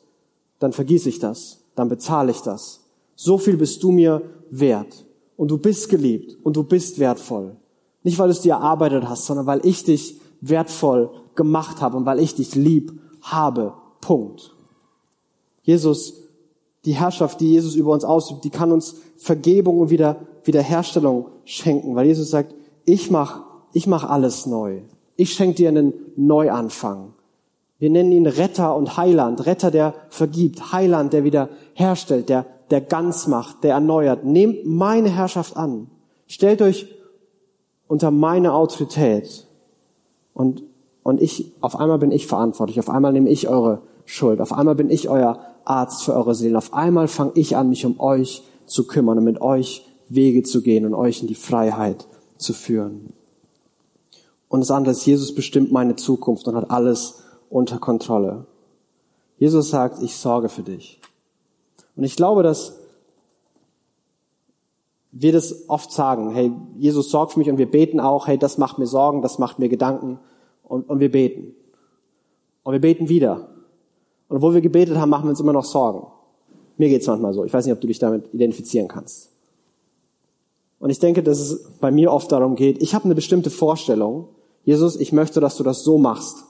dann 0.60 0.74
vergieße 0.74 1.10
ich 1.10 1.20
das, 1.20 1.64
dann 1.76 1.90
bezahle 1.90 2.32
ich 2.32 2.42
das. 2.42 2.82
So 3.16 3.38
viel 3.38 3.58
bist 3.58 3.82
du 3.84 3.92
mir 3.92 4.22
wert. 4.50 5.06
Und 5.38 5.50
du 5.50 5.58
bist 5.58 5.90
geliebt 5.90 6.38
und 6.44 6.56
du 6.56 6.64
bist 6.64 7.00
wertvoll. 7.00 7.56
Nicht, 8.04 8.20
weil 8.20 8.28
du 8.28 8.34
es 8.34 8.42
dir 8.42 8.54
erarbeitet 8.54 9.08
hast, 9.08 9.26
sondern 9.26 9.46
weil 9.46 9.66
ich 9.66 9.84
dich 9.84 10.20
wertvoll 10.50 11.10
gemacht 11.36 11.82
habe 11.82 11.98
und 11.98 12.06
weil 12.06 12.20
ich 12.20 12.36
dich 12.36 12.56
lieb 12.56 13.00
habe. 13.22 13.74
Punkt. 14.02 14.54
Jesus, 15.64 16.14
die 16.86 16.94
Herrschaft, 16.94 17.40
die 17.40 17.52
Jesus 17.52 17.76
über 17.76 17.92
uns 17.92 18.04
ausübt, 18.04 18.44
die 18.44 18.50
kann 18.50 18.72
uns 18.72 18.96
Vergebung 19.18 19.80
und 19.80 19.90
wieder, 19.90 20.18
Wiederherstellung 20.44 21.28
schenken, 21.46 21.96
weil 21.96 22.08
Jesus 22.08 22.30
sagt, 22.30 22.54
ich 22.86 23.10
mach 23.10 23.42
ich 23.74 23.88
mache 23.88 24.10
alles 24.10 24.46
neu. 24.46 24.82
Ich 25.16 25.34
schenke 25.34 25.56
dir 25.56 25.70
einen 25.70 25.94
Neuanfang. 26.16 27.14
Wir 27.80 27.90
nennen 27.90 28.12
ihn 28.12 28.28
Retter 28.28 28.76
und 28.76 28.98
Heiland. 28.98 29.46
Retter, 29.46 29.72
der 29.72 29.96
vergibt. 30.10 30.72
Heiland, 30.72 31.12
der 31.12 31.24
wieder 31.24 31.50
herstellt, 31.74 32.30
der, 32.30 32.46
der 32.70 32.82
ganz 32.82 33.28
macht, 33.28 33.64
der 33.64 33.74
erneuert. 33.74 34.24
Nehmt 34.24 34.66
meine 34.66 35.10
Herrschaft 35.10 35.58
an. 35.58 35.90
Stellt 36.28 36.62
euch 36.62 36.88
unter 37.88 38.12
meine 38.12 38.54
Autorität. 38.54 39.48
Und, 40.34 40.64
und 41.04 41.22
ich, 41.22 41.52
auf 41.62 41.80
einmal 41.80 42.00
bin 42.00 42.12
ich 42.12 42.28
verantwortlich. 42.28 42.80
Auf 42.80 42.90
einmal 42.90 43.14
nehme 43.14 43.30
ich 43.30 43.48
eure 43.48 43.82
Schuld. 44.06 44.42
Auf 44.42 44.54
einmal 44.54 44.76
bin 44.76 44.90
ich 44.90 45.10
euer 45.10 45.40
Arzt 45.66 46.04
für 46.04 46.14
eure 46.14 46.36
Seelen. 46.36 46.56
Auf 46.56 46.74
einmal 46.74 47.08
fange 47.08 47.32
ich 47.36 47.56
an, 47.56 47.70
mich 47.70 47.86
um 47.86 48.00
euch 48.00 48.44
zu 48.66 48.88
kümmern 48.88 49.18
und 49.18 49.24
mit 49.24 49.42
euch 49.42 49.86
Wege 50.10 50.44
zu 50.44 50.62
gehen 50.62 50.86
und 50.86 50.94
euch 50.94 51.22
in 51.22 51.28
die 51.28 51.36
Freiheit 51.36 52.08
zu 52.38 52.54
führen. 52.54 53.14
Und 54.50 54.60
das 54.60 54.72
andere 54.72 54.92
ist, 54.92 55.06
Jesus 55.06 55.34
bestimmt 55.34 55.72
meine 55.72 55.96
Zukunft 55.96 56.48
und 56.48 56.56
hat 56.56 56.70
alles 56.70 57.24
unter 57.50 57.80
Kontrolle. 57.80 58.46
Jesus 59.40 59.70
sagt, 59.70 60.02
ich 60.02 60.16
sorge 60.16 60.50
für 60.50 60.64
dich. 60.64 61.00
Und 61.96 62.04
ich 62.04 62.16
glaube, 62.16 62.44
dass 62.44 62.78
wir 65.14 65.32
das 65.32 65.70
oft 65.70 65.92
sagen, 65.92 66.32
hey, 66.32 66.52
Jesus 66.78 67.10
sorgt 67.10 67.34
für 67.34 67.40
mich 67.40 67.50
und 67.50 67.58
wir 67.58 67.70
beten 67.70 68.00
auch, 68.00 68.28
hey, 68.28 68.38
das 68.38 68.58
macht 68.58 68.80
mir 68.80 68.88
Sorgen, 68.88 69.22
das 69.22 69.40
macht 69.40 69.60
mir 69.60 69.70
Gedanken 69.70 70.20
und, 70.64 70.90
und 70.90 71.00
wir 71.00 71.12
beten. 71.12 71.56
Und 72.64 72.74
wir 72.74 72.82
beten 72.82 73.08
wieder. 73.08 73.50
Und 74.28 74.38
obwohl 74.38 74.56
wir 74.56 74.62
gebetet 74.62 74.98
haben, 74.98 75.10
machen 75.10 75.26
wir 75.26 75.30
uns 75.30 75.40
immer 75.40 75.54
noch 75.54 75.66
Sorgen. 75.66 76.08
Mir 76.78 76.90
geht's 76.90 77.08
manchmal 77.08 77.34
so. 77.34 77.46
Ich 77.46 77.54
weiß 77.54 77.66
nicht, 77.66 77.74
ob 77.74 77.82
du 77.82 77.88
dich 77.88 78.00
damit 78.00 78.34
identifizieren 78.34 78.88
kannst. 78.88 79.30
Und 80.80 80.90
ich 80.90 81.00
denke, 81.00 81.24
dass 81.24 81.40
es 81.40 81.70
bei 81.80 81.92
mir 81.92 82.12
oft 82.12 82.32
darum 82.32 82.56
geht, 82.56 82.82
ich 82.82 82.96
habe 82.96 83.06
eine 83.06 83.16
bestimmte 83.16 83.50
Vorstellung 83.50 84.28
Jesus, 84.64 84.96
ich 84.96 85.12
möchte, 85.12 85.40
dass 85.40 85.58
du 85.58 85.64
das 85.64 85.84
so 85.84 85.98
machst. 85.98 86.46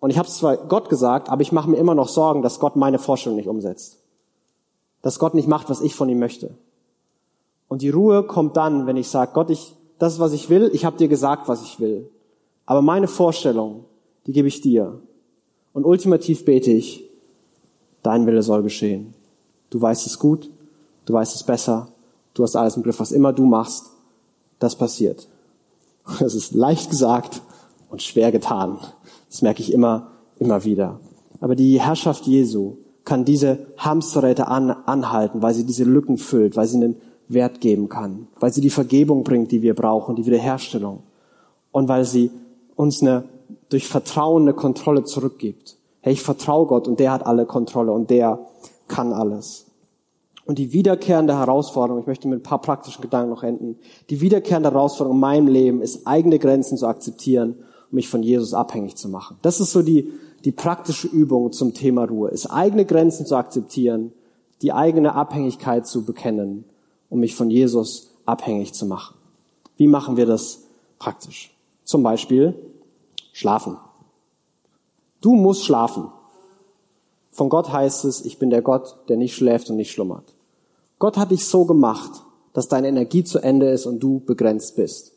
Und 0.00 0.10
ich 0.10 0.18
habe 0.18 0.28
es 0.28 0.36
zwar 0.36 0.56
Gott 0.56 0.88
gesagt, 0.88 1.28
aber 1.28 1.42
ich 1.42 1.52
mache 1.52 1.70
mir 1.70 1.76
immer 1.76 1.94
noch 1.94 2.08
Sorgen, 2.08 2.42
dass 2.42 2.60
Gott 2.60 2.76
meine 2.76 2.98
Vorstellung 2.98 3.36
nicht 3.36 3.48
umsetzt. 3.48 3.98
Dass 5.00 5.18
Gott 5.18 5.34
nicht 5.34 5.48
macht, 5.48 5.68
was 5.68 5.80
ich 5.80 5.94
von 5.94 6.08
ihm 6.08 6.18
möchte. 6.18 6.54
Und 7.72 7.80
die 7.80 7.88
Ruhe 7.88 8.22
kommt 8.22 8.58
dann, 8.58 8.86
wenn 8.86 8.98
ich 8.98 9.08
sage, 9.08 9.30
Gott, 9.32 9.48
ich, 9.48 9.74
das 9.98 10.12
ist, 10.12 10.18
was 10.18 10.34
ich 10.34 10.50
will, 10.50 10.70
ich 10.74 10.84
habe 10.84 10.98
dir 10.98 11.08
gesagt, 11.08 11.48
was 11.48 11.62
ich 11.62 11.80
will. 11.80 12.06
Aber 12.66 12.82
meine 12.82 13.08
Vorstellung, 13.08 13.86
die 14.26 14.32
gebe 14.32 14.46
ich 14.46 14.60
dir. 14.60 15.00
Und 15.72 15.86
ultimativ 15.86 16.44
bete 16.44 16.70
ich, 16.70 17.08
dein 18.02 18.26
Wille 18.26 18.42
soll 18.42 18.62
geschehen. 18.62 19.14
Du 19.70 19.80
weißt 19.80 20.06
es 20.06 20.18
gut, 20.18 20.50
du 21.06 21.14
weißt 21.14 21.34
es 21.34 21.44
besser, 21.44 21.88
du 22.34 22.42
hast 22.42 22.56
alles 22.56 22.76
im 22.76 22.82
Griff, 22.82 23.00
was 23.00 23.10
immer 23.10 23.32
du 23.32 23.46
machst, 23.46 23.86
das 24.58 24.76
passiert. 24.76 25.26
Das 26.20 26.34
ist 26.34 26.52
leicht 26.52 26.90
gesagt 26.90 27.40
und 27.88 28.02
schwer 28.02 28.32
getan. 28.32 28.80
Das 29.30 29.40
merke 29.40 29.62
ich 29.62 29.72
immer, 29.72 30.08
immer 30.38 30.64
wieder. 30.64 31.00
Aber 31.40 31.56
die 31.56 31.80
Herrschaft 31.80 32.26
Jesu 32.26 32.76
kann 33.06 33.24
diese 33.24 33.66
Hamsterräte 33.78 34.48
an, 34.48 34.72
anhalten, 34.72 35.40
weil 35.40 35.54
sie 35.54 35.64
diese 35.64 35.84
Lücken 35.84 36.18
füllt, 36.18 36.54
weil 36.54 36.66
sie 36.66 36.76
einen 36.76 36.96
Wert 37.34 37.60
geben 37.60 37.88
kann, 37.88 38.28
weil 38.40 38.52
sie 38.52 38.60
die 38.60 38.70
Vergebung 38.70 39.24
bringt, 39.24 39.50
die 39.52 39.62
wir 39.62 39.74
brauchen, 39.74 40.16
die 40.16 40.26
Wiederherstellung. 40.26 41.02
Und 41.70 41.88
weil 41.88 42.04
sie 42.04 42.30
uns 42.76 43.02
eine, 43.02 43.24
durch 43.68 43.88
Vertrauen 43.88 44.42
eine 44.42 44.54
Kontrolle 44.54 45.04
zurückgibt. 45.04 45.76
Hey, 46.00 46.12
ich 46.12 46.22
vertraue 46.22 46.66
Gott 46.66 46.88
und 46.88 47.00
der 47.00 47.12
hat 47.12 47.24
alle 47.26 47.46
Kontrolle 47.46 47.92
und 47.92 48.10
der 48.10 48.38
kann 48.88 49.12
alles. 49.12 49.66
Und 50.44 50.58
die 50.58 50.72
wiederkehrende 50.72 51.38
Herausforderung, 51.38 52.00
ich 52.00 52.06
möchte 52.06 52.26
mit 52.26 52.40
ein 52.40 52.42
paar 52.42 52.60
praktischen 52.60 53.00
Gedanken 53.00 53.30
noch 53.30 53.44
enden, 53.44 53.78
die 54.10 54.20
wiederkehrende 54.20 54.70
Herausforderung 54.70 55.16
in 55.16 55.20
meinem 55.20 55.46
Leben 55.46 55.80
ist, 55.80 56.06
eigene 56.06 56.38
Grenzen 56.38 56.76
zu 56.76 56.86
akzeptieren 56.86 57.52
und 57.52 57.92
mich 57.92 58.08
von 58.08 58.22
Jesus 58.22 58.52
abhängig 58.52 58.96
zu 58.96 59.08
machen. 59.08 59.36
Das 59.42 59.60
ist 59.60 59.70
so 59.70 59.82
die, 59.82 60.12
die 60.44 60.52
praktische 60.52 61.06
Übung 61.06 61.52
zum 61.52 61.74
Thema 61.74 62.04
Ruhe, 62.04 62.30
ist 62.30 62.46
eigene 62.46 62.84
Grenzen 62.84 63.24
zu 63.24 63.36
akzeptieren, 63.36 64.12
die 64.62 64.72
eigene 64.72 65.14
Abhängigkeit 65.14 65.86
zu 65.86 66.04
bekennen, 66.04 66.64
um 67.12 67.20
mich 67.20 67.36
von 67.36 67.50
Jesus 67.50 68.08
abhängig 68.24 68.72
zu 68.72 68.86
machen. 68.86 69.14
Wie 69.76 69.86
machen 69.86 70.16
wir 70.16 70.24
das 70.24 70.62
praktisch? 70.98 71.54
Zum 71.84 72.02
Beispiel 72.02 72.54
schlafen. 73.34 73.76
Du 75.20 75.34
musst 75.34 75.62
schlafen. 75.62 76.08
Von 77.30 77.50
Gott 77.50 77.70
heißt 77.70 78.06
es, 78.06 78.24
ich 78.24 78.38
bin 78.38 78.48
der 78.48 78.62
Gott, 78.62 78.96
der 79.10 79.18
nicht 79.18 79.34
schläft 79.34 79.68
und 79.68 79.76
nicht 79.76 79.92
schlummert. 79.92 80.24
Gott 80.98 81.18
hat 81.18 81.32
dich 81.32 81.44
so 81.44 81.66
gemacht, 81.66 82.22
dass 82.54 82.68
deine 82.68 82.88
Energie 82.88 83.24
zu 83.24 83.40
Ende 83.40 83.68
ist 83.68 83.84
und 83.84 84.00
du 84.00 84.20
begrenzt 84.20 84.76
bist. 84.76 85.12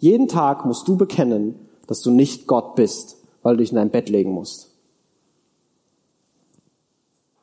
Jeden 0.00 0.28
Tag 0.28 0.66
musst 0.66 0.86
du 0.86 0.98
bekennen, 0.98 1.54
dass 1.86 2.02
du 2.02 2.10
nicht 2.10 2.46
Gott 2.46 2.74
bist, 2.74 3.16
weil 3.42 3.56
du 3.56 3.62
dich 3.62 3.70
in 3.70 3.76
dein 3.76 3.90
Bett 3.90 4.10
legen 4.10 4.32
musst. 4.32 4.68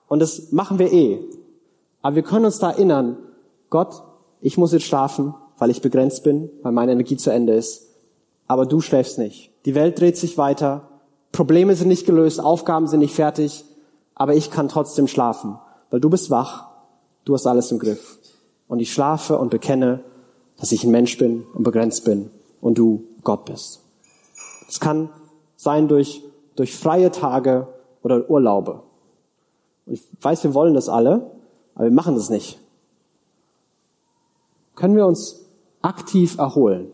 Und 0.07 0.19
das 0.19 0.51
machen 0.51 0.77
wir 0.77 0.93
eh. 0.93 1.19
Aber 2.03 2.17
wir 2.17 2.23
können 2.23 2.45
uns 2.45 2.59
da 2.59 2.69
erinnern, 2.69 3.17
Gott, 3.75 4.03
ich 4.39 4.57
muss 4.57 4.71
jetzt 4.71 4.85
schlafen, 4.85 5.33
weil 5.57 5.69
ich 5.69 5.81
begrenzt 5.81 6.23
bin, 6.23 6.49
weil 6.61 6.71
meine 6.71 6.93
Energie 6.93 7.17
zu 7.17 7.29
Ende 7.29 7.55
ist. 7.55 7.89
Aber 8.47 8.65
du 8.65 8.79
schläfst 8.79 9.17
nicht. 9.17 9.51
Die 9.65 9.75
Welt 9.75 9.99
dreht 9.99 10.15
sich 10.15 10.37
weiter. 10.37 10.87
Probleme 11.33 11.75
sind 11.75 11.89
nicht 11.89 12.05
gelöst, 12.05 12.39
Aufgaben 12.39 12.87
sind 12.87 13.01
nicht 13.01 13.13
fertig. 13.13 13.65
Aber 14.13 14.33
ich 14.33 14.49
kann 14.49 14.69
trotzdem 14.69 15.09
schlafen, 15.09 15.59
weil 15.89 15.99
du 15.99 16.09
bist 16.09 16.29
wach. 16.29 16.67
Du 17.25 17.33
hast 17.33 17.45
alles 17.47 17.69
im 17.69 17.79
Griff. 17.79 18.17
Und 18.69 18.79
ich 18.79 18.93
schlafe 18.93 19.37
und 19.37 19.49
bekenne, 19.49 20.05
dass 20.55 20.71
ich 20.71 20.85
ein 20.85 20.91
Mensch 20.91 21.17
bin 21.17 21.43
und 21.53 21.63
begrenzt 21.63 22.05
bin 22.05 22.31
und 22.61 22.77
du 22.77 23.03
Gott 23.25 23.43
bist. 23.43 23.81
Es 24.69 24.79
kann 24.79 25.09
sein 25.57 25.89
durch, 25.89 26.23
durch 26.55 26.73
freie 26.73 27.11
Tage 27.11 27.67
oder 28.03 28.29
Urlaube. 28.29 28.83
Und 29.85 29.95
ich 29.95 30.01
weiß, 30.21 30.45
wir 30.45 30.53
wollen 30.53 30.75
das 30.75 30.87
alle, 30.87 31.29
aber 31.73 31.83
wir 31.83 31.91
machen 31.91 32.15
das 32.15 32.29
nicht. 32.29 32.57
Können 34.75 34.95
wir 34.95 35.07
uns 35.07 35.45
aktiv 35.81 36.37
erholen? 36.37 36.91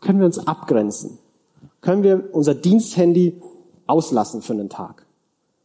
Können 0.00 0.18
wir 0.18 0.26
uns 0.26 0.46
abgrenzen? 0.46 1.18
Können 1.80 2.02
wir 2.02 2.30
unser 2.32 2.54
Diensthandy 2.54 3.40
auslassen 3.86 4.42
für 4.42 4.54
einen 4.54 4.68
Tag? 4.68 5.06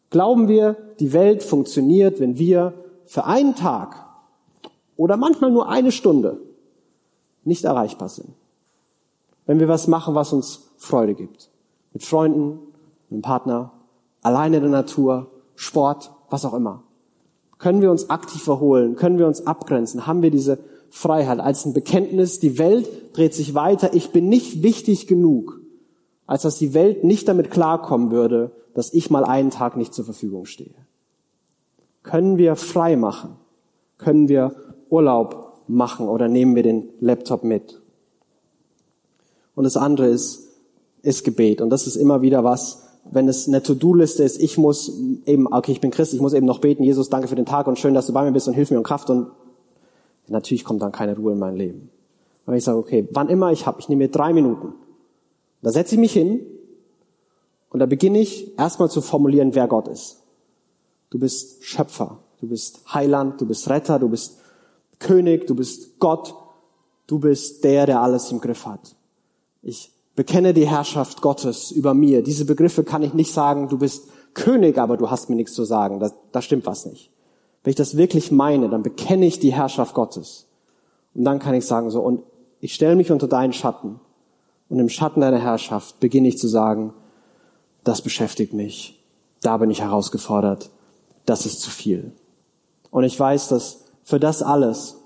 Glauben 0.09 0.47
wir, 0.47 0.77
die 0.99 1.13
Welt 1.13 1.43
funktioniert, 1.43 2.19
wenn 2.19 2.37
wir 2.37 2.73
für 3.05 3.25
einen 3.25 3.55
Tag 3.55 4.05
oder 4.97 5.17
manchmal 5.17 5.51
nur 5.51 5.69
eine 5.69 5.91
Stunde 5.91 6.39
nicht 7.43 7.65
erreichbar 7.65 8.09
sind? 8.09 8.29
Wenn 9.45 9.59
wir 9.59 9.67
was 9.67 9.87
machen, 9.87 10.15
was 10.15 10.33
uns 10.33 10.71
Freude 10.77 11.13
gibt. 11.13 11.49
Mit 11.93 12.03
Freunden, 12.03 12.59
mit 13.09 13.11
einem 13.11 13.21
Partner, 13.21 13.71
alleine 14.21 14.57
in 14.57 14.63
der 14.63 14.71
Natur, 14.71 15.27
Sport, 15.55 16.11
was 16.29 16.45
auch 16.45 16.53
immer. 16.53 16.83
Können 17.57 17.81
wir 17.81 17.91
uns 17.91 18.09
aktiv 18.09 18.45
erholen? 18.47 18.95
Können 18.95 19.17
wir 19.17 19.27
uns 19.27 19.45
abgrenzen? 19.45 20.07
Haben 20.07 20.21
wir 20.21 20.31
diese 20.31 20.59
Freiheit 20.89 21.39
als 21.39 21.65
ein 21.65 21.73
Bekenntnis, 21.73 22.39
die 22.39 22.57
Welt 22.57 22.87
dreht 23.15 23.33
sich 23.33 23.53
weiter, 23.53 23.93
ich 23.93 24.11
bin 24.11 24.29
nicht 24.29 24.63
wichtig 24.63 25.07
genug, 25.07 25.59
als 26.25 26.43
dass 26.43 26.57
die 26.57 26.73
Welt 26.73 27.03
nicht 27.03 27.27
damit 27.27 27.51
klarkommen 27.51 28.11
würde, 28.11 28.51
dass 28.73 28.93
ich 28.93 29.09
mal 29.09 29.23
einen 29.23 29.51
Tag 29.51 29.77
nicht 29.77 29.93
zur 29.93 30.05
Verfügung 30.05 30.45
stehe. 30.45 30.75
Können 32.03 32.37
wir 32.37 32.55
frei 32.55 32.95
machen? 32.95 33.35
Können 33.97 34.27
wir 34.27 34.55
Urlaub 34.89 35.61
machen 35.67 36.07
oder 36.07 36.27
nehmen 36.27 36.55
wir 36.55 36.63
den 36.63 36.89
Laptop 36.99 37.43
mit? 37.43 37.81
Und 39.55 39.63
das 39.63 39.77
andere 39.77 40.07
ist, 40.07 40.49
ist 41.01 41.23
Gebet. 41.23 41.61
Und 41.61 41.69
das 41.69 41.87
ist 41.87 41.95
immer 41.95 42.21
wieder 42.21 42.43
was, 42.43 42.83
wenn 43.11 43.27
es 43.27 43.47
eine 43.47 43.61
To-Do-Liste 43.61 44.23
ist, 44.23 44.41
ich 44.41 44.57
muss 44.57 44.91
eben, 45.25 45.47
okay, 45.51 45.71
ich 45.71 45.81
bin 45.81 45.91
Christ, 45.91 46.13
ich 46.13 46.21
muss 46.21 46.33
eben 46.33 46.45
noch 46.45 46.59
beten, 46.59 46.83
Jesus, 46.83 47.09
danke 47.09 47.27
für 47.27 47.35
den 47.35 47.45
Tag 47.45 47.67
und 47.67 47.79
schön, 47.79 47.93
dass 47.93 48.07
du 48.07 48.13
bei 48.13 48.23
mir 48.23 48.31
bist 48.31 48.47
und 48.47 48.55
hilf 48.55 48.71
mir 48.71 48.77
und 48.77 48.83
Kraft 48.83 49.09
und 49.09 49.27
natürlich 50.27 50.63
kommt 50.63 50.81
dann 50.81 50.91
keine 50.91 51.15
Ruhe 51.15 51.33
in 51.33 51.39
mein 51.39 51.55
Leben. 51.55 51.89
Aber 52.45 52.55
ich 52.55 52.63
sage, 52.63 52.77
okay, 52.77 53.07
wann 53.11 53.29
immer 53.29 53.51
ich 53.51 53.65
habe, 53.65 53.79
ich 53.79 53.89
nehme 53.89 54.03
mir 54.03 54.11
drei 54.11 54.33
Minuten. 54.33 54.73
Da 55.61 55.71
setze 55.71 55.95
ich 55.95 55.99
mich 55.99 56.13
hin 56.13 56.45
und 57.69 57.79
da 57.79 57.85
beginne 57.85 58.19
ich 58.19 58.57
erstmal 58.57 58.89
zu 58.89 59.01
formulieren, 59.01 59.55
wer 59.55 59.67
Gott 59.67 59.87
ist. 59.87 60.21
Du 61.09 61.19
bist 61.19 61.63
Schöpfer, 61.63 62.19
du 62.39 62.47
bist 62.47 62.93
Heiland, 62.93 63.41
du 63.41 63.45
bist 63.45 63.69
Retter, 63.69 63.99
du 63.99 64.09
bist 64.09 64.39
König, 64.99 65.47
du 65.47 65.55
bist 65.55 65.99
Gott, 65.99 66.35
du 67.07 67.19
bist 67.19 67.63
der, 67.63 67.85
der 67.85 68.01
alles 68.01 68.31
im 68.31 68.41
Griff 68.41 68.65
hat. 68.65 68.95
Ich 69.61 69.91
bekenne 70.15 70.53
die 70.53 70.67
Herrschaft 70.67 71.21
Gottes 71.21 71.71
über 71.71 71.93
mir. 71.93 72.21
Diese 72.21 72.45
Begriffe 72.45 72.83
kann 72.83 73.03
ich 73.03 73.13
nicht 73.13 73.33
sagen, 73.33 73.67
du 73.67 73.77
bist 73.77 74.07
König, 74.33 74.77
aber 74.77 74.97
du 74.97 75.09
hast 75.09 75.29
mir 75.29 75.35
nichts 75.35 75.53
zu 75.53 75.63
sagen. 75.63 75.99
Da, 75.99 76.11
da 76.31 76.41
stimmt 76.41 76.65
was 76.65 76.85
nicht. 76.85 77.11
Wenn 77.65 77.71
ich 77.71 77.77
das 77.77 77.97
wirklich 77.97 78.31
meine, 78.31 78.69
dann 78.69 78.83
bekenne 78.83 79.25
ich 79.25 79.39
die 79.39 79.51
Herrschaft 79.51 79.95
Gottes. 79.95 80.45
Und 81.15 81.23
dann 81.23 81.39
kann 81.39 81.55
ich 81.55 81.65
sagen 81.65 81.89
so, 81.89 81.99
und 81.99 82.21
ich 82.59 82.75
stelle 82.75 82.95
mich 82.95 83.11
unter 83.11 83.27
deinen 83.27 83.53
Schatten. 83.53 83.99
Und 84.69 84.77
im 84.77 84.87
Schatten 84.87 85.21
deiner 85.21 85.39
Herrschaft 85.39 85.99
beginne 85.99 86.27
ich 86.27 86.37
zu 86.37 86.47
sagen, 86.47 86.93
das 87.83 88.03
beschäftigt 88.03 88.53
mich. 88.53 89.03
Da 89.41 89.57
bin 89.57 89.71
ich 89.71 89.81
herausgefordert. 89.81 90.69
Das 91.25 91.47
ist 91.47 91.59
zu 91.59 91.71
viel. 91.71 92.11
Und 92.91 93.03
ich 93.03 93.19
weiß, 93.19 93.47
dass 93.47 93.85
für 94.03 94.19
das 94.19 94.43
alles 94.43 94.97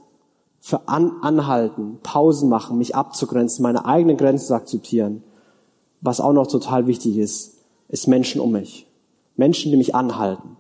für 0.60 0.90
An 0.90 1.14
Anhalten, 1.22 2.00
Pausen 2.04 2.50
machen, 2.50 2.78
mich 2.78 2.94
abzugrenzen, 2.94 3.64
meine 3.64 3.86
eigenen 3.86 4.18
Grenzen 4.18 4.48
zu 4.48 4.54
akzeptieren. 4.54 5.24
Was 6.02 6.20
auch 6.20 6.34
noch 6.34 6.48
total 6.48 6.88
wichtig 6.88 7.18
ist, 7.20 7.56
ist 7.88 8.08
Menschen 8.08 8.42
um 8.42 8.52
mich. 8.52 8.86
Menschen, 9.38 9.72
die 9.72 9.78
mich 9.78 9.96
anhalten. 9.96 10.58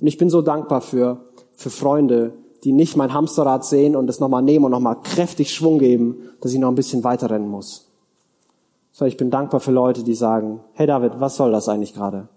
Und 0.00 0.06
ich 0.06 0.16
bin 0.16 0.30
so 0.30 0.42
dankbar 0.42 0.80
für, 0.80 1.24
für 1.60 1.70
Freunde, 1.70 2.32
die 2.64 2.72
nicht 2.72 2.96
mein 2.96 3.12
Hamsterrad 3.12 3.64
sehen 3.64 3.94
und 3.96 4.08
es 4.08 4.18
nochmal 4.18 4.42
nehmen 4.42 4.64
und 4.64 4.70
nochmal 4.70 5.00
kräftig 5.02 5.52
Schwung 5.52 5.78
geben, 5.78 6.30
dass 6.40 6.52
ich 6.52 6.58
noch 6.58 6.68
ein 6.68 6.74
bisschen 6.74 7.04
weiter 7.04 7.28
rennen 7.28 7.48
muss. 7.48 7.90
So, 8.92 9.04
ich 9.04 9.16
bin 9.16 9.30
dankbar 9.30 9.60
für 9.60 9.70
Leute, 9.70 10.02
die 10.02 10.14
sagen, 10.14 10.60
hey 10.72 10.86
David, 10.86 11.20
was 11.20 11.36
soll 11.36 11.52
das 11.52 11.68
eigentlich 11.68 11.94
gerade? 11.94 12.28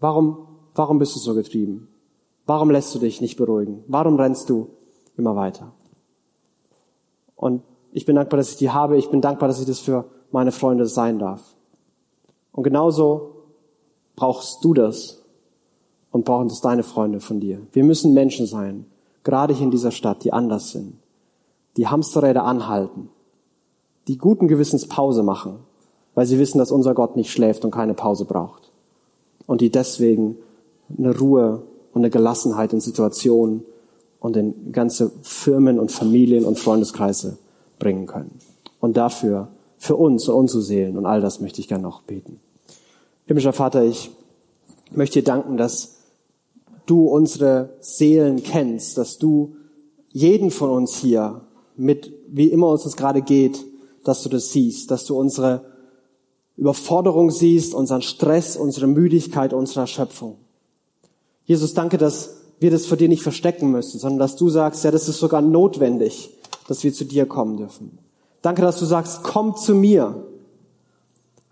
Warum, 0.00 0.46
warum 0.74 0.98
bist 0.98 1.16
du 1.16 1.18
so 1.18 1.34
getrieben? 1.34 1.88
Warum 2.46 2.70
lässt 2.70 2.94
du 2.94 2.98
dich 2.98 3.20
nicht 3.20 3.36
beruhigen? 3.36 3.84
Warum 3.88 4.16
rennst 4.16 4.50
du 4.50 4.68
immer 5.16 5.34
weiter. 5.34 5.72
Und 7.36 7.62
ich 7.92 8.06
bin 8.06 8.16
dankbar, 8.16 8.38
dass 8.38 8.50
ich 8.50 8.56
die 8.56 8.70
habe. 8.70 8.96
Ich 8.96 9.10
bin 9.10 9.20
dankbar, 9.20 9.48
dass 9.48 9.60
ich 9.60 9.66
das 9.66 9.80
für 9.80 10.04
meine 10.30 10.52
Freunde 10.52 10.86
sein 10.86 11.18
darf. 11.18 11.56
Und 12.52 12.62
genauso 12.62 13.34
brauchst 14.14 14.62
du 14.62 14.74
das 14.74 15.17
und 16.10 16.24
brauchen 16.24 16.48
das 16.48 16.60
deine 16.60 16.82
Freunde 16.82 17.20
von 17.20 17.40
dir. 17.40 17.60
Wir 17.72 17.84
müssen 17.84 18.14
Menschen 18.14 18.46
sein, 18.46 18.86
gerade 19.24 19.54
hier 19.54 19.64
in 19.64 19.70
dieser 19.70 19.90
Stadt, 19.90 20.24
die 20.24 20.32
anders 20.32 20.72
sind, 20.72 20.94
die 21.76 21.88
Hamsterräder 21.88 22.44
anhalten, 22.44 23.10
die 24.08 24.16
guten 24.18 24.48
Gewissens 24.48 24.88
Pause 24.88 25.22
machen, 25.22 25.58
weil 26.14 26.26
sie 26.26 26.38
wissen, 26.38 26.58
dass 26.58 26.72
unser 26.72 26.94
Gott 26.94 27.16
nicht 27.16 27.30
schläft 27.30 27.64
und 27.64 27.70
keine 27.70 27.94
Pause 27.94 28.24
braucht. 28.24 28.72
Und 29.46 29.60
die 29.60 29.70
deswegen 29.70 30.36
eine 30.96 31.16
Ruhe 31.16 31.62
und 31.92 32.00
eine 32.00 32.10
Gelassenheit 32.10 32.72
in 32.72 32.80
Situationen 32.80 33.64
und 34.20 34.36
in 34.36 34.72
ganze 34.72 35.12
Firmen 35.22 35.78
und 35.78 35.92
Familien 35.92 36.44
und 36.44 36.58
Freundeskreise 36.58 37.38
bringen 37.78 38.06
können. 38.06 38.40
Und 38.80 38.96
dafür, 38.96 39.48
für 39.76 39.96
uns 39.96 40.28
und 40.28 40.34
unsere 40.34 40.62
Seelen 40.62 40.98
und 40.98 41.06
all 41.06 41.20
das 41.20 41.40
möchte 41.40 41.60
ich 41.60 41.68
gerne 41.68 41.84
noch 41.84 42.02
beten. 42.02 42.40
Himmlischer 43.26 43.52
Vater, 43.52 43.84
ich 43.84 44.10
möchte 44.90 45.20
dir 45.20 45.24
danken, 45.24 45.56
dass 45.56 45.97
du 46.90 47.06
unsere 47.06 47.70
Seelen 47.80 48.42
kennst, 48.42 48.98
dass 48.98 49.18
du 49.18 49.56
jeden 50.10 50.50
von 50.50 50.70
uns 50.70 50.96
hier 50.96 51.42
mit, 51.76 52.12
wie 52.28 52.48
immer 52.48 52.68
uns 52.68 52.82
das 52.82 52.96
gerade 52.96 53.22
geht, 53.22 53.64
dass 54.04 54.22
du 54.22 54.28
das 54.28 54.50
siehst, 54.50 54.90
dass 54.90 55.04
du 55.04 55.18
unsere 55.18 55.64
Überforderung 56.56 57.30
siehst, 57.30 57.74
unseren 57.74 58.02
Stress, 58.02 58.56
unsere 58.56 58.86
Müdigkeit, 58.86 59.52
unsere 59.52 59.80
Erschöpfung. 59.80 60.36
Jesus, 61.44 61.74
danke, 61.74 61.98
dass 61.98 62.36
wir 62.58 62.70
das 62.70 62.86
vor 62.86 62.96
dir 62.96 63.08
nicht 63.08 63.22
verstecken 63.22 63.70
müssen, 63.70 63.98
sondern 64.00 64.18
dass 64.18 64.36
du 64.36 64.48
sagst, 64.48 64.82
ja, 64.82 64.90
das 64.90 65.08
ist 65.08 65.18
sogar 65.18 65.40
notwendig, 65.40 66.30
dass 66.66 66.82
wir 66.82 66.92
zu 66.92 67.04
dir 67.04 67.26
kommen 67.26 67.56
dürfen. 67.56 67.98
Danke, 68.42 68.62
dass 68.62 68.78
du 68.78 68.84
sagst, 68.84 69.22
komm 69.22 69.56
zu 69.56 69.74
mir. 69.74 70.24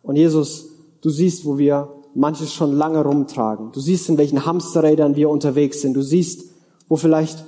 Und 0.03 0.16
Jesus, 0.16 0.66
du 1.03 1.11
siehst, 1.11 1.45
wo 1.45 1.59
wir 1.59 1.89
manches 2.17 2.53
schon 2.53 2.73
lange 2.73 3.05
rumtragen. 3.05 3.73
Du 3.73 3.81
siehst, 3.81 4.09
in 4.09 4.19
welchen 4.19 4.47
Hamsterrädern 4.47 5.17
wir 5.17 5.29
unterwegs 5.29 5.83
sind. 5.83 5.95
Du 5.95 6.03
siehst, 6.03 6.45
wo 6.89 6.97
vielleicht 6.97 7.45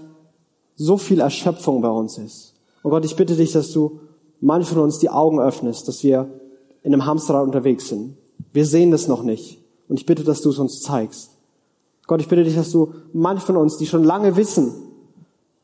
so 0.76 0.98
viel 0.98 1.20
Erschöpfung 1.20 1.80
bei 1.80 1.88
uns 1.88 2.18
ist. 2.18 2.54
Und 2.82 2.90
Gott, 2.90 3.04
ich 3.04 3.16
bitte 3.16 3.34
dich, 3.34 3.52
dass 3.52 3.72
du 3.72 4.00
manchen 4.40 4.74
von 4.74 4.84
uns 4.84 4.98
die 4.98 5.10
Augen 5.10 5.40
öffnest, 5.40 5.88
dass 5.88 6.04
wir 6.04 6.28
in 6.82 6.92
einem 6.92 7.06
Hamsterrad 7.06 7.44
unterwegs 7.44 7.88
sind. 7.88 8.16
Wir 8.52 8.66
sehen 8.66 8.90
das 8.90 9.08
noch 9.08 9.22
nicht. 9.22 9.58
Und 9.88 9.98
ich 9.98 10.06
bitte, 10.06 10.22
dass 10.22 10.42
du 10.42 10.50
es 10.50 10.58
uns 10.58 10.82
zeigst. 10.82 11.30
Gott, 12.06 12.20
ich 12.20 12.28
bitte 12.28 12.44
dich, 12.44 12.54
dass 12.54 12.70
du 12.70 12.92
manche 13.12 13.46
von 13.46 13.56
uns, 13.56 13.78
die 13.78 13.86
schon 13.86 14.04
lange 14.04 14.36
wissen, 14.36 14.72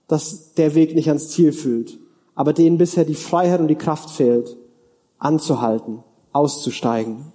dass 0.09 0.55
der 0.55 0.75
Weg 0.75 0.95
nicht 0.95 1.09
ans 1.09 1.29
Ziel 1.29 1.53
führt, 1.53 1.99
aber 2.35 2.53
denen 2.53 2.79
bisher 2.79 3.05
die 3.05 3.15
Freiheit 3.15 3.61
und 3.61 3.69
die 3.69 3.75
Kraft 3.75 4.11
fehlt, 4.11 4.57
anzuhalten, 5.19 6.03
auszusteigen, 6.33 7.33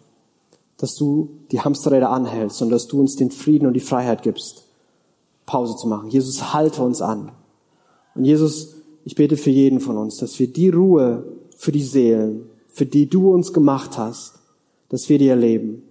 dass 0.80 0.96
du 0.96 1.30
die 1.52 1.60
Hamsterräder 1.60 2.10
anhältst 2.10 2.62
und 2.62 2.70
dass 2.70 2.88
du 2.88 3.00
uns 3.00 3.18
den 3.18 3.32
Frieden 3.32 3.68
und 3.68 3.74
die 3.74 3.82
Freiheit 3.82 4.24
gibst, 4.24 4.64
Pause 5.46 5.76
zu 5.76 5.88
machen. 5.88 6.10
Jesus, 6.10 6.54
halte 6.54 6.82
uns 6.82 7.02
an. 7.02 7.34
Und 8.16 8.24
Jesus, 8.24 8.76
ich 9.04 9.14
bete 9.14 9.36
für 9.36 9.50
jeden 9.50 9.82
von 9.82 9.98
uns, 9.98 10.18
dass 10.18 10.40
wir 10.40 10.48
die 10.48 10.70
Ruhe 10.70 11.26
für 11.58 11.74
die 11.74 11.84
Seelen, 11.84 12.46
für 12.70 12.86
die 12.86 13.10
du 13.10 13.34
uns 13.34 13.52
gemacht 13.52 13.98
hast, 13.98 14.40
dass 14.88 15.10
wir 15.10 15.20
die 15.20 15.28
erleben. 15.28 15.84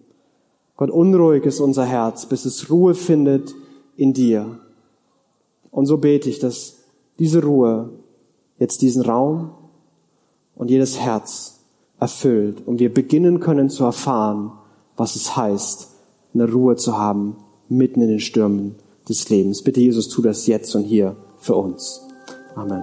Gott, 0.77 0.91
unruhig 0.91 1.45
ist 1.45 1.61
unser 1.61 1.85
Herz, 1.85 2.27
bis 2.27 2.47
es 2.47 2.71
Ruhe 2.71 2.95
findet 2.95 3.55
in 3.97 4.15
dir. 4.15 4.59
Und 5.71 5.85
so 5.85 5.99
bete 5.99 6.31
ich, 6.31 6.39
dass 6.39 6.79
diese 7.19 7.43
Ruhe 7.43 7.91
jetzt 8.59 8.81
diesen 8.81 9.03
Raum 9.03 9.51
und 10.55 10.71
jedes 10.71 10.99
Herz 10.99 11.61
erfüllt 12.01 12.67
und 12.67 12.79
wir 12.79 12.93
beginnen 12.95 13.41
können 13.41 13.69
zu 13.69 13.85
erfahren, 13.85 14.53
was 14.99 15.17
es 15.17 15.35
heißt, 15.35 15.89
eine 16.35 16.53
Ruhe 16.53 16.77
zu 16.77 16.99
haben 16.99 17.39
mitten 17.69 18.03
in 18.03 18.09
den 18.09 18.21
Stürmen 18.21 18.75
des 19.09 19.31
Lebens. 19.31 19.63
Bitte 19.63 19.81
Jesus, 19.81 20.09
tu 20.09 20.21
das 20.21 20.47
jetzt 20.47 20.77
und 20.77 20.83
hier 20.83 21.17
für 21.39 21.55
uns. 21.55 22.07
Amen. 22.55 22.83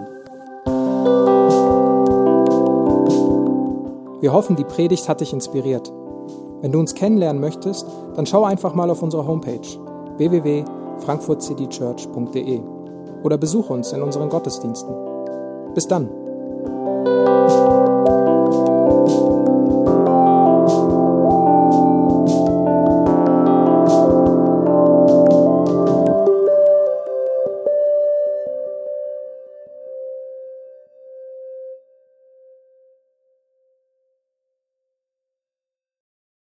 Wir 4.22 4.34
hoffen, 4.34 4.56
die 4.56 4.64
Predigt 4.64 5.08
hat 5.08 5.22
dich 5.22 5.32
inspiriert. 5.34 5.94
Wenn 6.62 6.72
du 6.72 6.80
uns 6.80 6.96
kennenlernen 6.96 7.40
möchtest, 7.40 7.86
dann 8.16 8.26
schau 8.26 8.44
einfach 8.44 8.74
mal 8.74 8.90
auf 8.90 9.04
unsere 9.04 9.28
Homepage 9.28 9.60
www.frankfurtcitychurch.de 10.18 12.62
oder 13.24 13.38
besuche 13.38 13.72
uns 13.74 13.92
in 13.92 14.02
unseren 14.02 14.30
Gottesdiensten. 14.30 14.96
Bis 15.76 15.88
dann! 15.88 16.10